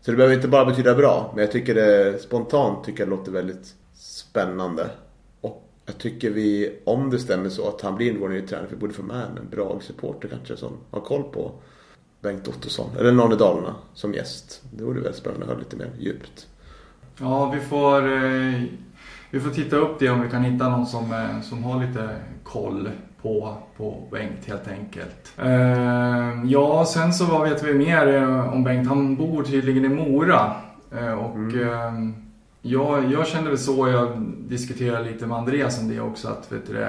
Så 0.00 0.10
det 0.10 0.16
behöver 0.16 0.34
inte 0.34 0.48
bara 0.48 0.64
betyda 0.64 0.94
bra. 0.94 1.32
Men 1.34 1.44
jag 1.44 1.52
tycker 1.52 1.74
det 1.74 2.22
spontant 2.22 2.84
tycker 2.84 3.00
jag 3.00 3.08
det 3.08 3.16
låter 3.16 3.32
väldigt 3.32 3.74
spännande. 4.16 4.90
Och 5.40 5.68
jag 5.86 5.98
tycker 5.98 6.30
vi, 6.30 6.78
om 6.84 7.10
det 7.10 7.18
stämmer 7.18 7.48
så 7.48 7.68
att 7.68 7.80
han 7.80 7.96
blir 7.96 8.18
vår 8.18 8.28
nya 8.28 8.46
tränare, 8.46 8.66
vi 8.70 8.76
borde 8.76 8.94
få 8.94 9.02
med 9.02 9.26
en 9.38 9.48
bra 9.50 9.80
supporter 9.80 10.28
kanske 10.28 10.56
som 10.56 10.72
har 10.90 11.00
koll 11.00 11.22
på 11.22 11.52
Bengt 12.20 12.48
Ottosson. 12.48 12.90
Eller 12.98 13.12
någon 13.12 13.32
i 13.32 13.36
Dalarna 13.36 13.74
som 13.94 14.14
gäst. 14.14 14.62
Det 14.70 14.84
vore 14.84 15.00
väldigt 15.00 15.16
spännande 15.16 15.44
att 15.44 15.50
höra 15.50 15.58
lite 15.58 15.76
mer 15.76 15.90
djupt. 15.98 16.46
Ja, 17.20 17.50
vi 17.50 17.60
får, 17.60 18.12
eh, 18.14 18.62
vi 19.30 19.40
får 19.40 19.50
titta 19.50 19.76
upp 19.76 19.98
det 19.98 20.10
om 20.10 20.20
vi 20.20 20.30
kan 20.30 20.42
hitta 20.42 20.68
någon 20.68 20.86
som, 20.86 21.12
eh, 21.12 21.40
som 21.42 21.64
har 21.64 21.86
lite 21.86 22.08
koll 22.42 22.90
på, 23.22 23.56
på 23.76 24.08
Bengt 24.10 24.46
helt 24.46 24.68
enkelt. 24.68 25.32
Eh, 25.38 26.44
ja, 26.44 26.84
sen 26.84 27.12
så 27.12 27.24
vad 27.24 27.48
vet 27.48 27.64
vi 27.64 27.74
mer 27.74 28.14
eh, 28.14 28.52
om 28.52 28.64
Bengt? 28.64 28.88
Han 28.88 29.16
bor 29.16 29.42
tydligen 29.42 29.84
i 29.84 29.88
Mora. 29.88 30.56
Eh, 30.92 31.12
och 31.12 31.54
eh, 31.54 31.92
jag, 32.66 33.12
jag 33.12 33.26
kände 33.26 33.50
väl 33.50 33.58
så, 33.58 33.88
jag 33.88 34.22
diskuterade 34.38 35.10
lite 35.10 35.26
med 35.26 35.36
Andreas 35.38 35.80
om 35.80 35.88
det 35.88 36.00
också, 36.00 36.28
att 36.28 36.52
vet 36.52 36.66
du, 36.66 36.82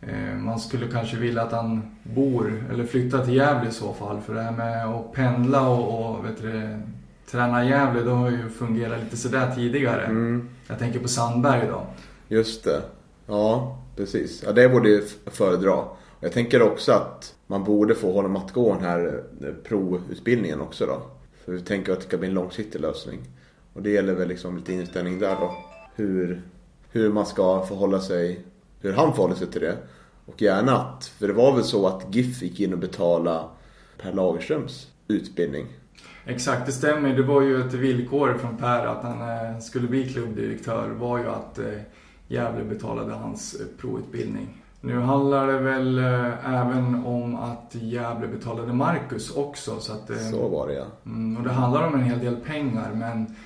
eh, 0.00 0.36
man 0.36 0.60
skulle 0.60 0.88
kanske 0.88 1.16
vilja 1.16 1.42
att 1.42 1.52
han 1.52 1.82
bor 2.02 2.64
eller 2.72 2.84
flyttar 2.84 3.24
till 3.24 3.34
Gävle 3.34 3.68
i 3.68 3.72
så 3.72 3.92
fall. 3.94 4.20
För 4.20 4.34
det 4.34 4.42
här 4.42 4.52
med 4.52 4.86
att 4.86 5.12
pendla 5.12 5.68
och, 5.68 6.16
och 6.16 6.24
vet 6.24 6.42
du, 6.42 6.78
träna 7.30 7.64
i 7.64 7.68
Gävle, 7.68 8.02
det 8.02 8.10
har 8.10 8.30
ju 8.30 8.48
fungerat 8.48 9.02
lite 9.02 9.16
sådär 9.16 9.52
tidigare. 9.54 10.04
Mm. 10.04 10.48
Jag 10.66 10.78
tänker 10.78 10.98
på 11.00 11.08
Sandberg 11.08 11.68
då. 11.68 11.86
Just 12.28 12.64
det. 12.64 12.82
Ja, 13.26 13.78
precis. 13.96 14.42
Ja, 14.46 14.52
det 14.52 14.68
borde 14.68 14.88
ju 14.88 15.02
föredra. 15.26 15.84
Jag 16.20 16.32
tänker 16.32 16.62
också 16.62 16.92
att 16.92 17.34
man 17.46 17.64
borde 17.64 17.94
få 17.94 18.12
honom 18.12 18.36
att 18.36 18.52
gå 18.52 18.74
den 18.74 18.84
här 18.84 19.22
eh, 19.40 19.52
provutbildningen 19.68 20.60
också 20.60 20.86
då. 20.86 21.02
För 21.44 21.52
vi 21.52 21.60
tänker 21.60 21.92
att 21.92 22.00
det 22.00 22.06
ska 22.06 22.18
bli 22.18 22.28
en 22.28 22.34
långsiktig 22.34 22.80
lösning. 22.80 23.18
Och 23.72 23.82
det 23.82 23.90
gäller 23.90 24.14
väl 24.14 24.28
liksom 24.28 24.56
lite 24.56 24.72
inställning 24.72 25.18
där 25.18 25.36
då. 25.40 25.56
Hur, 25.94 26.42
hur 26.90 27.12
man 27.12 27.26
ska 27.26 27.66
förhålla 27.66 28.00
sig, 28.00 28.40
hur 28.80 28.92
han 28.92 29.12
förhåller 29.14 29.34
sig 29.34 29.46
till 29.46 29.60
det. 29.60 29.76
Och 30.26 30.42
gärna 30.42 30.72
att, 30.72 31.04
för 31.04 31.28
det 31.28 31.32
var 31.32 31.54
väl 31.54 31.64
så 31.64 31.86
att 31.86 32.14
GIF 32.14 32.42
gick 32.42 32.60
in 32.60 32.72
och 32.72 32.78
betalade 32.78 33.44
Per 34.02 34.12
Lagerströms 34.12 34.88
utbildning. 35.08 35.66
Exakt, 36.24 36.66
det 36.66 36.72
stämmer. 36.72 37.16
Det 37.16 37.22
var 37.22 37.42
ju 37.42 37.60
ett 37.60 37.74
villkor 37.74 38.34
från 38.40 38.56
Per 38.56 38.86
att 38.86 39.02
han 39.02 39.20
eh, 39.20 39.58
skulle 39.58 39.88
bli 39.88 40.08
klubbdirektör 40.08 40.88
var 40.88 41.18
ju 41.18 41.28
att 41.28 41.58
eh, 41.58 41.64
Gävle 42.28 42.64
betalade 42.64 43.12
hans 43.12 43.54
eh, 43.54 43.66
provutbildning. 43.80 44.62
Nu 44.80 45.00
handlar 45.00 45.46
det 45.46 45.58
väl 45.58 45.98
även 46.44 47.06
om 47.06 47.36
att 47.36 47.74
Gävle 47.74 48.26
betalade 48.26 48.72
Marcus 48.72 49.36
också. 49.36 49.80
Så, 49.80 49.92
att, 49.92 50.10
så 50.30 50.48
var 50.48 50.68
det 50.68 50.74
ja. 50.74 50.86
Mm, 51.06 51.36
och 51.36 51.42
det 51.42 51.50
handlar 51.50 51.86
om 51.86 51.94
en 51.94 52.02
hel 52.02 52.18
del 52.18 52.36
pengar 52.36 52.90
men, 52.94 53.36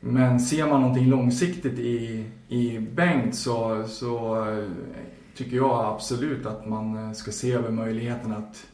men 0.00 0.40
ser 0.40 0.66
man 0.66 0.80
någonting 0.80 1.08
långsiktigt 1.08 1.78
i, 1.78 2.24
i 2.48 2.78
Bengt 2.78 3.34
så, 3.34 3.84
så 3.88 4.44
eh, 4.50 4.70
tycker 5.36 5.56
jag 5.56 5.84
absolut 5.84 6.46
att 6.46 6.68
man 6.68 7.06
eh, 7.06 7.12
ska 7.12 7.30
se 7.30 7.52
över 7.52 7.70
möjligheten 7.70 8.32
att 8.32 8.66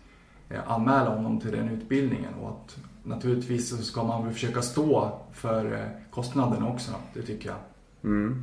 eh, 0.49 0.71
anmäla 0.71 1.15
honom 1.15 1.41
till 1.41 1.51
den 1.51 1.69
utbildningen 1.69 2.35
och 2.43 2.49
att 2.49 2.77
naturligtvis 3.03 3.69
så 3.69 3.77
ska 3.77 4.03
man 4.05 4.25
väl 4.25 4.33
försöka 4.33 4.63
stå 4.63 5.21
för 5.33 5.91
kostnaderna 6.11 6.69
också. 6.69 6.91
Det 7.15 7.23
tycker 7.23 7.49
jag. 7.49 7.59
Mm. 8.05 8.43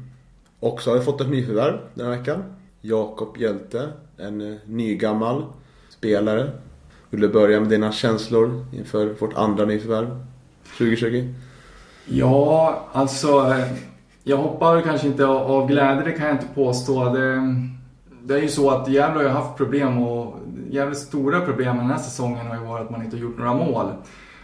Och 0.59 0.81
så 0.81 0.91
har 0.91 0.97
vi 0.97 1.05
fått 1.05 1.21
ett 1.21 1.29
nyförvärv 1.29 1.79
den 1.93 2.07
här 2.07 2.17
veckan. 2.17 2.43
Jakob 2.81 3.37
Hjälte, 3.37 3.89
en 4.17 4.59
nygammal 4.65 5.45
spelare. 5.89 6.51
Vill 7.09 7.21
du 7.21 7.29
börja 7.29 7.59
med 7.59 7.69
dina 7.69 7.91
känslor 7.91 8.65
inför 8.73 9.15
vårt 9.19 9.33
andra 9.33 9.65
nyförvärv 9.65 10.25
2020? 10.77 11.33
Ja, 12.13 12.85
alltså 12.91 13.27
eh, 13.27 13.67
jag 14.23 14.37
hoppar 14.37 14.81
kanske 14.81 15.07
inte 15.07 15.25
av 15.25 15.67
glädje, 15.67 16.03
det 16.03 16.11
kan 16.11 16.25
jag 16.25 16.35
inte 16.35 16.53
påstå. 16.55 17.13
Det, 17.13 17.55
det 18.23 18.33
är 18.33 18.41
ju 18.41 18.47
så 18.47 18.69
att 18.69 18.87
Gävle 18.87 19.23
har 19.23 19.29
haft 19.29 19.57
problem 19.57 19.97
och 19.97 20.35
jävligt 20.69 20.97
stora 20.97 21.41
problem 21.41 21.77
den 21.77 21.85
här 21.85 21.97
säsongen 21.97 22.47
har 22.47 22.55
ju 22.55 22.63
varit 22.63 22.85
att 22.85 22.91
man 22.91 23.03
inte 23.03 23.17
har 23.17 23.21
gjort 23.21 23.37
några 23.37 23.53
mål. 23.53 23.85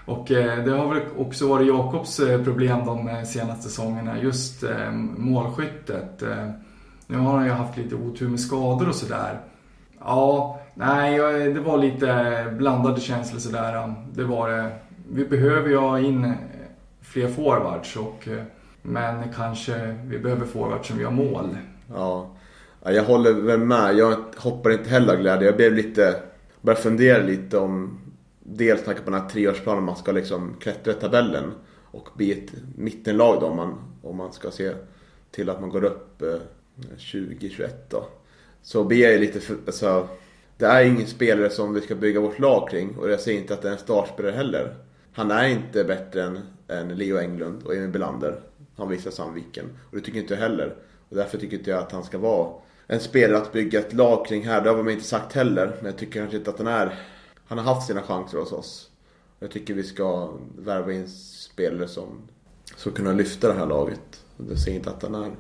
Och 0.06 0.32
eh, 0.32 0.64
det 0.64 0.72
har 0.72 0.94
väl 0.94 1.04
också 1.18 1.48
varit 1.48 1.68
Jakobs 1.68 2.20
eh, 2.20 2.44
problem 2.44 2.86
de 2.86 3.26
senaste 3.26 3.64
säsongerna, 3.64 4.22
just 4.22 4.64
målskyttet. 5.18 6.24
Nu 7.08 7.18
har 7.18 7.34
han 7.34 7.46
ju 7.46 7.52
haft 7.52 7.78
lite 7.78 7.96
otur 7.96 8.30
med 8.30 8.40
skador 8.40 8.90
och 8.90 8.96
sådär. 8.96 9.40
Ja, 10.00 10.60
nej, 10.74 11.20
det 11.54 11.60
var 11.60 11.78
lite 11.78 12.46
blandade 12.58 13.02
känslor 13.02 13.40
sådär. 13.40 13.94
Det 14.14 14.24
var 14.24 14.50
det. 14.50 14.72
Vi 15.10 15.26
behöver 15.26 15.70
ju 15.70 15.78
ha 15.78 16.00
in 16.00 16.34
fler 17.08 17.28
forwards 17.28 17.96
och 17.96 18.28
eh, 18.28 18.44
men 18.82 19.34
kanske 19.34 19.98
vi 20.06 20.20
behöver 20.20 20.46
forwards 20.46 20.88
som 20.88 21.02
gör 21.02 21.12
mål. 21.12 21.58
Ja, 21.94 22.36
jag 22.84 23.04
håller 23.04 23.34
väl 23.34 23.60
med. 23.60 23.96
Jag 23.98 24.18
hoppar 24.38 24.72
inte 24.72 24.90
heller 24.90 25.14
av 25.14 25.20
glädje. 25.20 25.48
Jag 25.48 25.58
blev 25.58 25.74
lite, 25.74 26.22
började 26.62 26.82
fundera 26.82 27.24
lite 27.24 27.58
om 27.58 28.00
dels 28.44 28.84
tanken 28.84 29.04
på 29.04 29.12
den 29.12 29.22
här 29.22 29.30
treårsplanen 29.30 29.84
man 29.84 29.96
ska 29.96 30.12
liksom 30.12 30.56
klättra 30.60 30.94
i 30.94 30.96
tabellen 30.96 31.52
och 31.84 32.10
bli 32.16 32.32
ett 32.32 32.52
mittenlag 32.76 33.42
då 33.42 33.48
om 33.48 33.56
man, 33.56 33.76
om 34.04 34.18
man 34.18 34.34
ska 34.34 34.52
se 34.52 34.74
till 35.32 35.50
att 35.50 35.62
man 35.62 35.70
går 35.70 35.84
upp 35.84 36.22
eh, 36.22 36.40
2021 36.86 37.90
då. 37.90 38.06
Så 38.62 38.84
blir 38.84 39.12
jag 39.12 39.20
lite 39.20 39.40
för, 39.40 39.56
alltså, 39.66 40.08
det 40.58 40.66
är 40.66 40.86
ingen 40.86 41.08
spelare 41.08 41.50
som 41.50 41.74
vi 41.74 41.82
ska 41.82 41.96
bygga 41.96 42.20
vårt 42.20 42.40
lag 42.40 42.70
kring 42.70 42.98
och 42.98 43.10
jag 43.10 43.20
säger 43.20 43.42
inte 43.42 43.54
att 43.54 43.62
det 43.62 43.68
är 43.68 43.72
en 43.74 43.78
startspelare 43.78 44.32
heller. 44.32 44.76
Han 45.18 45.32
är 45.32 45.48
inte 45.48 45.84
bättre 45.84 46.24
än, 46.24 46.40
än 46.68 46.98
Leo 46.98 47.18
Englund 47.18 47.64
och 47.64 47.76
Emil 47.76 47.90
Belander. 47.90 48.40
Han 48.76 48.90
visar 48.90 49.12
Sandviken. 49.12 49.66
Och 49.90 49.96
det 49.96 50.02
tycker 50.02 50.20
inte 50.20 50.34
jag 50.34 50.42
heller. 50.42 50.76
Och 51.10 51.16
därför 51.16 51.38
tycker 51.38 51.58
inte 51.58 51.70
jag 51.70 51.80
att 51.80 51.92
han 51.92 52.04
ska 52.04 52.18
vara 52.18 52.54
en 52.88 53.00
spelare 53.00 53.42
att 53.42 53.52
bygga 53.52 53.80
ett 53.80 53.94
lag 53.94 54.26
kring 54.26 54.48
här. 54.48 54.62
Det 54.62 54.70
har 54.70 54.78
man 54.78 54.90
inte 54.90 55.04
sagt 55.06 55.34
heller. 55.34 55.76
Men 55.76 55.86
jag 55.86 55.98
tycker 55.98 56.20
kanske 56.20 56.38
inte 56.38 56.50
att 56.50 56.58
han 56.58 56.68
är 56.68 57.00
han 57.48 57.58
har 57.58 57.66
haft 57.66 57.88
sina 57.88 58.02
chanser 58.02 58.38
hos 58.38 58.52
oss. 58.52 58.90
Jag 59.40 59.52
tycker 59.52 59.74
vi 59.74 59.84
ska 59.84 60.34
värva 60.58 60.94
in 60.94 61.08
spelare 61.10 61.88
som 61.88 62.08
ska 62.76 62.92
kunna 62.92 63.14
lyfta 63.14 63.48
det 63.48 63.54
här 63.54 63.66
laget. 63.66 64.24
Det 64.38 64.58
säger 64.58 64.78
inte 64.78 64.90
att 64.90 65.04
han 65.04 65.16
är. 65.16 65.32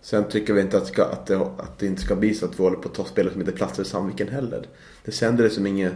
Sen 0.00 0.24
tycker 0.24 0.52
vi 0.52 0.60
inte 0.60 0.76
att, 0.76 0.86
ska, 0.86 1.04
att, 1.04 1.26
det, 1.26 1.36
att 1.36 1.78
det 1.78 1.86
inte 1.86 2.02
ska 2.02 2.16
bli 2.16 2.34
så 2.34 2.46
att 2.46 2.58
vi 2.58 2.62
håller 2.62 2.76
på 2.76 2.88
att 2.88 2.94
ta 2.94 3.04
spelare 3.04 3.32
som 3.32 3.40
inte 3.40 3.52
platsar 3.52 3.82
i 3.82 3.86
Sandviken 3.86 4.28
heller. 4.28 4.66
Det 5.04 5.12
sänder 5.12 5.44
det 5.44 5.50
som 5.50 5.66
inget 5.66 5.92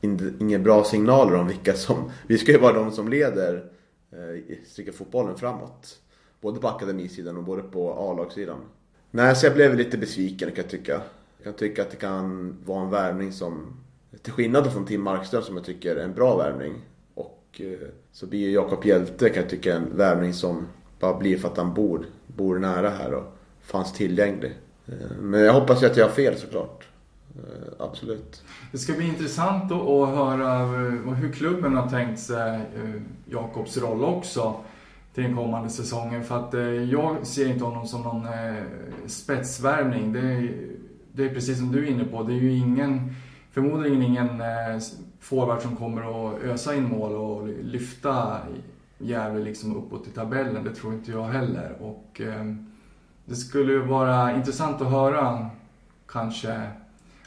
inga, 0.00 0.32
inga 0.40 0.58
bra 0.58 0.84
signaler 0.84 1.34
om 1.34 1.46
vilka 1.46 1.74
som... 1.74 2.10
Vi 2.26 2.38
ska 2.38 2.52
ju 2.52 2.58
vara 2.58 2.72
de 2.72 2.92
som 2.92 3.08
leder 3.08 3.70
eh, 4.12 4.92
fotbollen 4.92 5.36
framåt. 5.36 5.98
Både 6.40 6.60
på 6.60 6.68
akademisidan 6.68 7.36
och 7.36 7.44
både 7.44 7.62
på 7.62 7.92
A-lagssidan. 7.92 8.60
Nej, 9.10 9.36
så 9.36 9.46
jag 9.46 9.54
blev 9.54 9.74
lite 9.74 9.98
besviken 9.98 10.48
kan 10.48 10.56
jag 10.56 10.70
tycka. 10.70 11.00
Jag 11.36 11.44
kan 11.44 11.54
tycka 11.54 11.82
att 11.82 11.90
det 11.90 11.96
kan 11.96 12.56
vara 12.64 12.82
en 12.82 12.90
värvning 12.90 13.32
som 13.32 13.76
till 14.22 14.32
skillnad 14.32 14.72
från 14.72 14.86
Tim 14.86 15.02
Markström 15.02 15.42
som 15.42 15.56
jag 15.56 15.64
tycker 15.64 15.96
är 15.96 16.04
en 16.04 16.14
bra 16.14 16.36
värvning. 16.36 16.74
Och 17.14 17.60
eh, 17.64 17.88
så 18.12 18.26
blir 18.26 18.40
ju 18.40 18.50
Jakob 18.50 18.84
Hjälte 18.84 19.28
kan 19.28 19.42
jag 19.42 19.50
tycka 19.50 19.74
en 19.76 19.96
värvning 19.96 20.34
som 20.34 20.66
bara 21.00 21.18
blir 21.18 21.38
för 21.38 21.48
att 21.48 21.56
han 21.56 21.74
bor, 21.74 22.06
bor 22.26 22.58
nära 22.58 22.90
här 22.90 23.14
och 23.14 23.36
fanns 23.60 23.92
tillgänglig. 23.92 24.58
Eh, 24.86 25.16
men 25.20 25.40
jag 25.40 25.52
hoppas 25.52 25.82
ju 25.82 25.86
att 25.86 25.96
jag 25.96 26.04
har 26.04 26.12
fel 26.12 26.36
såklart. 26.36 26.89
Eh, 27.36 27.72
absolut. 27.78 28.44
Det 28.72 28.78
ska 28.78 28.92
bli 28.92 29.08
intressant 29.08 29.72
att 29.72 30.08
höra 30.08 30.60
eh, 30.60 31.14
hur 31.14 31.32
klubben 31.32 31.76
har 31.76 31.88
tänkt 31.88 32.20
sig 32.20 32.60
eh, 32.76 33.02
Jakobs 33.24 33.76
roll 33.76 34.04
också 34.04 34.56
till 35.14 35.24
den 35.24 35.36
kommande 35.36 35.70
säsongen. 35.70 36.24
För 36.24 36.38
att 36.38 36.54
jag 36.90 37.26
ser 37.26 37.48
inte 37.48 37.64
honom 37.64 37.86
som 37.86 38.02
någon 38.02 38.26
spetsvärvning. 39.06 40.12
Det 40.12 40.20
är, 40.20 40.54
det 41.12 41.24
är 41.24 41.34
precis 41.34 41.58
som 41.58 41.72
du 41.72 41.86
är 41.86 41.90
inne 41.90 42.04
på, 42.04 42.22
det 42.22 42.32
är 42.32 42.40
ju 42.40 42.52
ingen 42.52 43.14
förmodligen 43.52 44.02
ingen 44.02 44.42
forward 45.20 45.62
som 45.62 45.76
kommer 45.76 46.02
att 46.02 46.42
ösa 46.42 46.74
in 46.74 46.88
mål 46.88 47.12
och 47.12 47.48
lyfta 47.62 48.38
Gävle 48.98 49.44
liksom 49.44 49.76
uppåt 49.76 50.06
i 50.06 50.10
tabellen. 50.10 50.64
Det 50.64 50.74
tror 50.74 50.94
inte 50.94 51.10
jag 51.10 51.24
heller. 51.24 51.76
Och, 51.80 52.20
det 53.24 53.34
skulle 53.34 53.78
vara 53.78 54.34
intressant 54.36 54.82
att 54.82 54.90
höra 54.90 55.50
kanske 56.06 56.70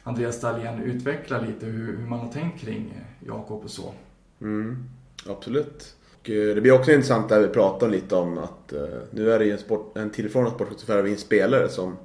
Andreas 0.04 0.42
Dahlén 0.42 0.84
utveckla 0.84 1.42
lite 1.42 1.66
hur, 1.66 1.98
hur 1.98 2.06
man 2.06 2.20
har 2.20 2.32
tänkt 2.32 2.62
kring 2.62 3.02
Jakob 3.28 3.64
och 3.64 3.72
så. 3.72 3.94
Mm, 4.42 4.90
absolut. 5.28 5.96
Och, 6.20 6.30
eh, 6.30 6.56
det 6.56 6.62
blir 6.62 6.72
också 6.72 6.92
intressant 6.92 7.30
där 7.30 7.40
vi 7.40 7.48
pratar 7.48 7.90
lite 7.90 8.16
om 8.16 8.38
att 8.38 8.74
eh, 8.74 8.88
nu 9.12 9.32
är 9.32 9.40
det 9.40 9.46
ju 9.46 9.52
en, 9.52 9.58
sport, 9.58 9.98
en 9.98 10.10
tillförordnad 10.10 10.54
sportchef 10.54 10.90
en 10.90 11.18
spelare 11.18 11.70
som 11.70 11.98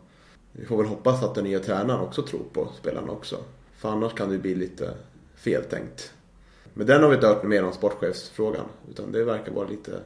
vi 0.52 0.66
får 0.66 0.76
väl 0.76 0.86
hoppas 0.86 1.22
att 1.22 1.34
den 1.34 1.44
nya 1.44 1.58
tränaren 1.58 2.00
också 2.00 2.22
tror 2.22 2.44
på 2.52 2.68
spelarna 2.80 3.12
också. 3.12 3.36
För 3.76 3.88
annars 3.88 4.14
kan 4.14 4.30
det 4.30 4.38
bli 4.38 4.54
lite 4.54 4.90
feltänkt. 5.36 6.12
Men 6.74 6.86
den 6.86 7.02
har 7.02 7.08
vi 7.08 7.14
inte 7.14 7.26
hört 7.26 7.42
mer 7.42 7.64
om 7.64 7.72
sportchefsfrågan. 7.72 8.64
Utan 8.90 9.12
det 9.12 9.24
verkar 9.24 9.52
vara 9.52 9.68
lite, 9.68 10.00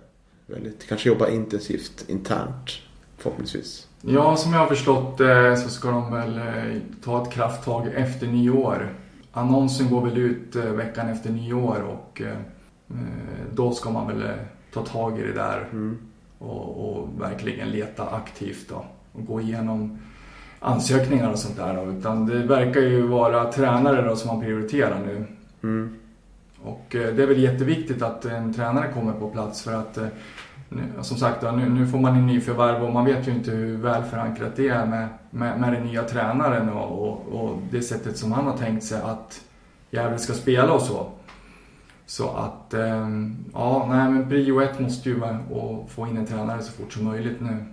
väldigt, 0.47 0.86
kanske 0.88 1.09
jobba 1.09 1.28
intensivt 1.28 2.05
internt. 2.09 2.70
Förhoppningsvis. 3.22 3.86
Ja, 4.00 4.36
som 4.36 4.52
jag 4.52 4.60
har 4.60 4.66
förstått 4.66 5.18
det 5.18 5.56
så 5.56 5.68
ska 5.68 5.90
de 5.90 6.12
väl 6.12 6.38
eh, 6.38 6.80
ta 7.04 7.22
ett 7.22 7.30
krafttag 7.30 7.88
efter 7.94 8.26
nyår. 8.26 8.94
Annonsen 9.32 9.90
går 9.90 10.00
väl 10.00 10.18
ut 10.18 10.56
eh, 10.56 10.64
veckan 10.64 11.08
efter 11.08 11.30
nyår 11.30 11.82
och 11.82 12.22
eh, 12.22 12.36
då 13.52 13.72
ska 13.72 13.90
man 13.90 14.06
väl 14.06 14.30
ta 14.72 14.82
tag 14.84 15.18
i 15.18 15.22
det 15.22 15.32
där. 15.32 15.68
Mm. 15.72 15.98
Och, 16.38 16.98
och, 16.98 17.08
verkligen 17.18 17.70
leta 17.70 18.06
aktivt 18.06 18.68
då. 18.68 18.84
Och 19.12 19.26
gå 19.26 19.40
igenom 19.40 19.98
ansökningar 20.60 21.30
och 21.30 21.38
sånt 21.38 21.56
där. 21.56 21.74
Då, 21.76 21.92
utan 21.92 22.26
det 22.26 22.38
verkar 22.38 22.80
ju 22.80 23.06
vara 23.06 23.52
tränare 23.52 24.02
då 24.08 24.16
som 24.16 24.28
man 24.28 24.40
prioriterar 24.40 25.00
nu. 25.06 25.24
Mm. 25.62 25.96
Och 26.62 26.86
det 26.90 27.22
är 27.22 27.26
väl 27.26 27.42
jätteviktigt 27.42 28.02
att 28.02 28.24
en 28.24 28.54
tränare 28.54 28.92
kommer 28.92 29.12
på 29.12 29.30
plats 29.30 29.62
för 29.62 29.72
att 29.72 29.98
som 31.00 31.16
sagt 31.16 31.42
nu, 31.42 31.68
nu 31.68 31.86
får 31.86 31.98
man 31.98 32.16
en 32.16 32.26
nyförvärv 32.26 32.84
och 32.84 32.92
man 32.92 33.04
vet 33.04 33.28
ju 33.28 33.32
inte 33.32 33.50
hur 33.50 33.76
väl 33.76 34.02
förankrat 34.02 34.56
det 34.56 34.68
är 34.68 34.86
med, 34.86 35.08
med, 35.30 35.60
med 35.60 35.72
den 35.72 35.86
nya 35.86 36.02
tränaren 36.02 36.68
och, 36.68 37.08
och, 37.08 37.40
och, 37.40 37.58
det 37.70 37.82
sättet 37.82 38.16
som 38.16 38.32
han 38.32 38.46
har 38.46 38.56
tänkt 38.56 38.84
sig 38.84 39.00
att 39.00 39.40
Gävle 39.90 40.18
ska 40.18 40.32
spela 40.32 40.72
och 40.72 40.82
så. 40.82 41.06
Så 42.06 42.28
att, 42.28 42.74
eh, 42.74 43.08
ja, 43.52 43.86
nej 43.90 44.10
men 44.10 44.28
prio 44.28 44.60
ett 44.60 44.80
måste 44.80 45.08
ju 45.08 45.18
vara 45.18 45.30
att 45.30 45.90
få 45.90 46.06
in 46.06 46.16
en 46.16 46.26
tränare 46.26 46.62
så 46.62 46.72
fort 46.72 46.92
som 46.92 47.04
möjligt 47.04 47.40
nu. 47.40 47.64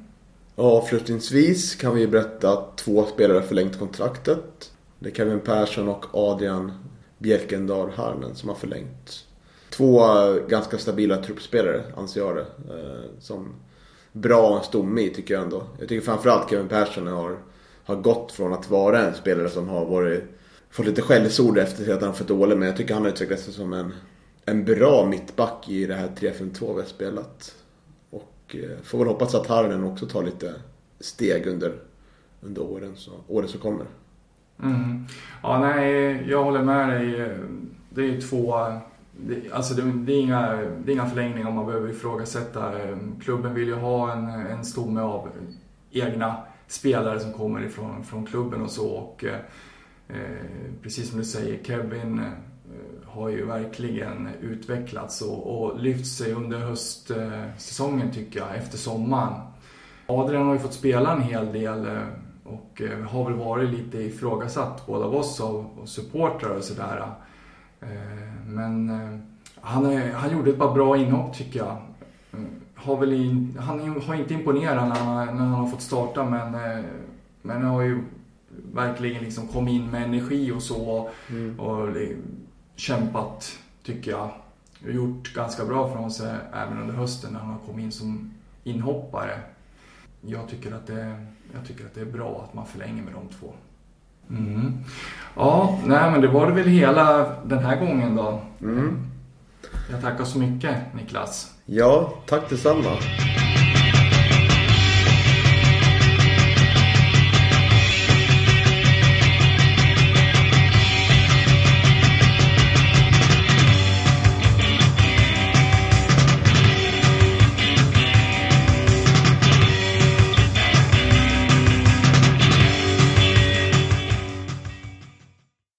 Avslutningsvis 0.55 1.75
kan 1.75 1.95
vi 1.95 2.07
berätta 2.07 2.53
att 2.53 2.77
två 2.77 3.05
spelare 3.05 3.41
förlängt 3.41 3.79
kontraktet. 3.79 4.71
Det 4.99 5.09
är 5.09 5.13
Kevin 5.13 5.39
Persson 5.39 5.89
och 5.89 6.05
Adrian 6.13 6.71
Bjelkendal 7.17 7.91
Harnen 7.95 8.35
som 8.35 8.49
har 8.49 8.55
förlängt. 8.55 9.25
Två 9.69 10.01
ganska 10.47 10.77
stabila 10.77 11.17
truppspelare 11.17 11.83
anser 11.97 12.21
jag 12.21 12.35
det. 12.35 12.45
Som 13.19 13.55
bra 14.11 14.61
stomme 14.61 15.01
i 15.01 15.09
tycker 15.09 15.33
jag 15.33 15.43
ändå. 15.43 15.63
Jag 15.79 15.89
tycker 15.89 16.05
framförallt 16.05 16.49
Kevin 16.49 16.67
Persson 16.67 17.07
har, 17.07 17.37
har 17.83 17.95
gått 17.95 18.31
från 18.31 18.53
att 18.53 18.69
vara 18.69 18.99
en 18.99 19.13
spelare 19.13 19.49
som 19.49 19.69
har 19.69 19.85
varit, 19.85 20.23
fått 20.69 20.85
lite 20.85 21.01
skällsord 21.01 21.57
efter 21.57 21.93
att 21.93 22.01
han 22.01 22.13
fått 22.13 22.27
dålig. 22.27 22.57
Men 22.57 22.67
jag 22.67 22.77
tycker 22.77 22.93
han 22.93 23.03
har 23.03 23.09
utvecklats 23.09 23.55
som 23.55 23.73
en, 23.73 23.93
en 24.45 24.65
bra 24.65 25.05
mittback 25.05 25.69
i 25.69 25.85
det 25.85 25.95
här 25.95 26.07
3-5-2 26.07 26.73
vi 26.73 26.81
har 26.81 26.87
spelat. 26.87 27.55
Och 28.09 28.55
eh, 28.55 28.83
får 28.83 28.97
väl 28.97 29.07
hoppas 29.07 29.35
att 29.35 29.47
Harden 29.47 29.83
också 29.83 30.05
tar 30.05 30.23
lite 30.23 30.53
steg 30.99 31.47
under, 31.47 31.73
under 32.41 32.61
åren, 32.61 32.95
så, 32.95 33.11
åren 33.27 33.47
som 33.47 33.59
kommer. 33.59 33.85
Mm. 34.63 35.05
Ja, 35.43 35.59
nej, 35.59 36.23
jag 36.29 36.43
håller 36.43 36.63
med 36.63 36.89
dig. 36.89 37.37
Det 37.89 38.01
är 38.01 38.05
ju 38.05 38.21
två... 38.21 38.55
Det, 39.27 39.51
alltså 39.51 39.73
det, 39.73 39.91
det, 39.91 40.13
är 40.13 40.21
inga, 40.21 40.51
det 40.55 40.91
är 40.91 40.93
inga 40.93 41.05
förlängningar 41.05 41.51
man 41.51 41.65
behöver 41.65 41.89
ifrågasätta. 41.89 42.79
Ehm, 42.79 43.19
klubben 43.19 43.53
vill 43.53 43.67
ju 43.67 43.75
ha 43.75 44.11
en, 44.11 44.29
en 44.29 44.65
stomme 44.65 45.01
av 45.01 45.29
egna 45.91 46.35
spelare 46.67 47.19
som 47.19 47.33
kommer 47.33 47.63
ifrån 47.63 48.03
från 48.03 48.25
klubben 48.25 48.61
och 48.61 48.71
så. 48.71 48.87
Och, 48.89 49.23
eh, 49.23 49.39
eh 50.07 50.45
precis 50.83 51.09
som 51.09 51.19
du 51.19 51.25
säger, 51.25 51.63
Kevin 51.63 52.19
eh, 52.19 52.31
har 53.05 53.29
ju 53.29 53.45
verkligen 53.45 54.29
utvecklats 54.41 55.21
och, 55.21 55.61
och 55.61 55.79
lyft 55.79 56.17
sig 56.17 56.33
under 56.33 56.59
höstsäsongen 56.59 58.07
eh, 58.07 58.13
tycker 58.13 58.39
jag, 58.39 58.55
efter 58.55 58.77
sommaren. 58.77 59.33
Adrian 60.05 60.45
har 60.45 60.53
ju 60.53 60.59
fått 60.59 60.73
spela 60.73 61.13
en 61.13 61.21
hel 61.21 61.51
del 61.51 61.87
och 62.43 62.81
har 63.09 63.25
väl 63.25 63.33
varit 63.33 63.69
lite 63.69 63.97
ifrågasatt 63.97 64.85
både 64.85 65.05
av 65.05 65.15
oss 65.15 65.39
och 65.39 65.89
supportrar 65.89 66.57
och 66.57 66.63
sådär. 66.63 67.13
Eh, 67.81 68.45
men 68.45 68.89
han, 69.61 69.85
är, 69.85 70.11
han 70.11 70.31
gjorde 70.31 70.51
ett 70.51 70.57
par 70.57 70.73
bra 70.73 70.97
inhopp 70.97 71.37
tycker 71.37 71.59
jag. 71.59 71.77
Har 72.75 72.97
väl 72.97 73.13
in, 73.13 73.57
han 73.59 74.01
har 74.01 74.15
inte 74.15 74.33
imponerat 74.33 74.87
när 74.87 74.95
han, 74.95 75.27
när 75.27 75.43
han 75.43 75.53
har 75.53 75.67
fått 75.67 75.81
starta 75.81 76.25
men, 76.25 76.51
men 77.41 77.63
har 77.63 77.81
ju 77.81 78.03
verkligen 78.73 79.23
liksom 79.23 79.47
kommit 79.47 79.73
in 79.73 79.91
med 79.91 80.03
energi 80.03 80.51
och 80.51 80.63
så. 80.63 81.09
Mm. 81.29 81.59
Och 81.59 81.87
kämpat 82.75 83.57
tycker 83.83 84.11
jag. 84.11 84.29
Och 84.85 84.91
gjort 84.91 85.33
ganska 85.33 85.65
bra 85.65 85.93
från 85.93 86.11
sig 86.11 86.35
även 86.53 86.81
under 86.81 86.93
hösten 86.93 87.33
när 87.33 87.39
han 87.39 87.49
har 87.49 87.59
kommit 87.59 87.83
in 87.83 87.91
som 87.91 88.33
inhoppare 88.63 89.39
jag 90.21 90.49
tycker, 90.49 90.71
att 90.71 90.87
det, 90.87 91.25
jag 91.53 91.65
tycker 91.67 91.85
att 91.85 91.93
det 91.93 92.01
är 92.01 92.05
bra 92.05 92.45
att 92.47 92.53
man 92.53 92.65
förlänger 92.65 93.03
med 93.03 93.13
de 93.13 93.27
två. 93.27 93.53
Mm. 94.29 94.73
Ja, 95.35 95.79
nej 95.85 96.11
men 96.11 96.21
det 96.21 96.27
var 96.27 96.47
det 96.47 96.53
väl 96.53 96.67
hela 96.67 97.35
den 97.45 97.59
här 97.59 97.75
gången 97.75 98.15
då. 98.15 98.41
Mm. 98.61 99.05
Jag 99.91 100.01
tackar 100.01 100.23
så 100.23 100.39
mycket 100.39 100.75
Niklas. 100.93 101.53
Ja, 101.65 102.13
tack 102.25 102.49
detsamma. 102.49 102.89